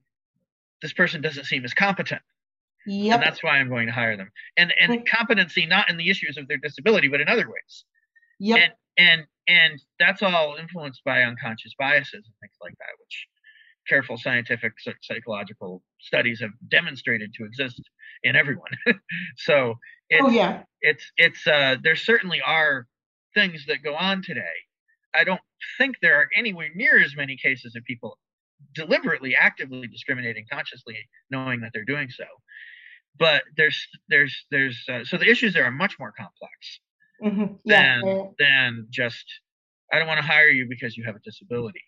this 0.83 0.93
person 0.93 1.21
doesn't 1.23 1.45
seem 1.45 1.65
as 1.65 1.75
competent. 1.75 2.23
Yep, 2.87 3.15
and 3.15 3.23
that's 3.23 3.43
why 3.43 3.59
i'm 3.59 3.69
going 3.69 3.87
to 3.87 3.93
hire 3.93 4.17
them. 4.17 4.31
And 4.57 4.75
and 4.81 4.91
Right. 4.91 5.07
competency 5.09 5.67
not 5.67 5.89
in 5.91 5.97
the 5.99 6.11
issues 6.11 6.37
of 6.39 6.49
their 6.49 6.59
disability 6.59 7.09
but 7.09 7.21
in 7.21 7.29
other 7.29 7.47
ways. 7.49 7.85
Yep, 8.41 8.59
and 8.59 8.73
and 8.99 9.27
and 9.49 9.83
that's 9.99 10.23
all 10.23 10.57
influenced 10.59 11.03
by 11.05 11.23
unconscious 11.23 11.75
biases 11.79 12.15
and 12.15 12.35
things 12.41 12.57
like 12.61 12.75
that 12.79 12.95
which 13.01 13.27
careful 13.89 14.17
scientific 14.17 14.73
psychological 15.03 15.83
studies 16.01 16.41
have 16.41 16.51
demonstrated 16.69 17.33
to 17.35 17.45
exist 17.45 17.81
in 18.23 18.37
everyone. 18.37 18.71
So 19.37 19.77
it's 20.09 20.23
oh 20.23 20.31
yeah, 20.31 20.65
it's 20.81 21.11
it's 21.17 21.47
uh 21.47 21.77
there 21.83 21.97
certainly 21.97 22.41
are 22.41 22.87
things 23.35 23.67
that 23.67 23.83
go 23.83 23.95
on 23.95 24.23
today. 24.23 24.57
I 25.15 25.25
don't 25.25 25.41
think 25.79 25.97
there 26.01 26.17
are 26.21 26.29
anywhere 26.37 26.71
near 26.75 27.03
as 27.03 27.17
many 27.17 27.37
cases 27.37 27.75
of 27.77 27.85
people 27.85 28.19
deliberately 28.75 29.35
actively 29.37 29.87
discriminating 29.89 30.47
consciously 30.51 30.97
knowing 31.31 31.61
that 31.61 31.71
they're 31.75 31.85
doing 31.85 32.11
so. 32.11 32.25
But 33.19 33.43
there's 33.57 33.87
there's 34.09 34.47
there's 34.51 34.85
uh, 34.89 35.05
so 35.05 35.19
the 35.19 35.29
issues 35.31 35.55
there 35.55 35.65
are 35.65 35.71
much 35.71 35.99
more 35.99 36.13
complex 36.13 36.81
hmm 37.21 37.55
yeah, 37.65 37.83
than 37.95 38.03
yeah, 38.05 38.27
than 38.39 38.87
just 38.91 39.25
i 39.93 39.99
don't 39.99 40.09
want 40.09 40.19
to 40.21 40.27
hire 40.27 40.49
you 40.49 40.67
because 40.69 40.97
you 40.97 41.05
have 41.05 41.17
a 41.17 41.21
disability 41.21 41.85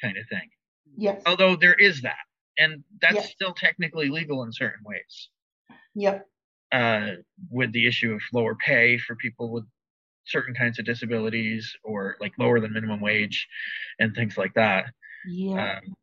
kind 0.00 0.16
of 0.16 0.24
thing 0.28 0.48
yes, 0.96 1.22
although 1.26 1.56
there 1.56 1.74
is 1.74 2.02
that 2.02 2.16
and 2.58 2.84
that's 3.00 3.16
Yes. 3.16 3.30
still 3.32 3.52
technically 3.54 4.08
legal 4.08 4.42
in 4.42 4.52
certain 4.52 4.84
ways. 4.84 5.28
Yep, 5.94 6.28
uh, 6.72 7.12
with 7.50 7.72
the 7.72 7.86
issue 7.86 8.12
of 8.12 8.22
lower 8.32 8.54
pay 8.54 8.98
for 8.98 9.16
people 9.16 9.50
with 9.52 9.64
certain 10.24 10.54
kinds 10.54 10.78
of 10.78 10.84
disabilities 10.84 11.76
or 11.84 12.16
like 12.20 12.32
lower 12.38 12.60
than 12.60 12.72
minimum 12.72 13.00
wage 13.00 13.46
and 13.98 14.14
things 14.14 14.36
like 14.36 14.54
that. 14.54 14.86
Yeah, 15.26 15.78
um, 15.78 15.96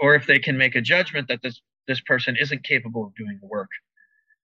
or 0.00 0.14
if 0.14 0.26
they 0.26 0.38
can 0.38 0.56
make 0.56 0.74
a 0.74 0.80
judgment 0.80 1.28
that 1.28 1.42
this 1.42 1.60
this 1.88 2.00
person 2.00 2.36
isn't 2.36 2.64
capable 2.64 3.06
of 3.06 3.14
doing 3.14 3.38
the 3.40 3.46
work. 3.46 3.70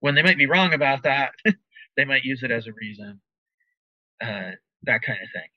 When 0.00 0.14
they 0.14 0.22
might 0.22 0.38
be 0.38 0.46
wrong 0.46 0.72
about 0.74 1.02
that 1.04 1.32
they 1.96 2.04
might 2.04 2.24
use 2.24 2.42
it 2.42 2.50
as 2.50 2.66
a 2.66 2.72
reason. 2.72 3.20
Uh, 4.20 4.52
that 4.84 5.02
kind 5.02 5.18
of 5.20 5.28
thing 5.32 5.48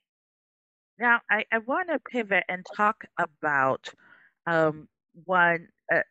Now, 0.99 1.19
I, 1.29 1.45
I 1.51 1.57
want 1.59 1.89
to 1.89 1.99
pivot 1.99 2.43
and 2.47 2.65
talk 2.75 3.03
about 3.19 3.89
um, 4.47 4.87
one, 5.25 5.67
uh, 5.93 6.01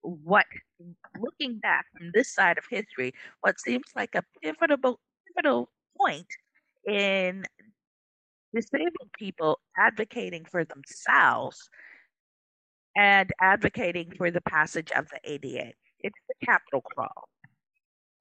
what, 0.00 0.46
looking 1.20 1.58
back 1.58 1.86
from 1.96 2.10
this 2.14 2.32
side 2.32 2.58
of 2.58 2.64
history, 2.70 3.12
what 3.42 3.60
seems 3.60 3.84
like 3.94 4.14
a 4.14 4.24
pivotal, 4.42 4.98
pivotal 5.26 5.68
point 5.98 6.26
in 6.86 7.44
disabled 8.54 9.10
people 9.18 9.60
advocating 9.78 10.44
for 10.44 10.64
themselves 10.64 11.68
and 12.96 13.30
advocating 13.40 14.12
for 14.16 14.30
the 14.30 14.40
passage 14.42 14.90
of 14.92 15.08
the 15.08 15.20
ADA. 15.30 15.72
It's 16.00 16.18
the 16.28 16.46
Capitol 16.46 16.82
Crawl. 16.82 17.28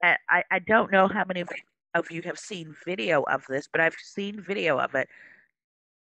And 0.03 0.18
I, 0.30 0.43
I 0.51 0.59
don't 0.59 0.91
know 0.91 1.07
how 1.07 1.24
many 1.26 1.41
of 1.41 1.49
of 1.93 2.09
you 2.09 2.22
have 2.22 2.39
seen 2.39 2.74
video 2.86 3.24
of 3.24 3.43
this, 3.49 3.68
but 3.72 3.82
I've 3.82 3.95
seen 4.01 4.41
video 4.41 4.80
of 4.80 4.95
it 4.95 5.09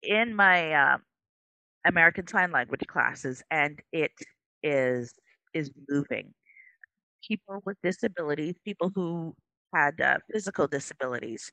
in 0.03 0.35
my 0.35 0.73
um, 0.73 1.01
American 1.85 2.27
Sign 2.27 2.51
Language 2.51 2.85
classes, 2.87 3.43
and 3.51 3.79
it 3.93 4.11
is 4.63 5.13
is 5.53 5.71
moving. 5.89 6.33
People 7.27 7.61
with 7.65 7.77
disabilities, 7.83 8.55
people 8.65 8.91
who 8.95 9.35
had 9.75 9.99
uh, 10.01 10.17
physical 10.31 10.67
disabilities, 10.67 11.51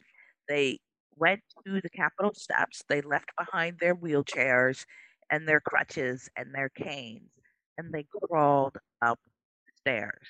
they 0.48 0.78
went 1.16 1.40
to 1.66 1.80
the 1.80 1.90
Capitol 1.90 2.32
steps. 2.34 2.82
They 2.88 3.00
left 3.02 3.30
behind 3.38 3.78
their 3.80 3.94
wheelchairs 3.96 4.84
and 5.30 5.48
their 5.48 5.60
crutches 5.60 6.28
and 6.36 6.54
their 6.54 6.70
canes, 6.70 7.30
and 7.78 7.92
they 7.92 8.06
crawled 8.28 8.78
up 9.02 9.18
the 9.66 9.72
stairs. 9.80 10.26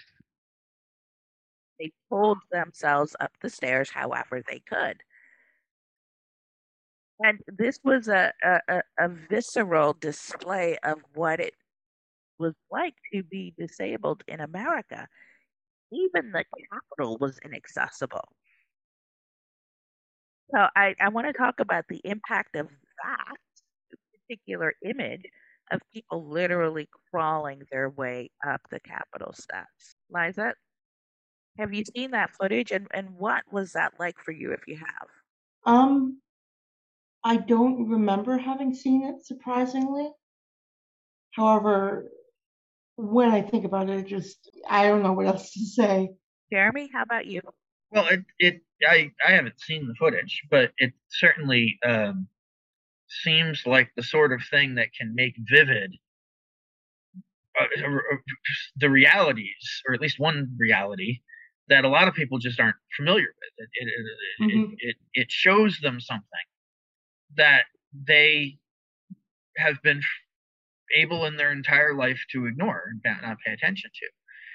They 1.78 1.90
pulled 2.10 2.42
themselves 2.50 3.16
up 3.18 3.32
the 3.40 3.48
stairs 3.48 3.88
however 3.88 4.42
they 4.42 4.60
could. 4.60 5.02
And 7.20 7.40
this 7.46 7.80
was 7.82 8.08
a, 8.08 8.32
a, 8.42 8.82
a, 8.98 9.08
visceral 9.08 9.94
display 9.94 10.76
of 10.84 10.98
what 11.14 11.40
it 11.40 11.54
was 12.38 12.52
like 12.70 12.94
to 13.14 13.22
be 13.22 13.54
disabled 13.58 14.22
in 14.28 14.40
America. 14.40 15.08
Even 15.90 16.32
the 16.32 16.44
Capitol 16.70 17.16
was 17.18 17.38
inaccessible. 17.42 18.28
So 20.54 20.66
I, 20.76 20.94
I 21.00 21.08
want 21.08 21.26
to 21.26 21.32
talk 21.32 21.60
about 21.60 21.86
the 21.88 22.00
impact 22.04 22.54
of 22.54 22.68
that 23.02 23.36
particular 24.28 24.74
image 24.84 25.22
of 25.72 25.80
people 25.92 26.28
literally 26.28 26.88
crawling 27.10 27.62
their 27.72 27.88
way 27.88 28.30
up 28.46 28.60
the 28.70 28.80
Capitol 28.80 29.32
steps. 29.32 29.96
Liza, 30.10 30.54
have 31.58 31.72
you 31.72 31.84
seen 31.84 32.10
that 32.12 32.30
footage 32.38 32.70
and, 32.70 32.86
and 32.92 33.10
what 33.16 33.42
was 33.50 33.72
that 33.72 33.94
like 33.98 34.16
for 34.18 34.32
you 34.32 34.52
if 34.52 34.60
you 34.66 34.76
have? 34.76 35.08
Um, 35.64 36.20
I 37.26 37.38
don't 37.38 37.88
remember 37.88 38.38
having 38.38 38.72
seen 38.72 39.02
it, 39.02 39.26
surprisingly. 39.26 40.08
However, 41.32 42.08
when 42.94 43.30
I 43.30 43.42
think 43.42 43.64
about 43.64 43.90
it, 43.90 43.98
it 43.98 44.06
just 44.06 44.48
I 44.68 44.86
don't 44.86 45.02
know 45.02 45.12
what 45.12 45.26
else 45.26 45.50
to 45.54 45.64
say. 45.64 46.10
Jeremy, 46.52 46.88
how 46.92 47.02
about 47.02 47.26
you? 47.26 47.40
well 47.90 48.06
it, 48.08 48.24
it 48.38 48.60
I, 48.88 49.10
I 49.26 49.32
haven't 49.32 49.60
seen 49.60 49.86
the 49.86 49.94
footage 49.94 50.42
but 50.50 50.72
it 50.78 50.92
certainly 51.08 51.78
um, 51.84 52.26
seems 53.08 53.62
like 53.64 53.90
the 53.96 54.02
sort 54.02 54.32
of 54.32 54.40
thing 54.50 54.74
that 54.74 54.88
can 54.98 55.14
make 55.14 55.34
vivid 55.48 55.94
uh, 57.60 57.64
uh, 57.64 57.86
uh, 57.86 58.16
the 58.76 58.90
realities 58.90 59.82
or 59.86 59.94
at 59.94 60.00
least 60.00 60.18
one 60.18 60.50
reality 60.58 61.20
that 61.68 61.84
a 61.84 61.88
lot 61.88 62.08
of 62.08 62.14
people 62.14 62.38
just 62.38 62.58
aren't 62.58 62.76
familiar 62.96 63.32
with 63.40 63.54
it 63.58 63.68
it, 63.74 63.88
it, 63.88 64.42
Mhm. 64.42 64.72
it, 64.72 64.76
it, 64.88 64.96
it 65.14 65.30
shows 65.30 65.78
them 65.78 66.00
something 66.00 66.46
that 67.36 67.64
they 67.92 68.58
have 69.56 69.80
been 69.82 70.02
able 70.94 71.24
in 71.26 71.36
their 71.36 71.52
entire 71.52 71.94
life 71.94 72.20
to 72.32 72.46
ignore 72.46 72.84
and 72.90 73.22
not- 73.22 73.38
pay 73.44 73.52
attention 73.52 73.90
to 73.94 74.06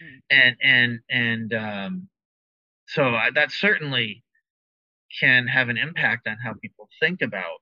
Mm. 0.03 0.21
and 0.32 0.55
and 0.61 0.99
and 1.09 1.53
um, 1.53 2.09
so 2.88 3.19
that 3.36 3.51
certainly 3.51 4.23
can 5.19 5.47
have 5.47 5.69
an 5.69 5.77
impact 5.77 6.27
on 6.27 6.38
how 6.43 6.53
people 6.55 6.89
think 6.99 7.21
about 7.21 7.59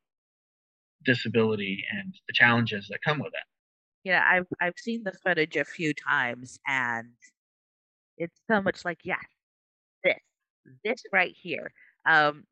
disability 1.03 1.85
and 1.91 2.13
the 2.27 2.33
challenges 2.33 2.87
that 2.89 3.01
come 3.01 3.19
with 3.19 3.33
it. 3.33 3.43
Yeah, 4.03 4.23
I've 4.25 4.47
I've 4.61 4.77
seen 4.77 5.03
the 5.03 5.11
footage 5.11 5.57
a 5.57 5.65
few 5.65 5.93
times 5.93 6.59
and 6.67 7.09
it's 8.17 8.39
so 8.49 8.61
much 8.61 8.85
like, 8.85 8.99
yes, 9.03 9.23
this, 10.03 10.19
this 10.83 11.03
right 11.11 11.35
here. 11.35 11.73
Um, 12.05 12.45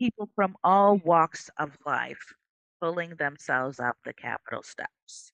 people 0.00 0.30
from 0.36 0.56
all 0.64 0.98
walks 0.98 1.50
of 1.58 1.76
life 1.86 2.34
pulling 2.82 3.16
themselves 3.16 3.80
up 3.80 3.96
the 4.04 4.14
Capitol 4.14 4.62
steps. 4.64 5.32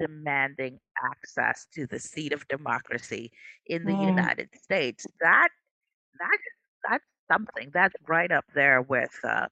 demanding 0.00 0.80
access 1.04 1.66
to 1.74 1.86
the 1.86 2.00
seat 2.00 2.32
of 2.32 2.46
democracy 2.48 3.32
in 3.66 3.86
the 3.86 3.94
Mm. 3.94 3.96
United 3.96 4.48
States. 4.56 5.06
That 5.20 5.48
that 6.18 6.38
that's 6.88 7.04
something. 7.30 7.70
That's 7.72 7.94
right 8.08 8.30
up 8.32 8.44
there 8.54 8.82
with 8.82 9.14
uh, 9.24 9.48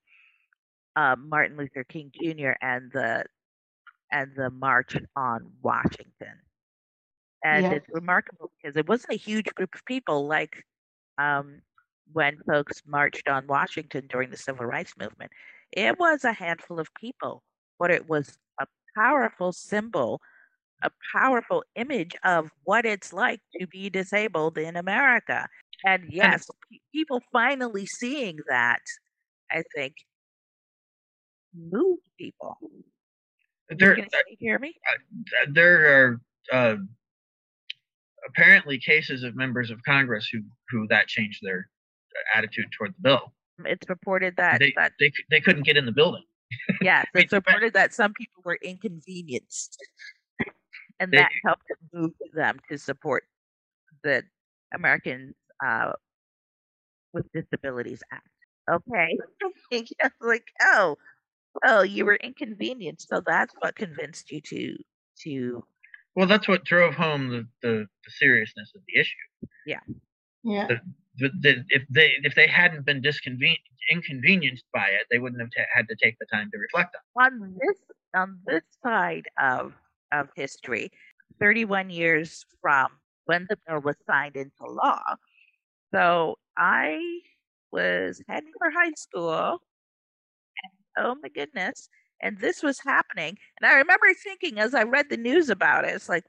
uh, 0.96 1.16
Martin 1.18 1.56
Luther 1.56 1.84
King 1.84 2.10
Jr. 2.14 2.56
and 2.62 2.90
the 2.92 3.24
and 4.12 4.32
the 4.36 4.50
March 4.50 4.96
on 5.16 5.52
Washington. 5.62 6.40
And 7.44 7.70
Yes. 7.70 7.72
it's 7.72 7.86
remarkable 7.92 8.50
because 8.56 8.76
it 8.76 8.88
wasn't 8.88 9.14
a 9.14 9.16
huge 9.18 9.46
group 9.54 9.74
of 9.74 9.84
people 9.84 10.26
like 10.26 10.64
um, 11.18 11.62
when 12.12 12.38
folks 12.46 12.82
marched 12.86 13.28
on 13.28 13.46
Washington 13.46 14.06
during 14.08 14.30
the 14.30 14.36
Civil 14.36 14.66
Rights 14.66 14.94
Movement. 14.98 15.32
It 15.72 15.98
was 15.98 16.24
a 16.24 16.32
handful 16.32 16.78
of 16.78 16.88
people, 16.94 17.42
but 17.78 17.90
it 17.90 18.08
was 18.08 18.38
a 18.60 18.66
powerful 18.96 19.52
symbol, 19.52 20.20
a 20.82 20.90
powerful 21.14 21.64
image 21.74 22.14
of 22.24 22.50
what 22.64 22.86
it's 22.86 23.12
like 23.12 23.40
to 23.58 23.66
be 23.66 23.90
disabled 23.90 24.58
in 24.58 24.76
America. 24.76 25.48
And 25.84 26.04
yes, 26.08 26.46
pe- 26.70 26.78
people 26.92 27.20
finally 27.32 27.86
seeing 27.86 28.38
that, 28.48 28.80
I 29.50 29.62
think, 29.74 29.94
moved 31.54 32.08
people. 32.18 32.58
There, 33.70 33.96
say, 33.96 34.36
hear 34.38 34.58
me? 34.58 34.74
uh, 34.86 35.46
there 35.50 35.86
are 35.86 36.20
uh, 36.52 36.76
apparently 38.28 38.78
cases 38.78 39.22
of 39.22 39.34
members 39.34 39.70
of 39.70 39.82
Congress 39.84 40.28
who 40.30 40.42
who 40.68 40.86
that 40.88 41.08
changed 41.08 41.40
their 41.42 41.68
attitude 42.34 42.66
toward 42.76 42.94
the 42.96 43.02
bill. 43.02 43.32
It's 43.64 43.88
reported 43.88 44.36
that, 44.36 44.58
They 44.60 44.72
that 44.76 44.92
they 44.98 45.12
they 45.30 45.40
couldn't 45.40 45.62
get 45.64 45.76
in 45.76 45.86
the 45.86 45.92
building. 45.92 46.24
yes, 46.82 47.06
it's 47.14 47.32
reported 47.32 47.72
that 47.74 47.94
some 47.94 48.12
people 48.14 48.42
were 48.44 48.58
inconvenienced, 48.62 49.76
and 51.00 51.12
They- 51.12 51.18
that 51.18 51.30
helped 51.44 51.62
move 51.92 52.12
them 52.32 52.58
to 52.70 52.78
support 52.78 53.24
the 54.02 54.22
Americans 54.74 55.34
uh, 55.64 55.92
with 57.12 57.26
Disabilities 57.32 58.02
Act. 58.12 58.26
Okay, 58.70 59.16
Yeah, 59.70 60.08
like 60.20 60.46
oh, 60.62 60.96
oh, 61.64 61.82
you 61.82 62.04
were 62.06 62.16
inconvenienced, 62.16 63.08
so 63.08 63.22
that's 63.24 63.54
what 63.60 63.76
convinced 63.76 64.32
you 64.32 64.40
to 64.40 64.76
to 65.22 65.64
Well, 66.16 66.26
that's 66.26 66.48
what 66.48 66.64
drove 66.64 66.94
home 66.94 67.28
the, 67.28 67.46
the, 67.62 67.86
the 68.04 68.10
seriousness 68.10 68.72
of 68.74 68.82
the 68.88 69.00
issue. 69.00 69.48
Yeah. 69.66 70.66
The, 70.66 70.80
if 71.18 71.82
they 71.90 72.12
if 72.22 72.34
they 72.34 72.46
hadn't 72.46 72.84
been 72.84 73.00
disconven- 73.02 73.60
inconvenienced 73.90 74.64
by 74.72 74.86
it, 74.88 75.06
they 75.10 75.18
wouldn't 75.18 75.40
have 75.40 75.50
ta- 75.56 75.70
had 75.74 75.88
to 75.88 75.96
take 75.96 76.18
the 76.18 76.26
time 76.26 76.50
to 76.52 76.58
reflect 76.58 76.96
on. 77.16 77.32
on 77.32 77.54
this 77.60 77.78
on 78.14 78.38
this 78.46 78.62
side 78.82 79.26
of 79.40 79.74
of 80.12 80.28
history, 80.36 80.90
31 81.40 81.90
years 81.90 82.44
from 82.60 82.88
when 83.26 83.46
the 83.48 83.58
bill 83.66 83.80
was 83.80 83.96
signed 84.06 84.36
into 84.36 84.64
law. 84.64 85.02
So 85.92 86.36
I 86.56 87.20
was 87.72 88.22
heading 88.28 88.52
for 88.58 88.70
high 88.70 88.92
school, 88.96 89.60
and 90.62 91.06
oh 91.06 91.16
my 91.22 91.28
goodness, 91.28 91.88
and 92.20 92.38
this 92.38 92.62
was 92.62 92.78
happening. 92.80 93.38
And 93.60 93.70
I 93.70 93.74
remember 93.74 94.06
thinking 94.22 94.58
as 94.58 94.74
I 94.74 94.82
read 94.82 95.10
the 95.10 95.16
news 95.16 95.50
about 95.50 95.84
it, 95.84 95.94
it's 95.94 96.08
like, 96.08 96.24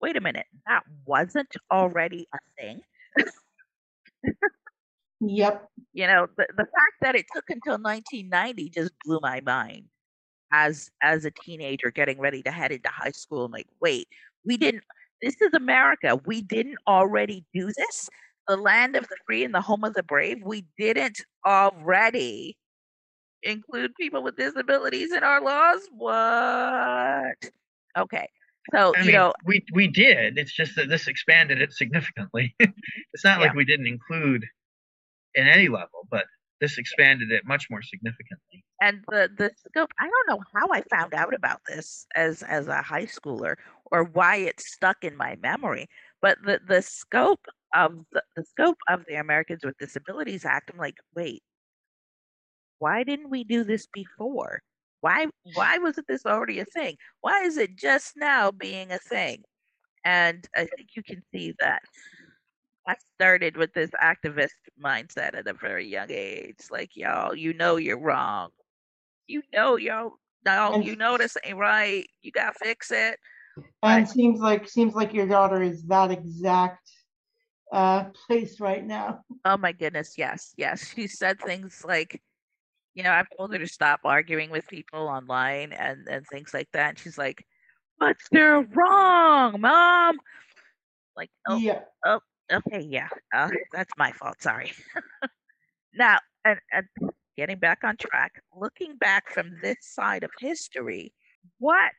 wait 0.00 0.16
a 0.16 0.20
minute, 0.20 0.46
that 0.66 0.82
wasn't 1.06 1.54
already 1.70 2.26
a 2.34 2.38
thing. 2.60 2.80
Yep. 5.20 5.68
you 5.94 6.06
know 6.06 6.26
the, 6.36 6.46
the 6.56 6.64
fact 6.64 6.94
that 7.00 7.14
it 7.14 7.24
took 7.34 7.44
until 7.48 7.78
1990 7.78 8.68
just 8.68 8.92
blew 9.04 9.18
my 9.22 9.40
mind 9.40 9.86
as 10.52 10.90
as 11.02 11.24
a 11.24 11.30
teenager 11.30 11.90
getting 11.90 12.20
ready 12.20 12.42
to 12.42 12.50
head 12.50 12.70
into 12.70 12.88
high 12.88 13.12
school. 13.12 13.46
I'm 13.46 13.52
like 13.52 13.66
wait 13.80 14.08
we 14.44 14.56
didn't 14.56 14.84
this 15.22 15.40
is 15.40 15.54
america. 15.54 16.20
We 16.26 16.42
didn't 16.42 16.76
already 16.86 17.44
do 17.54 17.66
this? 17.66 18.10
The 18.46 18.56
land 18.56 18.94
of 18.94 19.08
the 19.08 19.16
free 19.26 19.42
and 19.42 19.54
the 19.54 19.60
home 19.62 19.84
of 19.84 19.94
the 19.94 20.02
brave? 20.02 20.42
We 20.44 20.66
didn't 20.78 21.20
already 21.46 22.56
include 23.42 23.94
people 23.98 24.22
with 24.22 24.36
disabilities 24.36 25.12
in 25.12 25.24
our 25.24 25.40
laws? 25.42 25.80
What? 25.96 27.50
Okay 27.96 28.28
so 28.72 28.92
I 28.96 29.02
you 29.02 29.12
know 29.12 29.32
we 29.44 29.64
we 29.72 29.88
did. 29.88 30.38
It's 30.38 30.52
just 30.52 30.76
that 30.76 30.88
this 30.88 31.06
expanded 31.08 31.60
it 31.60 31.72
significantly. 31.72 32.54
it's 32.60 33.24
not 33.24 33.40
like 33.40 33.54
we 33.54 33.64
didn't 33.64 33.86
include 33.86 34.44
in 35.34 35.46
any 35.46 35.68
level, 35.68 36.06
but 36.10 36.24
this 36.60 36.78
expanded 36.78 37.30
it 37.30 37.44
much 37.44 37.68
more 37.70 37.82
significantly. 37.82 38.64
and 38.80 39.00
the 39.10 39.28
the 39.36 39.50
scope 39.66 39.90
i 40.00 40.08
don't 40.08 40.28
know 40.28 40.42
how 40.54 40.66
i 40.72 40.82
found 40.90 41.14
out 41.14 41.34
about 41.34 41.60
this 41.68 42.06
as 42.14 42.42
as 42.42 42.66
a 42.68 42.82
high 42.82 43.04
schooler 43.04 43.56
or 43.92 44.04
why 44.04 44.36
it 44.36 44.60
stuck 44.60 45.04
in 45.04 45.16
my 45.16 45.36
memory 45.42 45.86
but 46.22 46.38
the 46.44 46.60
the 46.66 46.82
scope 46.82 47.44
of 47.74 48.04
the, 48.12 48.22
the 48.36 48.44
scope 48.44 48.78
of 48.88 49.04
the 49.08 49.16
americans 49.16 49.64
with 49.64 49.76
disabilities 49.78 50.44
act 50.44 50.70
i'm 50.72 50.78
like 50.78 50.96
wait 51.14 51.42
why 52.78 53.02
didn't 53.02 53.30
we 53.30 53.44
do 53.44 53.64
this 53.64 53.86
before 53.92 54.62
why 55.06 55.26
why 55.54 55.78
wasn't 55.78 56.06
this 56.08 56.26
already 56.26 56.60
a 56.60 56.64
thing 56.64 56.96
why 57.22 57.42
is 57.42 57.56
it 57.56 57.76
just 57.76 58.16
now 58.16 58.50
being 58.50 58.92
a 58.92 58.98
thing 58.98 59.42
and 60.04 60.48
i 60.56 60.66
think 60.76 60.90
you 60.96 61.02
can 61.02 61.22
see 61.32 61.54
that 61.60 61.82
I 62.88 62.96
started 63.16 63.56
with 63.56 63.72
this 63.74 63.90
activist 64.02 64.56
mindset 64.82 65.34
at 65.34 65.48
a 65.48 65.54
very 65.54 65.86
young 65.86 66.10
age. 66.10 66.70
Like, 66.70 66.96
y'all, 66.96 67.34
you 67.34 67.52
know 67.54 67.76
you're 67.76 67.98
wrong. 68.00 68.50
You 69.26 69.42
know, 69.52 69.76
y'all, 69.76 70.18
no, 70.44 70.80
you 70.80 70.96
know 70.96 71.18
this 71.18 71.36
ain't 71.44 71.58
right. 71.58 72.06
You 72.22 72.32
gotta 72.32 72.54
fix 72.62 72.90
it. 72.92 73.18
And 73.82 74.06
Right. 74.06 74.08
seems 74.08 74.40
like 74.40 74.68
seems 74.68 74.94
like 74.94 75.12
your 75.12 75.26
daughter 75.26 75.62
is 75.62 75.84
that 75.86 76.10
exact 76.10 76.90
uh 77.72 78.04
place 78.26 78.60
right 78.60 78.84
now. 78.86 79.24
Oh 79.44 79.56
my 79.56 79.72
goodness, 79.72 80.18
yes, 80.18 80.54
yes. 80.56 80.92
She 80.94 81.06
said 81.08 81.40
things 81.40 81.84
like, 81.86 82.22
you 82.96 83.02
know, 83.02 83.12
I've 83.12 83.28
told 83.36 83.52
her 83.52 83.58
to 83.58 83.66
stop 83.66 84.00
arguing 84.04 84.50
with 84.50 84.66
people 84.66 85.06
online 85.06 85.74
and 85.74 86.08
and 86.08 86.26
things 86.26 86.54
like 86.54 86.68
that. 86.72 86.88
And 86.90 86.98
she's 86.98 87.18
like, 87.18 87.44
but 88.00 88.16
they're 88.32 88.62
wrong, 88.62 89.60
mom. 89.60 90.18
Like, 91.14 91.30
oh, 91.46 91.58
Yeah. 91.58 91.80
okay, 92.50 92.80
yeah, 92.80 93.08
uh, 93.34 93.50
that's 93.72 93.92
my 93.98 94.12
fault. 94.12 94.40
Sorry. 94.40 94.72
now, 95.94 96.18
and, 96.44 96.58
and 96.72 96.86
getting 97.36 97.58
back 97.58 97.80
on 97.84 97.96
track, 97.98 98.32
looking 98.54 98.96
back 98.96 99.30
from 99.30 99.56
this 99.62 99.76
side 99.82 100.24
of 100.24 100.30
history, 100.40 101.12
what 101.58 101.92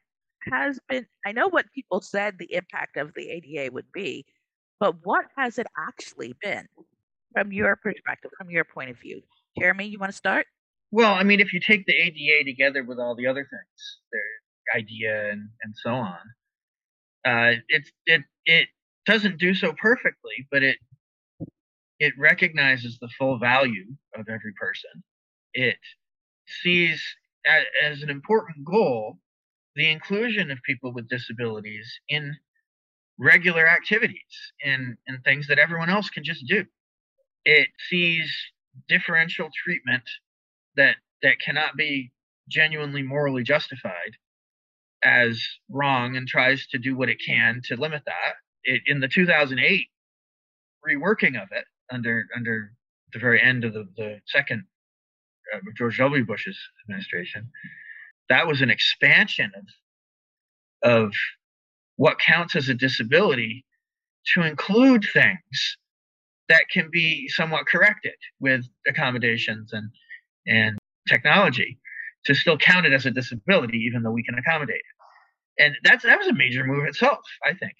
has 0.51 0.79
been, 0.89 1.05
I 1.25 1.31
know 1.31 1.47
what 1.47 1.71
people 1.73 2.01
said 2.01 2.37
the 2.37 2.53
impact 2.53 2.97
of 2.97 3.13
the 3.15 3.29
ADA 3.29 3.71
would 3.71 3.91
be, 3.91 4.25
but 4.79 4.95
what 5.03 5.25
has 5.35 5.59
it 5.59 5.67
actually 5.77 6.33
been 6.41 6.67
from 7.33 7.51
your 7.51 7.75
perspective, 7.75 8.31
from 8.37 8.49
your 8.49 8.63
point 8.63 8.89
of 8.89 8.99
view? 8.99 9.21
Jeremy, 9.59 9.87
you 9.87 9.99
want 9.99 10.11
to 10.11 10.17
start? 10.17 10.45
Well, 10.91 11.13
I 11.13 11.23
mean, 11.23 11.39
if 11.39 11.53
you 11.53 11.59
take 11.59 11.85
the 11.85 11.93
ADA 11.93 12.45
together 12.45 12.83
with 12.83 12.99
all 12.99 13.15
the 13.15 13.27
other 13.27 13.43
things, 13.43 13.99
their 14.11 14.79
idea 14.81 15.31
and, 15.31 15.49
and 15.63 15.75
so 15.75 15.91
on, 15.91 16.19
uh, 17.25 17.59
it's 17.69 17.91
it 18.05 18.21
it 18.45 18.69
doesn't 19.05 19.37
do 19.37 19.53
so 19.53 19.73
perfectly, 19.73 20.47
but 20.51 20.63
it 20.63 20.77
it 21.99 22.13
recognizes 22.17 22.97
the 22.99 23.09
full 23.17 23.39
value 23.39 23.85
of 24.15 24.27
every 24.29 24.53
person. 24.59 25.03
It 25.53 25.77
sees 26.63 27.03
as 27.83 28.01
an 28.01 28.09
important 28.09 28.65
goal 28.65 29.17
the 29.75 29.89
inclusion 29.89 30.51
of 30.51 30.57
people 30.63 30.93
with 30.93 31.09
disabilities 31.09 31.91
in 32.09 32.35
regular 33.19 33.67
activities 33.67 34.53
and, 34.63 34.97
and 35.07 35.23
things 35.23 35.47
that 35.47 35.59
everyone 35.59 35.89
else 35.89 36.09
can 36.09 36.23
just 36.23 36.45
do. 36.47 36.65
It 37.45 37.69
sees 37.89 38.35
differential 38.87 39.49
treatment 39.63 40.03
that 40.77 40.95
that 41.23 41.39
cannot 41.43 41.75
be 41.75 42.11
genuinely 42.49 43.03
morally 43.03 43.43
justified 43.43 44.13
as 45.03 45.41
wrong 45.69 46.15
and 46.15 46.27
tries 46.27 46.67
to 46.67 46.77
do 46.79 46.95
what 46.95 47.09
it 47.09 47.21
can 47.25 47.61
to 47.65 47.75
limit 47.75 48.03
that. 48.05 48.35
It, 48.63 48.81
in 48.87 48.99
the 48.99 49.07
2008 49.07 49.87
reworking 50.87 51.41
of 51.41 51.49
it 51.51 51.65
under 51.91 52.25
under 52.35 52.73
the 53.13 53.19
very 53.19 53.41
end 53.41 53.63
of 53.65 53.73
the, 53.73 53.87
the 53.97 54.19
second 54.27 54.63
uh, 55.53 55.59
George 55.77 55.97
W. 55.97 56.25
Bush's 56.25 56.57
administration, 56.85 57.49
that 58.29 58.47
was 58.47 58.61
an 58.61 58.69
expansion 58.69 59.51
of 59.55 59.65
of 61.07 61.13
what 61.95 62.19
counts 62.19 62.55
as 62.55 62.69
a 62.69 62.73
disability 62.73 63.65
to 64.35 64.43
include 64.43 65.05
things 65.13 65.77
that 66.49 66.63
can 66.71 66.89
be 66.91 67.27
somewhat 67.29 67.65
corrected 67.65 68.13
with 68.39 68.65
accommodations 68.87 69.73
and 69.73 69.89
and 70.47 70.77
technology 71.07 71.79
to 72.25 72.35
still 72.35 72.57
count 72.57 72.85
it 72.85 72.93
as 72.93 73.05
a 73.05 73.11
disability 73.11 73.77
even 73.79 74.03
though 74.03 74.11
we 74.11 74.23
can 74.23 74.35
accommodate 74.37 74.75
it. 74.75 75.63
And 75.63 75.75
that's 75.83 76.03
that 76.03 76.19
was 76.19 76.27
a 76.27 76.33
major 76.33 76.63
move 76.65 76.85
itself 76.85 77.19
i 77.45 77.53
think. 77.53 77.75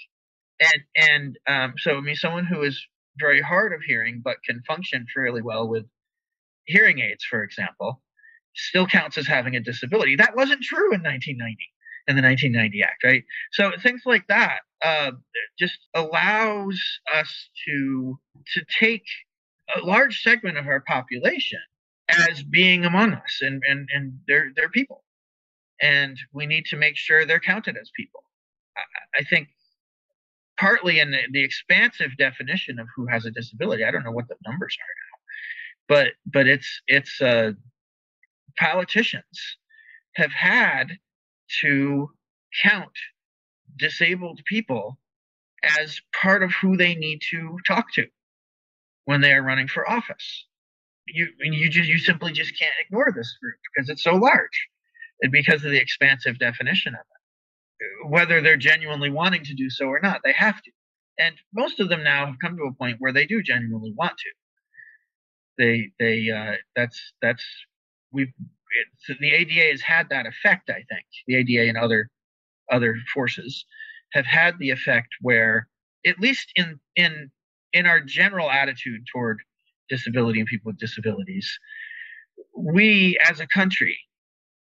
And 0.60 0.82
and 0.96 1.38
um, 1.48 1.74
so 1.78 1.98
i 1.98 2.02
mean 2.02 2.16
someone 2.16 2.46
who 2.46 2.64
is 2.64 2.82
very 3.20 3.42
hard 3.42 3.74
of 3.74 3.82
hearing 3.82 4.22
but 4.24 4.38
can 4.46 4.62
function 4.68 5.06
fairly 5.14 5.42
well 5.42 5.68
with 5.68 5.86
hearing 6.66 7.00
aids 7.00 7.24
for 7.24 7.44
example 7.44 8.02
still 8.58 8.88
counts 8.88 9.18
as 9.18 9.28
having 9.28 9.56
a 9.56 9.60
disability. 9.60 10.16
That 10.16 10.36
wasn't 10.36 10.62
true 10.64 10.94
in 10.94 11.02
1990 11.04 11.58
in 12.08 12.16
the 12.16 12.22
1990 12.22 12.84
Act, 12.84 13.04
right? 13.04 13.24
So 13.52 13.72
things 13.82 14.02
like 14.06 14.26
that 14.28 14.60
uh, 14.84 15.12
just 15.60 15.78
allows 15.94 16.82
us 17.14 17.50
to 17.68 18.20
to 18.54 18.66
take 18.80 19.06
a 19.76 19.86
large 19.86 20.22
segment 20.22 20.58
of 20.58 20.68
our 20.68 20.82
population 20.82 21.60
as 22.10 22.44
being 22.44 22.86
among 22.86 23.14
us 23.14 23.40
and 23.42 23.62
and 23.68 23.88
and 23.94 24.20
they're 24.28 24.52
they're 24.56 24.70
people. 24.70 25.04
And 25.82 26.18
we 26.34 26.48
need 26.48 26.66
to 26.68 26.76
make 26.76 26.98
sure 26.98 27.26
they're 27.26 27.40
counted 27.40 27.78
as 27.78 27.92
people. 27.96 28.24
I, 28.76 29.20
I 29.20 29.24
think 29.24 29.50
partly 30.58 31.00
in 31.00 31.12
the, 31.12 31.20
the, 31.32 31.44
expansive 31.44 32.18
definition 32.18 32.80
of 32.80 32.88
who 32.96 33.06
has 33.08 33.26
a 33.26 33.32
disability 33.32 33.84
i 33.84 33.92
don't 33.92 34.04
know 34.04 34.12
what 34.12 34.28
the 34.28 34.36
numbers 34.46 34.78
are 34.80 35.96
now 35.96 35.96
but 35.96 36.14
but 36.26 36.48
it's 36.48 36.82
it's 36.88 37.22
uh 37.22 37.52
politicians 38.58 39.58
have 40.16 40.32
had 40.32 40.98
to 41.62 42.10
count 42.64 42.92
disabled 43.78 44.42
people 44.46 44.98
as 45.80 46.02
part 46.22 46.44
of 46.44 46.52
who 46.62 46.76
they 46.76 46.96
need 46.96 47.22
to 47.30 47.58
talk 47.68 47.92
to 47.94 48.06
when 49.06 49.22
they 49.22 49.32
are 49.32 49.44
running 49.44 49.68
for 49.68 49.90
office 49.90 50.46
you 51.08 51.28
you 51.40 51.70
just 51.70 51.90
you 51.90 51.98
simply 51.98 52.32
just 52.32 52.58
can't 52.60 52.74
ignore 52.86 53.12
this 53.16 53.38
group 53.42 53.56
because 53.76 53.90
it's 53.90 54.04
so 54.04 54.16
large 54.16 54.68
and 55.22 55.32
because 55.32 55.64
of 55.64 55.72
the 55.72 55.80
expansive 55.82 56.40
definition 56.40 56.94
of 56.94 57.02
it. 57.02 58.10
Whether 58.10 58.42
they're 58.42 58.58
genuinely 58.58 59.10
wanting 59.10 59.44
to 59.46 59.54
do 59.54 59.70
so 59.70 59.86
or 59.86 60.00
not 60.02 60.22
they 60.24 60.34
have 60.34 60.62
to. 60.62 60.72
And 61.20 61.36
most 61.54 61.80
of 61.80 61.90
them 61.90 62.04
now 62.04 62.28
have 62.28 62.36
come 62.42 62.58
to 62.58 62.64
a 62.64 62.74
point 62.74 62.98
where 63.00 63.14
they 63.14 63.26
do 63.26 63.42
genuinely 63.42 63.94
want 63.98 64.14
to. 64.18 64.30
They 65.58 65.92
they 66.00 66.30
uh, 66.30 66.58
that's 66.76 67.00
that's 67.22 67.46
we've 68.12 68.32
the 69.20 69.32
ada 69.32 69.72
has 69.72 69.82
had 69.82 70.10
that 70.10 70.26
effect 70.26 70.70
i 70.70 70.84
think. 70.90 71.06
The 71.28 71.36
ada 71.38 71.70
and 71.70 71.78
other 71.78 72.10
other 72.72 72.96
forces 73.14 73.66
have 74.14 74.26
had 74.26 74.60
the 74.60 74.72
effect 74.72 75.10
where 75.22 75.68
at 76.06 76.20
least 76.20 76.52
in 76.56 76.80
in 76.96 77.32
in 77.74 77.86
our 77.86 78.00
general 78.00 78.50
attitude 78.50 79.06
toward 79.12 79.40
disability 79.90 80.40
and 80.40 80.48
people 80.48 80.70
with 80.70 80.80
disabilities. 80.80 81.60
We 82.56 83.18
as 83.28 83.40
a 83.40 83.48
country 83.48 83.98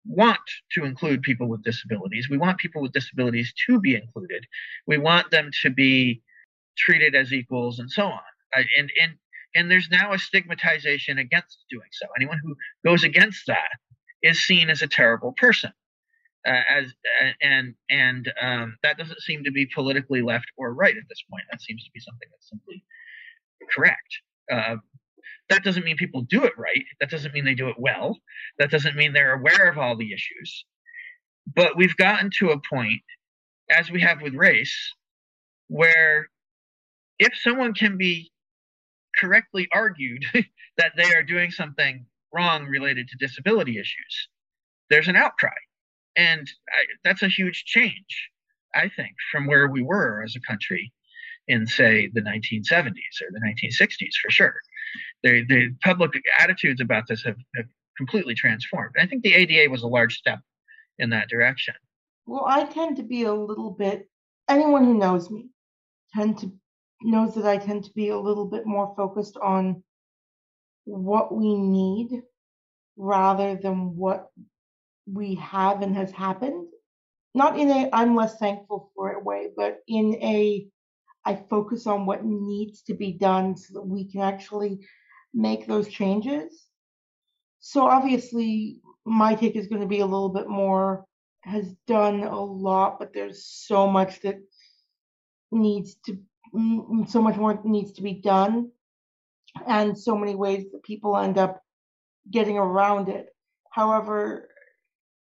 want 0.05 0.39
to 0.73 0.83
include 0.83 1.21
people 1.21 1.47
with 1.47 1.63
disabilities. 1.63 2.27
We 2.29 2.37
want 2.37 2.57
people 2.57 2.81
with 2.81 2.91
disabilities 2.91 3.53
to 3.67 3.79
be 3.79 3.95
included. 3.95 4.45
We 4.85 4.97
want 4.97 5.31
them 5.31 5.49
to 5.61 5.69
be 5.69 6.21
treated 6.77 7.15
as 7.15 7.31
equals 7.31 7.79
and 7.79 7.89
so 7.89 8.03
on. 8.03 8.21
And 8.55 8.91
and 9.01 9.13
and 9.55 9.71
there's 9.71 9.89
now 9.89 10.13
a 10.13 10.19
stigmatization 10.19 11.17
against 11.17 11.59
doing 11.69 11.87
so. 11.91 12.07
Anyone 12.17 12.39
who 12.43 12.55
goes 12.85 13.03
against 13.03 13.45
that 13.47 13.69
is 14.21 14.41
seen 14.41 14.69
as 14.69 14.81
a 14.81 14.87
terrible 14.87 15.33
person. 15.37 15.71
Uh, 16.45 16.61
as 16.69 16.93
uh, 17.21 17.29
and 17.41 17.73
and 17.89 18.33
um, 18.41 18.75
that 18.83 18.97
doesn't 18.97 19.21
seem 19.21 19.45
to 19.45 19.51
be 19.51 19.65
politically 19.73 20.21
left 20.21 20.47
or 20.57 20.73
right 20.73 20.97
at 20.97 21.03
this 21.07 21.23
point. 21.29 21.43
That 21.51 21.61
seems 21.61 21.83
to 21.85 21.91
be 21.93 22.01
something 22.01 22.27
that's 22.31 22.49
simply 22.49 22.83
correct. 23.71 24.19
Uh, 24.51 24.75
that 25.49 25.63
doesn't 25.63 25.85
mean 25.85 25.97
people 25.97 26.21
do 26.21 26.43
it 26.43 26.53
right. 26.57 26.85
That 26.99 27.09
doesn't 27.09 27.33
mean 27.33 27.45
they 27.45 27.55
do 27.55 27.69
it 27.69 27.75
well. 27.77 28.17
That 28.59 28.71
doesn't 28.71 28.95
mean 28.95 29.13
they're 29.13 29.33
aware 29.33 29.69
of 29.69 29.77
all 29.77 29.95
the 29.95 30.13
issues. 30.13 30.65
But 31.53 31.75
we've 31.75 31.95
gotten 31.97 32.29
to 32.39 32.51
a 32.51 32.61
point, 32.69 33.01
as 33.69 33.91
we 33.91 34.01
have 34.01 34.21
with 34.21 34.33
race, 34.33 34.75
where 35.67 36.29
if 37.19 37.33
someone 37.35 37.73
can 37.73 37.97
be 37.97 38.31
correctly 39.17 39.67
argued 39.73 40.23
that 40.77 40.93
they 40.97 41.13
are 41.13 41.23
doing 41.23 41.51
something 41.51 42.05
wrong 42.33 42.65
related 42.65 43.07
to 43.09 43.17
disability 43.17 43.77
issues, 43.77 44.29
there's 44.89 45.07
an 45.07 45.15
outcry. 45.15 45.49
And 46.15 46.49
I, 46.69 46.85
that's 47.03 47.23
a 47.23 47.27
huge 47.27 47.65
change, 47.65 48.29
I 48.73 48.89
think, 48.95 49.13
from 49.31 49.47
where 49.47 49.67
we 49.67 49.81
were 49.81 50.23
as 50.23 50.35
a 50.35 50.51
country 50.51 50.93
in, 51.47 51.67
say, 51.67 52.09
the 52.13 52.21
1970s 52.21 53.21
or 53.21 53.31
the 53.31 53.41
1960s 53.45 54.13
for 54.21 54.31
sure 54.31 54.55
the 55.23 55.45
the 55.47 55.75
public 55.83 56.11
attitudes 56.39 56.81
about 56.81 57.07
this 57.07 57.23
have, 57.23 57.37
have 57.55 57.65
completely 57.97 58.35
transformed. 58.35 58.95
I 58.99 59.05
think 59.05 59.23
the 59.23 59.33
ADA 59.33 59.69
was 59.69 59.83
a 59.83 59.87
large 59.87 60.15
step 60.15 60.39
in 60.99 61.09
that 61.11 61.29
direction. 61.29 61.75
Well, 62.25 62.45
I 62.47 62.65
tend 62.65 62.97
to 62.97 63.03
be 63.03 63.23
a 63.23 63.33
little 63.33 63.71
bit. 63.71 64.09
Anyone 64.49 64.85
who 64.85 64.97
knows 64.97 65.29
me 65.29 65.49
tend 66.13 66.37
to 66.39 66.51
knows 67.01 67.35
that 67.35 67.45
I 67.45 67.57
tend 67.57 67.83
to 67.85 67.91
be 67.93 68.09
a 68.09 68.19
little 68.19 68.45
bit 68.45 68.65
more 68.65 68.93
focused 68.95 69.37
on 69.37 69.83
what 70.85 71.33
we 71.33 71.55
need 71.55 72.21
rather 72.97 73.55
than 73.55 73.95
what 73.95 74.27
we 75.05 75.35
have 75.35 75.81
and 75.81 75.95
has 75.95 76.11
happened. 76.11 76.67
Not 77.33 77.57
in 77.57 77.69
a 77.69 77.89
I'm 77.91 78.15
less 78.15 78.37
thankful 78.37 78.91
for 78.95 79.11
it 79.11 79.23
way, 79.23 79.49
but 79.55 79.79
in 79.87 80.15
a 80.21 80.67
I 81.25 81.35
focus 81.35 81.87
on 81.87 82.05
what 82.05 82.25
needs 82.25 82.81
to 82.83 82.93
be 82.93 83.13
done 83.13 83.55
so 83.55 83.75
that 83.75 83.85
we 83.85 84.11
can 84.11 84.21
actually 84.21 84.79
make 85.33 85.67
those 85.67 85.87
changes. 85.87 86.65
So 87.59 87.87
obviously, 87.87 88.81
my 89.05 89.35
take 89.35 89.55
is 89.55 89.67
going 89.67 89.81
to 89.81 89.87
be 89.87 89.99
a 89.99 90.05
little 90.05 90.29
bit 90.29 90.49
more 90.49 91.05
has 91.41 91.73
done 91.87 92.23
a 92.23 92.39
lot, 92.39 92.99
but 92.99 93.13
there's 93.13 93.45
so 93.45 93.87
much 93.87 94.21
that 94.21 94.37
needs 95.51 95.95
to, 96.05 96.17
so 97.07 97.21
much 97.21 97.35
more 97.35 97.59
needs 97.65 97.93
to 97.93 98.01
be 98.01 98.13
done, 98.13 98.71
and 99.67 99.97
so 99.97 100.17
many 100.17 100.35
ways 100.35 100.65
that 100.71 100.83
people 100.83 101.17
end 101.17 101.37
up 101.37 101.61
getting 102.31 102.57
around 102.57 103.09
it. 103.09 103.27
However, 103.71 104.49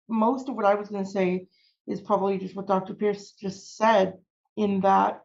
most 0.08 0.48
of 0.48 0.54
what 0.54 0.64
I 0.64 0.74
was 0.74 0.88
going 0.88 1.04
to 1.04 1.10
say 1.10 1.46
is 1.86 2.00
probably 2.00 2.38
just 2.38 2.54
what 2.54 2.68
Dr. 2.68 2.94
Pierce 2.94 3.32
just 3.32 3.76
said, 3.76 4.14
in 4.56 4.80
that 4.82 5.22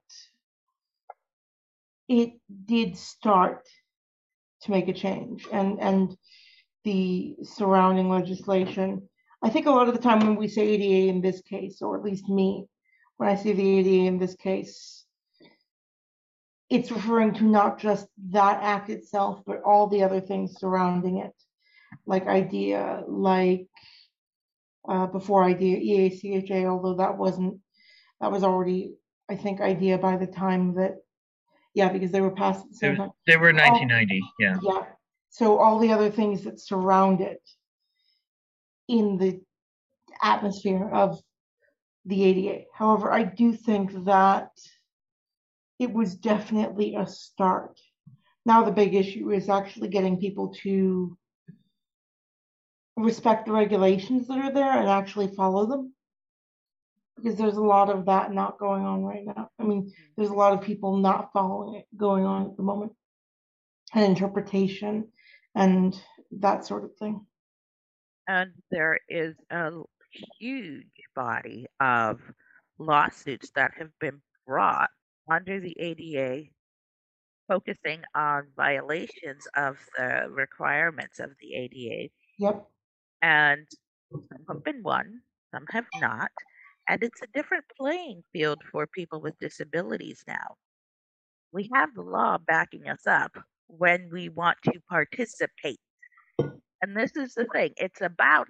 it 2.07 2.33
did 2.65 2.97
start 2.97 3.67
to 4.61 4.71
make 4.71 4.87
a 4.87 4.93
change 4.93 5.47
and 5.51 5.79
and 5.79 6.17
the 6.83 7.35
surrounding 7.43 8.09
legislation. 8.09 9.07
I 9.43 9.49
think 9.49 9.65
a 9.65 9.71
lot 9.71 9.89
of 9.89 9.93
the 9.93 10.01
time 10.01 10.19
when 10.19 10.35
we 10.35 10.47
say 10.47 10.67
ADA 10.67 11.09
in 11.09 11.21
this 11.21 11.41
case, 11.41 11.81
or 11.81 11.97
at 11.97 12.03
least 12.03 12.29
me, 12.29 12.65
when 13.17 13.29
I 13.29 13.35
say 13.35 13.51
the 13.51 13.79
ADA 13.79 14.07
in 14.07 14.17
this 14.17 14.35
case, 14.35 15.05
it's 16.69 16.91
referring 16.91 17.33
to 17.35 17.43
not 17.43 17.79
just 17.79 18.07
that 18.29 18.63
act 18.63 18.89
itself, 18.89 19.41
but 19.45 19.61
all 19.63 19.87
the 19.87 20.03
other 20.03 20.21
things 20.21 20.59
surrounding 20.59 21.17
it, 21.17 21.33
like 22.05 22.27
IDEA, 22.27 23.03
like 23.07 23.67
uh, 24.87 25.07
before 25.07 25.43
IDEA, 25.43 26.09
EACHA, 26.09 26.65
although 26.65 26.95
that 26.95 27.17
wasn't, 27.17 27.59
that 28.21 28.31
was 28.31 28.43
already, 28.43 28.95
I 29.29 29.35
think, 29.35 29.61
IDEA 29.61 29.97
by 29.97 30.17
the 30.17 30.27
time 30.27 30.75
that 30.75 30.95
yeah, 31.77 31.89
because 31.89 32.11
they 32.11 32.21
were 32.21 32.31
passed 32.31 32.65
at 32.65 32.71
the 32.71 32.77
They, 32.81 32.87
same 32.87 32.95
time. 32.95 33.11
they 33.27 33.37
were 33.37 33.53
1990. 33.53 34.19
Yeah. 34.39 34.57
Yeah. 34.63 34.83
So 35.29 35.59
all 35.59 35.77
the 35.77 35.91
other 35.91 36.09
things 36.09 36.43
that 36.45 36.59
surround 36.59 37.21
it 37.21 37.39
in 38.87 39.17
the 39.19 39.39
atmosphere 40.23 40.89
of 40.89 41.19
the 42.05 42.23
ADA. 42.23 42.63
However, 42.73 43.13
I 43.13 43.21
do 43.21 43.53
think 43.53 44.05
that 44.05 44.49
it 45.77 45.93
was 45.93 46.15
definitely 46.15 46.95
a 46.95 47.05
start. 47.05 47.79
Now 48.43 48.63
the 48.63 48.71
big 48.71 48.95
issue 48.95 49.29
is 49.31 49.47
actually 49.47 49.89
getting 49.89 50.17
people 50.17 50.55
to 50.63 51.15
respect 52.95 53.45
the 53.45 53.51
regulations 53.51 54.27
that 54.27 54.39
are 54.39 54.51
there 54.51 54.79
and 54.79 54.89
actually 54.89 55.27
follow 55.27 55.67
them 55.67 55.93
because 57.17 57.37
there's 57.37 57.57
a 57.57 57.61
lot 57.61 57.89
of 57.89 58.05
that 58.05 58.33
not 58.33 58.59
going 58.59 58.85
on 58.85 59.03
right 59.03 59.25
now. 59.25 59.49
I 59.59 59.63
mean, 59.63 59.91
there's 60.15 60.29
a 60.29 60.35
lot 60.35 60.53
of 60.53 60.61
people 60.61 60.97
not 60.97 61.31
following 61.33 61.75
it 61.75 61.85
going 61.97 62.25
on 62.25 62.45
at 62.45 62.57
the 62.57 62.63
moment, 62.63 62.93
and 63.93 64.05
interpretation 64.05 65.07
and 65.55 65.99
that 66.39 66.65
sort 66.65 66.83
of 66.83 66.95
thing. 66.97 67.25
And 68.27 68.51
there 68.71 68.99
is 69.09 69.35
a 69.49 69.71
huge 70.39 70.85
body 71.15 71.67
of 71.79 72.19
lawsuits 72.77 73.51
that 73.55 73.71
have 73.77 73.89
been 73.99 74.21
brought 74.45 74.89
under 75.29 75.59
the 75.59 75.75
ADA 75.79 76.49
focusing 77.47 78.01
on 78.13 78.43
violations 78.55 79.47
of 79.55 79.77
the 79.97 80.27
requirements 80.29 81.19
of 81.19 81.31
the 81.39 81.55
ADA. 81.55 82.09
Yep. 82.39 82.67
And 83.21 83.67
some 84.11 84.45
have 84.49 84.63
been 84.63 84.83
won, 84.83 85.21
some 85.53 85.65
have 85.71 85.85
not. 85.99 86.29
And 86.89 87.03
it's 87.03 87.21
a 87.21 87.27
different 87.33 87.65
playing 87.77 88.23
field 88.31 88.61
for 88.71 88.87
people 88.87 89.21
with 89.21 89.37
disabilities 89.39 90.23
now. 90.27 90.55
We 91.51 91.69
have 91.73 91.93
the 91.93 92.01
law 92.01 92.37
backing 92.37 92.87
us 92.87 93.05
up 93.07 93.31
when 93.67 94.09
we 94.11 94.29
want 94.29 94.57
to 94.63 94.73
participate. 94.89 95.79
And 96.39 96.95
this 96.95 97.15
is 97.15 97.33
the 97.33 97.45
thing 97.51 97.71
it's 97.77 98.01
about 98.01 98.47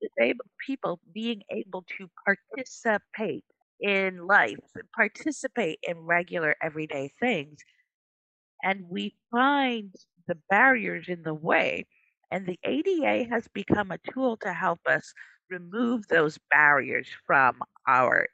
disabled 0.00 0.48
people 0.64 1.00
being 1.12 1.42
able 1.50 1.84
to 1.98 2.08
participate 2.24 3.44
in 3.80 4.26
life, 4.26 4.56
participate 4.94 5.78
in 5.82 5.98
regular 5.98 6.56
everyday 6.62 7.12
things. 7.20 7.58
And 8.62 8.84
we 8.88 9.14
find 9.30 9.94
the 10.26 10.38
barriers 10.50 11.06
in 11.08 11.22
the 11.22 11.34
way. 11.34 11.86
And 12.30 12.46
the 12.46 12.58
ADA 12.64 13.28
has 13.30 13.48
become 13.48 13.90
a 13.90 14.12
tool 14.12 14.36
to 14.38 14.52
help 14.52 14.80
us 14.86 15.12
remove 15.50 16.08
those 16.08 16.38
barriers 16.50 17.08
from 17.26 17.60
our 17.86 18.28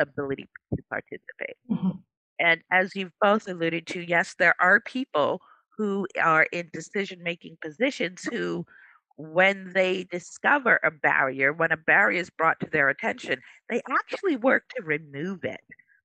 ability 0.00 0.48
to 0.76 0.82
participate. 0.90 1.56
Mhm. 1.68 2.04
And 2.38 2.62
as 2.72 2.96
you've 2.96 3.12
both 3.20 3.48
alluded 3.48 3.86
to, 3.88 4.00
yes, 4.02 4.34
there 4.38 4.54
are 4.60 4.80
people 4.80 5.42
who 5.76 6.06
are 6.20 6.44
in 6.52 6.70
decision 6.72 7.22
making 7.22 7.58
positions 7.62 8.24
who, 8.24 8.66
when 9.16 9.72
they 9.72 10.04
discover 10.04 10.80
a 10.82 10.90
barrier, 10.90 11.52
when 11.52 11.72
a 11.72 11.76
barrier 11.76 12.20
is 12.20 12.30
brought 12.30 12.60
to 12.60 12.66
their 12.70 12.88
attention, 12.88 13.40
they 13.68 13.82
actually 13.90 14.36
work 14.36 14.64
to 14.76 14.82
remove 14.82 15.44
it. 15.44 15.60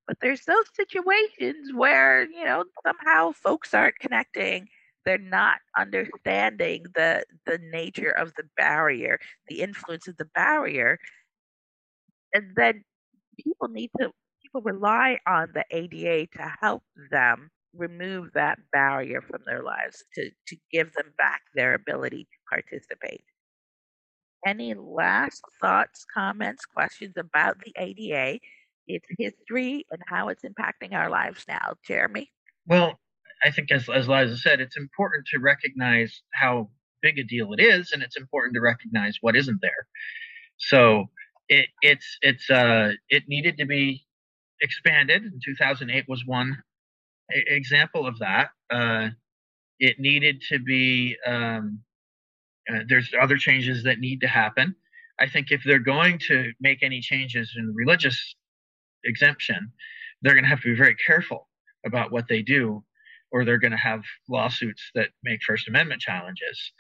But 0.08 0.18
there's 0.22 0.45
those 0.45 0.66
situations 0.76 1.74
where, 1.74 2.30
you 2.30 2.43
know, 2.45 2.66
somehow 2.86 3.32
folks 3.32 3.74
aren't 3.74 3.99
connecting. 3.99 4.68
They're 5.06 5.18
not 5.20 5.60
understanding 5.78 6.86
the 6.95 7.26
the 7.45 7.60
nature 7.72 8.12
of 8.12 8.34
the 8.36 8.43
barrier, 8.58 9.20
the 9.47 9.62
influence 9.62 10.08
of 10.08 10.18
the 10.18 10.26
barrier. 10.26 10.99
And 12.34 12.51
then 12.56 12.84
people 13.43 13.68
need 13.70 13.91
to 13.99 14.12
people 14.41 14.62
rely 14.62 15.20
on 15.28 15.51
the 15.53 15.66
ADA 15.72 16.28
to 16.38 16.56
help 16.62 16.84
them 17.12 17.49
remove 17.74 18.32
that 18.34 18.60
barrier 18.72 19.22
from 19.22 19.41
their 19.45 19.64
lives 19.64 20.03
to, 20.16 20.30
to 20.47 20.58
give 20.72 20.93
them 20.93 21.14
back 21.18 21.41
their 21.56 21.74
ability 21.74 22.24
to 22.26 22.38
participate. 22.49 23.24
Any 24.45 24.74
last 24.76 25.43
thoughts, 25.60 26.06
comments, 26.14 26.66
questions 26.66 27.16
about 27.18 27.58
the 27.60 27.74
ADA, 27.78 28.39
its 28.88 29.08
history, 29.18 29.86
and 29.91 30.01
how 30.08 30.30
it's 30.30 30.43
impacting 30.43 30.93
our 30.93 31.10
lives 31.10 31.45
now? 31.47 31.76
Jeremy? 31.86 32.32
Well, 32.68 32.99
I 33.46 33.52
think 33.52 33.72
as 33.72 33.88
as 33.89 34.10
Liza 34.10 34.38
said, 34.38 34.60
it's 34.60 34.78
important 34.78 35.28
to 35.28 35.39
recognize 35.39 36.22
how 36.34 36.70
big 37.02 37.20
a 37.20 37.24
deal 37.24 37.54
it 37.54 37.62
is, 37.62 37.91
and 37.91 38.02
it's 38.02 38.18
important 38.18 38.56
to 38.56 38.62
recognize 38.62 39.18
what 39.22 39.36
isn't 39.36 39.62
there. 39.62 39.88
So 40.58 41.06
it 41.48 41.68
it's 41.82 42.18
it's 42.22 42.50
uh 42.50 42.93
it 43.10 43.24
needed 43.28 43.58
to 43.60 43.66
be 43.66 44.06
expanded. 44.62 45.24
And 45.24 45.41
2008 45.46 46.06
was 46.08 46.24
one 46.26 46.58
example 47.30 48.08
of 48.08 48.20
that. 48.20 48.50
Uh, 48.70 49.10
it 49.80 49.98
needed 50.00 50.41
to 50.50 50.60
be. 50.60 51.16
Um, 51.26 51.82
uh, 52.72 52.80
there's 52.89 53.12
other 53.22 53.38
changes 53.38 53.84
that 53.84 54.00
need 54.00 54.22
to 54.22 54.28
happen. 54.28 54.76
I 55.20 55.30
think 55.30 55.52
if 55.52 55.62
they're 55.64 55.78
going 55.78 56.20
to 56.28 56.52
make 56.60 56.82
any 56.82 57.00
changes 57.00 57.54
in 57.56 57.74
religious 57.76 58.36
exemption, 59.04 59.72
they're 60.22 60.34
going 60.34 60.46
to 60.46 60.50
have 60.50 60.62
to 60.62 60.74
be 60.74 60.78
very 60.78 60.96
careful 60.96 61.48
about 61.86 62.12
what 62.12 62.28
they 62.28 62.41
do, 62.41 62.84
or 63.32 63.46
they're 63.46 63.60
going 63.60 63.72
to 63.72 63.78
have 63.78 64.02
lawsuits 64.30 64.92
that 64.96 65.10
make 65.24 65.42
First 65.44 65.68
Amendment 65.68 66.02
challenges. 66.02 66.72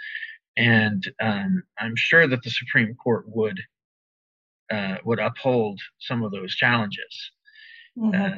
And 0.57 1.03
um, 1.21 1.63
I'm 1.79 1.95
sure 1.95 2.27
that 2.27 2.43
the 2.43 2.49
Supreme 2.49 2.95
Court 2.95 3.25
would 3.27 3.59
uh, 4.71 4.97
would 5.05 5.19
uphold 5.19 5.79
some 5.99 6.23
of 6.23 6.31
those 6.31 6.55
challenges. 6.55 7.31
Mhm. 7.97 8.35
Uh, 8.35 8.37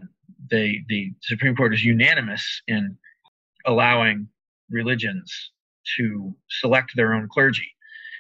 they, 0.52 0.84
the 0.90 1.14
Supreme 1.22 1.56
Court 1.56 1.74
is 1.74 1.84
unanimous 1.86 2.62
in 2.68 2.98
allowing 3.66 4.28
religions 4.70 5.52
to 5.98 6.36
select 6.50 6.92
their 6.96 7.14
own 7.14 7.30
clergy, 7.32 7.70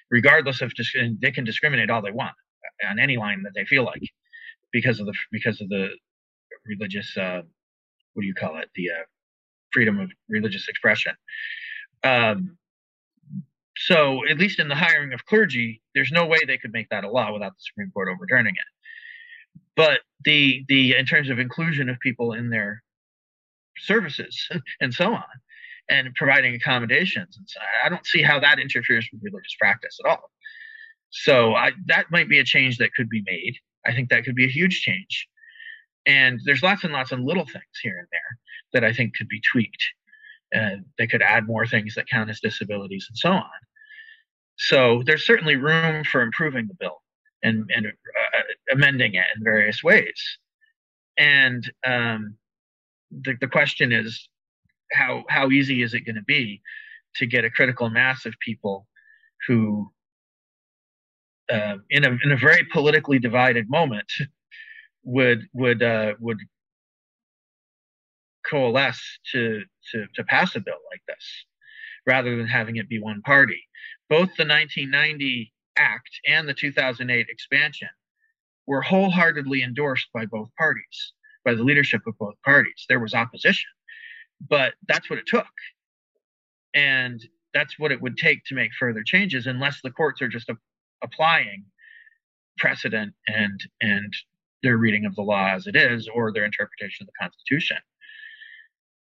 regardless 0.10 0.62
of 0.62 0.74
dis- 0.76 0.96
they 1.22 1.32
can 1.32 1.44
discriminate 1.44 1.90
all 1.90 2.02
they 2.02 2.12
want 2.12 2.36
on 2.90 3.00
any 3.00 3.18
line 3.18 3.44
that 3.44 3.54
they 3.56 3.66
feel 3.66 3.84
like 3.84 4.02
because 4.72 5.00
of 5.00 5.06
the 5.06 5.14
because 5.32 5.62
of 5.62 5.70
the 5.70 5.90
religious 6.66 7.16
uh, 7.18 7.42
what 8.14 8.22
do 8.22 8.28
you 8.28 8.34
call 8.34 8.58
it 8.58 8.70
the 8.76 8.90
uh, 8.90 9.04
freedom 9.72 9.99
of 9.99 10.11
religious 10.30 10.68
expression. 10.68 11.13
Um, 12.03 12.57
so 13.78 14.22
at 14.28 14.38
least 14.38 14.59
in 14.59 14.70
the 14.70 14.76
hiring 14.76 15.13
of 15.13 15.26
clergy, 15.26 15.82
there's 15.93 16.11
no 16.11 16.26
way 16.26 16.39
they 16.45 16.57
could 16.57 16.74
make 16.74 16.89
that 16.89 17.03
a 17.03 17.09
law 17.09 17.32
without 17.32 17.51
the 17.51 17.59
Supreme 17.59 17.91
Court 17.91 18.09
overturning 18.09 18.55
it. 18.55 19.61
But 19.76 19.99
the 20.26 20.65
the 20.68 20.95
in 20.95 21.05
terms 21.05 21.30
of 21.30 21.38
inclusion 21.38 21.89
of 21.89 21.99
people 21.99 22.34
in 22.34 22.49
their 22.49 22.84
services 23.78 24.49
and 24.82 24.93
so 24.93 25.13
on, 25.13 25.24
and 25.89 26.13
providing 26.15 26.55
accommodations, 26.55 27.38
and 27.38 27.47
so 27.47 27.59
I 27.84 27.89
don't 27.89 28.05
see 28.05 28.24
how 28.24 28.39
that 28.39 28.59
interferes 28.59 29.07
with 29.11 29.22
religious 29.24 29.55
practice 29.59 29.99
at 30.03 30.09
all. 30.09 30.32
So 31.09 31.55
I, 31.55 31.72
that 31.86 32.07
might 32.11 32.28
be 32.28 32.39
a 32.39 32.43
change 32.43 32.78
that 32.78 32.93
could 32.93 33.09
be 33.09 33.24
made. 33.26 33.55
I 33.86 33.93
think 33.93 34.09
that 34.09 34.26
could 34.26 34.36
be 34.36 34.45
a 34.45 34.49
huge 34.49 34.82
change. 34.82 35.28
And 36.08 36.39
there's 36.45 36.64
lots 36.64 36.84
and 36.84 36.93
lots 36.93 37.12
of 37.12 37.20
little 37.20 37.45
things 37.45 37.80
here 37.84 37.99
and 37.99 38.08
there 38.12 38.38
that 38.74 38.84
I 38.84 38.93
think 38.93 39.16
could 39.16 39.28
be 39.28 39.41
tweaked. 39.51 39.84
Uh, 40.55 40.78
they 40.97 41.08
could 41.08 41.22
add 41.22 41.45
more 41.45 41.68
things 41.68 41.93
that 41.95 42.08
count 42.08 42.30
as 42.30 42.39
disabilities 42.39 43.05
and 43.10 43.18
so 43.18 43.32
on. 43.32 43.60
So 44.58 45.03
there's 45.05 45.26
certainly 45.26 45.58
room 45.58 46.03
for 46.05 46.22
improving 46.22 46.68
the 46.68 46.74
bill 46.80 47.01
and, 47.43 47.70
and 47.76 47.88
uh, 47.88 48.72
amending 48.72 49.16
it 49.16 49.26
in 49.36 49.43
various 49.43 49.84
ways. 49.84 50.38
And 51.18 51.70
um, 51.86 52.38
the, 53.12 53.36
the 53.41 53.47
question 53.47 53.91
is, 53.91 54.30
how 54.91 55.26
how 55.28 55.49
easy 55.49 55.82
is 55.84 55.93
it 55.93 56.01
going 56.01 56.16
to 56.16 56.24
be 56.24 56.62
to 57.16 57.26
get 57.26 57.45
a 57.45 57.49
critical 57.49 57.89
mass 57.89 58.26
of 58.26 58.34
people 58.39 58.88
who, 59.47 59.91
uh, 61.51 61.76
in 61.89 62.05
a 62.05 62.18
in 62.24 62.32
a 62.32 62.38
very 62.38 62.64
politically 62.72 63.20
divided 63.20 63.70
moment, 63.70 64.12
would 65.08 65.47
would 65.53 65.82
uh, 65.82 66.14
would 66.20 66.38
coalesce 68.45 69.20
to, 69.32 69.64
to 69.91 70.05
to 70.16 70.24
pass 70.26 70.55
a 70.55 70.60
bill 70.60 70.78
like 70.91 71.01
this, 71.08 71.45
rather 72.05 72.36
than 72.36 72.47
having 72.47 72.76
it 72.76 72.89
be 72.89 72.99
one 72.99 73.22
party. 73.22 73.64
Both 74.10 74.36
the 74.38 74.45
1990 74.45 75.53
Act 75.78 76.10
and 76.28 76.47
the 76.47 76.53
2008 76.53 77.28
expansion 77.30 77.89
were 78.66 78.82
wholeheartedly 78.82 79.64
endorsed 79.64 80.08
by 80.14 80.26
both 80.26 80.49
parties, 80.58 81.14
by 81.45 81.53
the 81.53 81.64
leadership 81.64 82.01
of 82.05 82.18
both 82.18 82.36
parties. 82.43 82.86
There 82.89 82.99
was 82.99 83.14
opposition, 83.14 83.70
but 84.49 84.74
that's 84.88 85.10
what 85.10 85.20
it 85.20 85.26
took. 85.28 85.47
And 86.74 87.26
that's 87.53 87.80
what 87.80 87.91
it 87.93 88.01
would 88.01 88.18
take 88.18 88.43
to 88.45 88.55
make 88.55 88.72
further 88.78 89.03
changes, 89.05 89.47
unless 89.47 89.80
the 89.82 89.91
courts 89.91 90.22
are 90.22 90.28
just 90.28 90.49
a- 90.49 90.58
applying 91.01 91.64
precedent 92.58 93.14
and 93.28 93.62
and 93.82 94.14
their 94.64 94.78
reading 94.78 95.05
of 95.05 95.16
the 95.16 95.22
law 95.22 95.47
as 95.47 95.68
it 95.68 95.76
is, 95.76 96.08
or 96.14 96.32
their 96.32 96.45
interpretation 96.45 97.03
of 97.03 97.08
the 97.08 97.14
Constitution. 97.20 97.78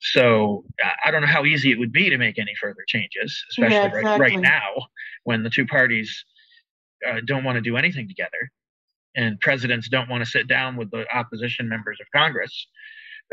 So 0.01 0.65
I- 1.05 1.11
don't 1.11 1.23
know 1.23 1.29
how 1.29 1.45
easy 1.45 1.71
it 1.71 1.79
would 1.79 1.93
be 1.93 2.11
to 2.11 2.19
make 2.19 2.39
any 2.39 2.55
further 2.61 2.85
changes, 2.87 3.43
especially 3.51 3.77
Yeah, 3.77 3.93
right, 3.93 4.21
right 4.21 4.39
now 4.39 4.89
when 5.23 5.43
the 5.43 5.51
two 5.51 5.67
parties 5.67 6.25
uh, 7.07 7.21
don't 7.25 7.45
want 7.45 7.57
to 7.57 7.63
do 7.63 7.77
anything 7.77 8.09
together, 8.09 8.51
and 9.15 9.39
presidents 9.41 9.89
don't 9.89 10.09
want 10.09 10.25
to 10.25 10.31
sit 10.31 10.47
down 10.49 10.77
with 10.77 10.91
the 10.91 11.07
opposition 11.15 11.69
members 11.69 11.99
of 12.01 12.07
Congress. 12.15 12.67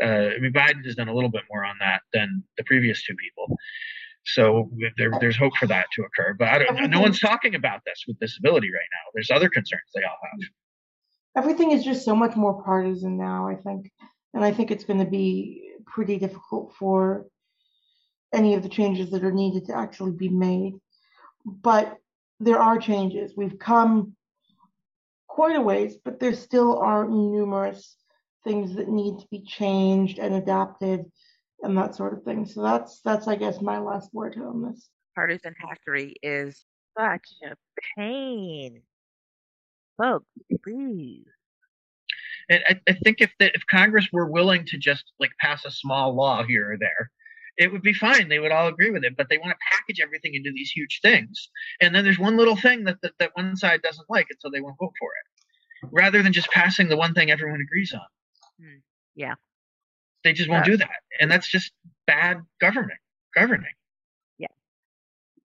Uh, 0.02 0.30
I 0.34 0.38
mean, 0.38 0.52
Biden 0.52 0.84
has 0.86 0.94
done 0.94 1.08
a 1.08 1.14
little 1.14 1.30
bit 1.30 1.42
more 1.50 1.64
on 1.64 1.76
that 1.80 2.02
than 2.12 2.42
the 2.56 2.64
previous 2.64 3.02
two 3.02 3.14
people. 3.16 3.56
So 4.24 4.70
there, 4.96 5.10
there's 5.20 5.36
hope 5.36 5.56
for 5.56 5.66
that 5.66 5.86
to 5.94 6.02
occur. 6.04 6.34
But 6.34 6.48
I 6.48 6.58
don't, 6.58 6.90
no 6.90 7.00
one's 7.00 7.18
talking 7.20 7.54
about 7.54 7.80
this 7.84 8.04
with 8.06 8.18
disability 8.20 8.68
right 8.72 8.88
now. 8.92 9.10
There's 9.14 9.30
other 9.30 9.48
concerns 9.48 9.82
they 9.94 10.02
all 10.04 10.16
have. 10.22 10.48
Everything 11.36 11.70
is 11.70 11.84
just 11.84 12.04
so 12.04 12.14
much 12.14 12.36
more 12.36 12.62
partisan 12.62 13.16
now, 13.16 13.48
I 13.48 13.56
think. 13.56 13.90
And 14.34 14.44
I 14.44 14.52
think 14.52 14.70
it's 14.70 14.84
going 14.84 14.98
to 14.98 15.10
be 15.10 15.72
pretty 15.86 16.18
difficult 16.18 16.74
for 16.78 17.26
any 18.32 18.54
of 18.54 18.62
the 18.62 18.68
changes 18.68 19.10
that 19.10 19.24
are 19.24 19.32
needed 19.32 19.66
to 19.66 19.76
actually 19.76 20.12
be 20.12 20.28
made. 20.28 20.74
But 21.44 21.96
there 22.40 22.58
are 22.58 22.78
changes. 22.78 23.32
We've 23.36 23.58
come 23.58 24.14
quite 25.28 25.56
a 25.56 25.60
ways, 25.60 25.96
but 26.04 26.20
there 26.20 26.34
still 26.34 26.78
are 26.78 27.08
numerous 27.08 27.96
things 28.44 28.74
that 28.76 28.88
need 28.88 29.18
to 29.20 29.26
be 29.30 29.42
changed 29.42 30.18
and 30.18 30.34
adapted 30.34 31.04
and 31.62 31.78
that 31.78 31.94
sort 31.94 32.12
of 32.12 32.24
thing. 32.24 32.44
So 32.44 32.62
that's 32.62 33.00
that's 33.00 33.28
I 33.28 33.36
guess 33.36 33.60
my 33.60 33.78
last 33.78 34.12
word 34.12 34.36
on 34.36 34.62
this. 34.62 34.88
Partisan 35.14 35.54
hackery 35.62 36.14
is 36.22 36.64
such 36.98 37.28
a 37.44 37.54
pain. 37.96 38.82
Folks, 39.98 40.26
please. 40.64 41.26
And 42.48 42.62
I, 42.68 42.80
I 42.88 42.92
think 42.94 43.20
if 43.20 43.30
the, 43.38 43.54
if 43.54 43.62
Congress 43.70 44.08
were 44.12 44.26
willing 44.26 44.64
to 44.66 44.78
just 44.78 45.04
like 45.20 45.30
pass 45.40 45.64
a 45.64 45.70
small 45.70 46.14
law 46.14 46.42
here 46.42 46.72
or 46.72 46.78
there, 46.78 47.10
it 47.56 47.70
would 47.70 47.82
be 47.82 47.92
fine. 47.92 48.28
They 48.28 48.38
would 48.38 48.50
all 48.50 48.66
agree 48.68 48.90
with 48.90 49.04
it. 49.04 49.16
But 49.16 49.28
they 49.28 49.38
want 49.38 49.50
to 49.50 49.56
package 49.70 50.00
everything 50.02 50.34
into 50.34 50.50
these 50.52 50.70
huge 50.70 51.00
things, 51.02 51.50
and 51.80 51.94
then 51.94 52.04
there's 52.04 52.18
one 52.18 52.36
little 52.36 52.56
thing 52.56 52.84
that 52.84 52.96
that, 53.02 53.12
that 53.18 53.30
one 53.34 53.56
side 53.56 53.82
doesn't 53.82 54.10
like, 54.10 54.26
and 54.30 54.38
so 54.40 54.50
they 54.50 54.60
won't 54.60 54.78
vote 54.80 54.92
for 54.98 55.10
it, 55.10 55.88
rather 55.92 56.22
than 56.22 56.32
just 56.32 56.50
passing 56.50 56.88
the 56.88 56.96
one 56.96 57.14
thing 57.14 57.30
everyone 57.30 57.60
agrees 57.60 57.92
on. 57.92 58.00
Hmm, 58.60 58.78
yeah. 59.14 59.34
They 60.24 60.32
just 60.32 60.48
won't 60.48 60.62
Uh, 60.62 60.66
do 60.66 60.76
that, 60.78 60.90
and 61.20 61.30
that's 61.30 61.48
just 61.48 61.72
bad 62.06 62.40
government 62.60 62.98
governing. 63.34 63.74
Yeah. 64.38 64.46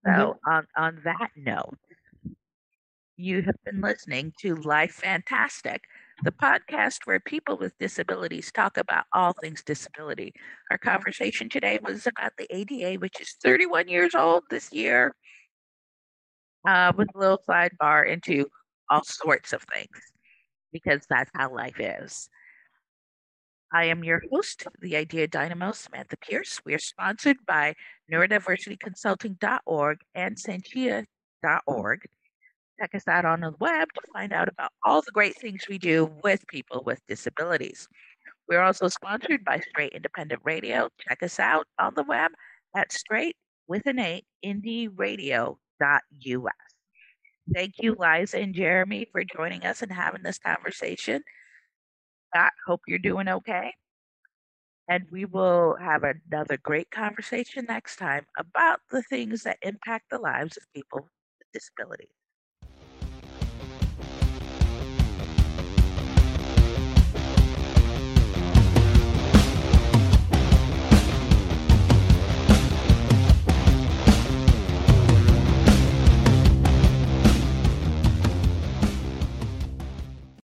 So, 0.06 0.38
on, 0.46 0.66
on 0.76 1.00
that 1.04 1.30
note, 1.36 1.78
you 3.18 3.42
have 3.42 3.56
been 3.64 3.80
listening 3.80 4.32
to 4.40 4.54
Life 4.54 4.92
Fantastic, 4.92 5.82
the 6.22 6.30
podcast 6.30 6.98
where 7.04 7.18
people 7.18 7.58
with 7.58 7.76
disabilities 7.78 8.52
talk 8.52 8.76
about 8.76 9.06
all 9.12 9.32
things 9.32 9.60
disability. 9.62 10.32
Our 10.70 10.78
conversation 10.78 11.48
today 11.48 11.80
was 11.82 12.06
about 12.06 12.32
the 12.38 12.46
ADA, 12.54 13.00
which 13.00 13.20
is 13.20 13.34
31 13.42 13.88
years 13.88 14.14
old 14.14 14.44
this 14.50 14.72
year, 14.72 15.16
uh, 16.66 16.92
with 16.96 17.08
a 17.12 17.18
little 17.18 17.40
sidebar 17.48 18.08
into 18.08 18.46
all 18.88 19.02
sorts 19.02 19.52
of 19.52 19.64
things 19.64 19.88
because 20.72 21.02
that's 21.10 21.30
how 21.34 21.52
life 21.52 21.80
is. 21.80 22.28
I 23.72 23.86
am 23.86 24.04
your 24.04 24.22
host, 24.30 24.64
the 24.80 24.96
Idea 24.96 25.26
Dynamo, 25.26 25.72
Samantha 25.72 26.16
Pierce. 26.18 26.60
We 26.64 26.72
are 26.72 26.78
sponsored 26.78 27.38
by 27.46 27.74
neurodiversityconsulting.org 28.12 29.98
and 30.14 30.36
Sanchia.org. 30.36 32.00
Check 32.80 32.94
us 32.94 33.08
out 33.08 33.24
on 33.24 33.40
the 33.40 33.52
web 33.58 33.88
to 33.94 34.00
find 34.12 34.32
out 34.32 34.48
about 34.48 34.70
all 34.84 35.02
the 35.02 35.10
great 35.12 35.36
things 35.36 35.66
we 35.68 35.78
do 35.78 36.10
with 36.22 36.46
people 36.46 36.82
with 36.86 37.00
disabilities. 37.08 37.88
We're 38.48 38.62
also 38.62 38.88
sponsored 38.88 39.44
by 39.44 39.60
Straight 39.60 39.92
Independent 39.92 40.40
Radio. 40.44 40.88
Check 41.08 41.22
us 41.22 41.40
out 41.40 41.66
on 41.78 41.94
the 41.94 42.04
web 42.04 42.30
at 42.76 42.92
straight 42.92 43.36
with 43.66 43.86
an 43.86 43.98
eight 43.98 44.24
indieradio.us. 44.44 45.56
Thank 47.54 47.74
you, 47.80 47.96
Liza 47.98 48.38
and 48.38 48.54
Jeremy, 48.54 49.06
for 49.10 49.24
joining 49.24 49.64
us 49.64 49.82
and 49.82 49.92
having 49.92 50.22
this 50.22 50.38
conversation. 50.38 51.22
Scott, 52.34 52.52
hope 52.66 52.82
you're 52.86 52.98
doing 52.98 53.28
okay. 53.28 53.72
And 54.88 55.04
we 55.10 55.24
will 55.24 55.76
have 55.80 56.04
another 56.04 56.56
great 56.56 56.90
conversation 56.90 57.66
next 57.68 57.96
time 57.96 58.26
about 58.38 58.80
the 58.90 59.02
things 59.02 59.42
that 59.42 59.58
impact 59.62 60.06
the 60.10 60.18
lives 60.18 60.56
of 60.56 60.64
people 60.74 61.00
with 61.00 61.48
disabilities. 61.52 62.17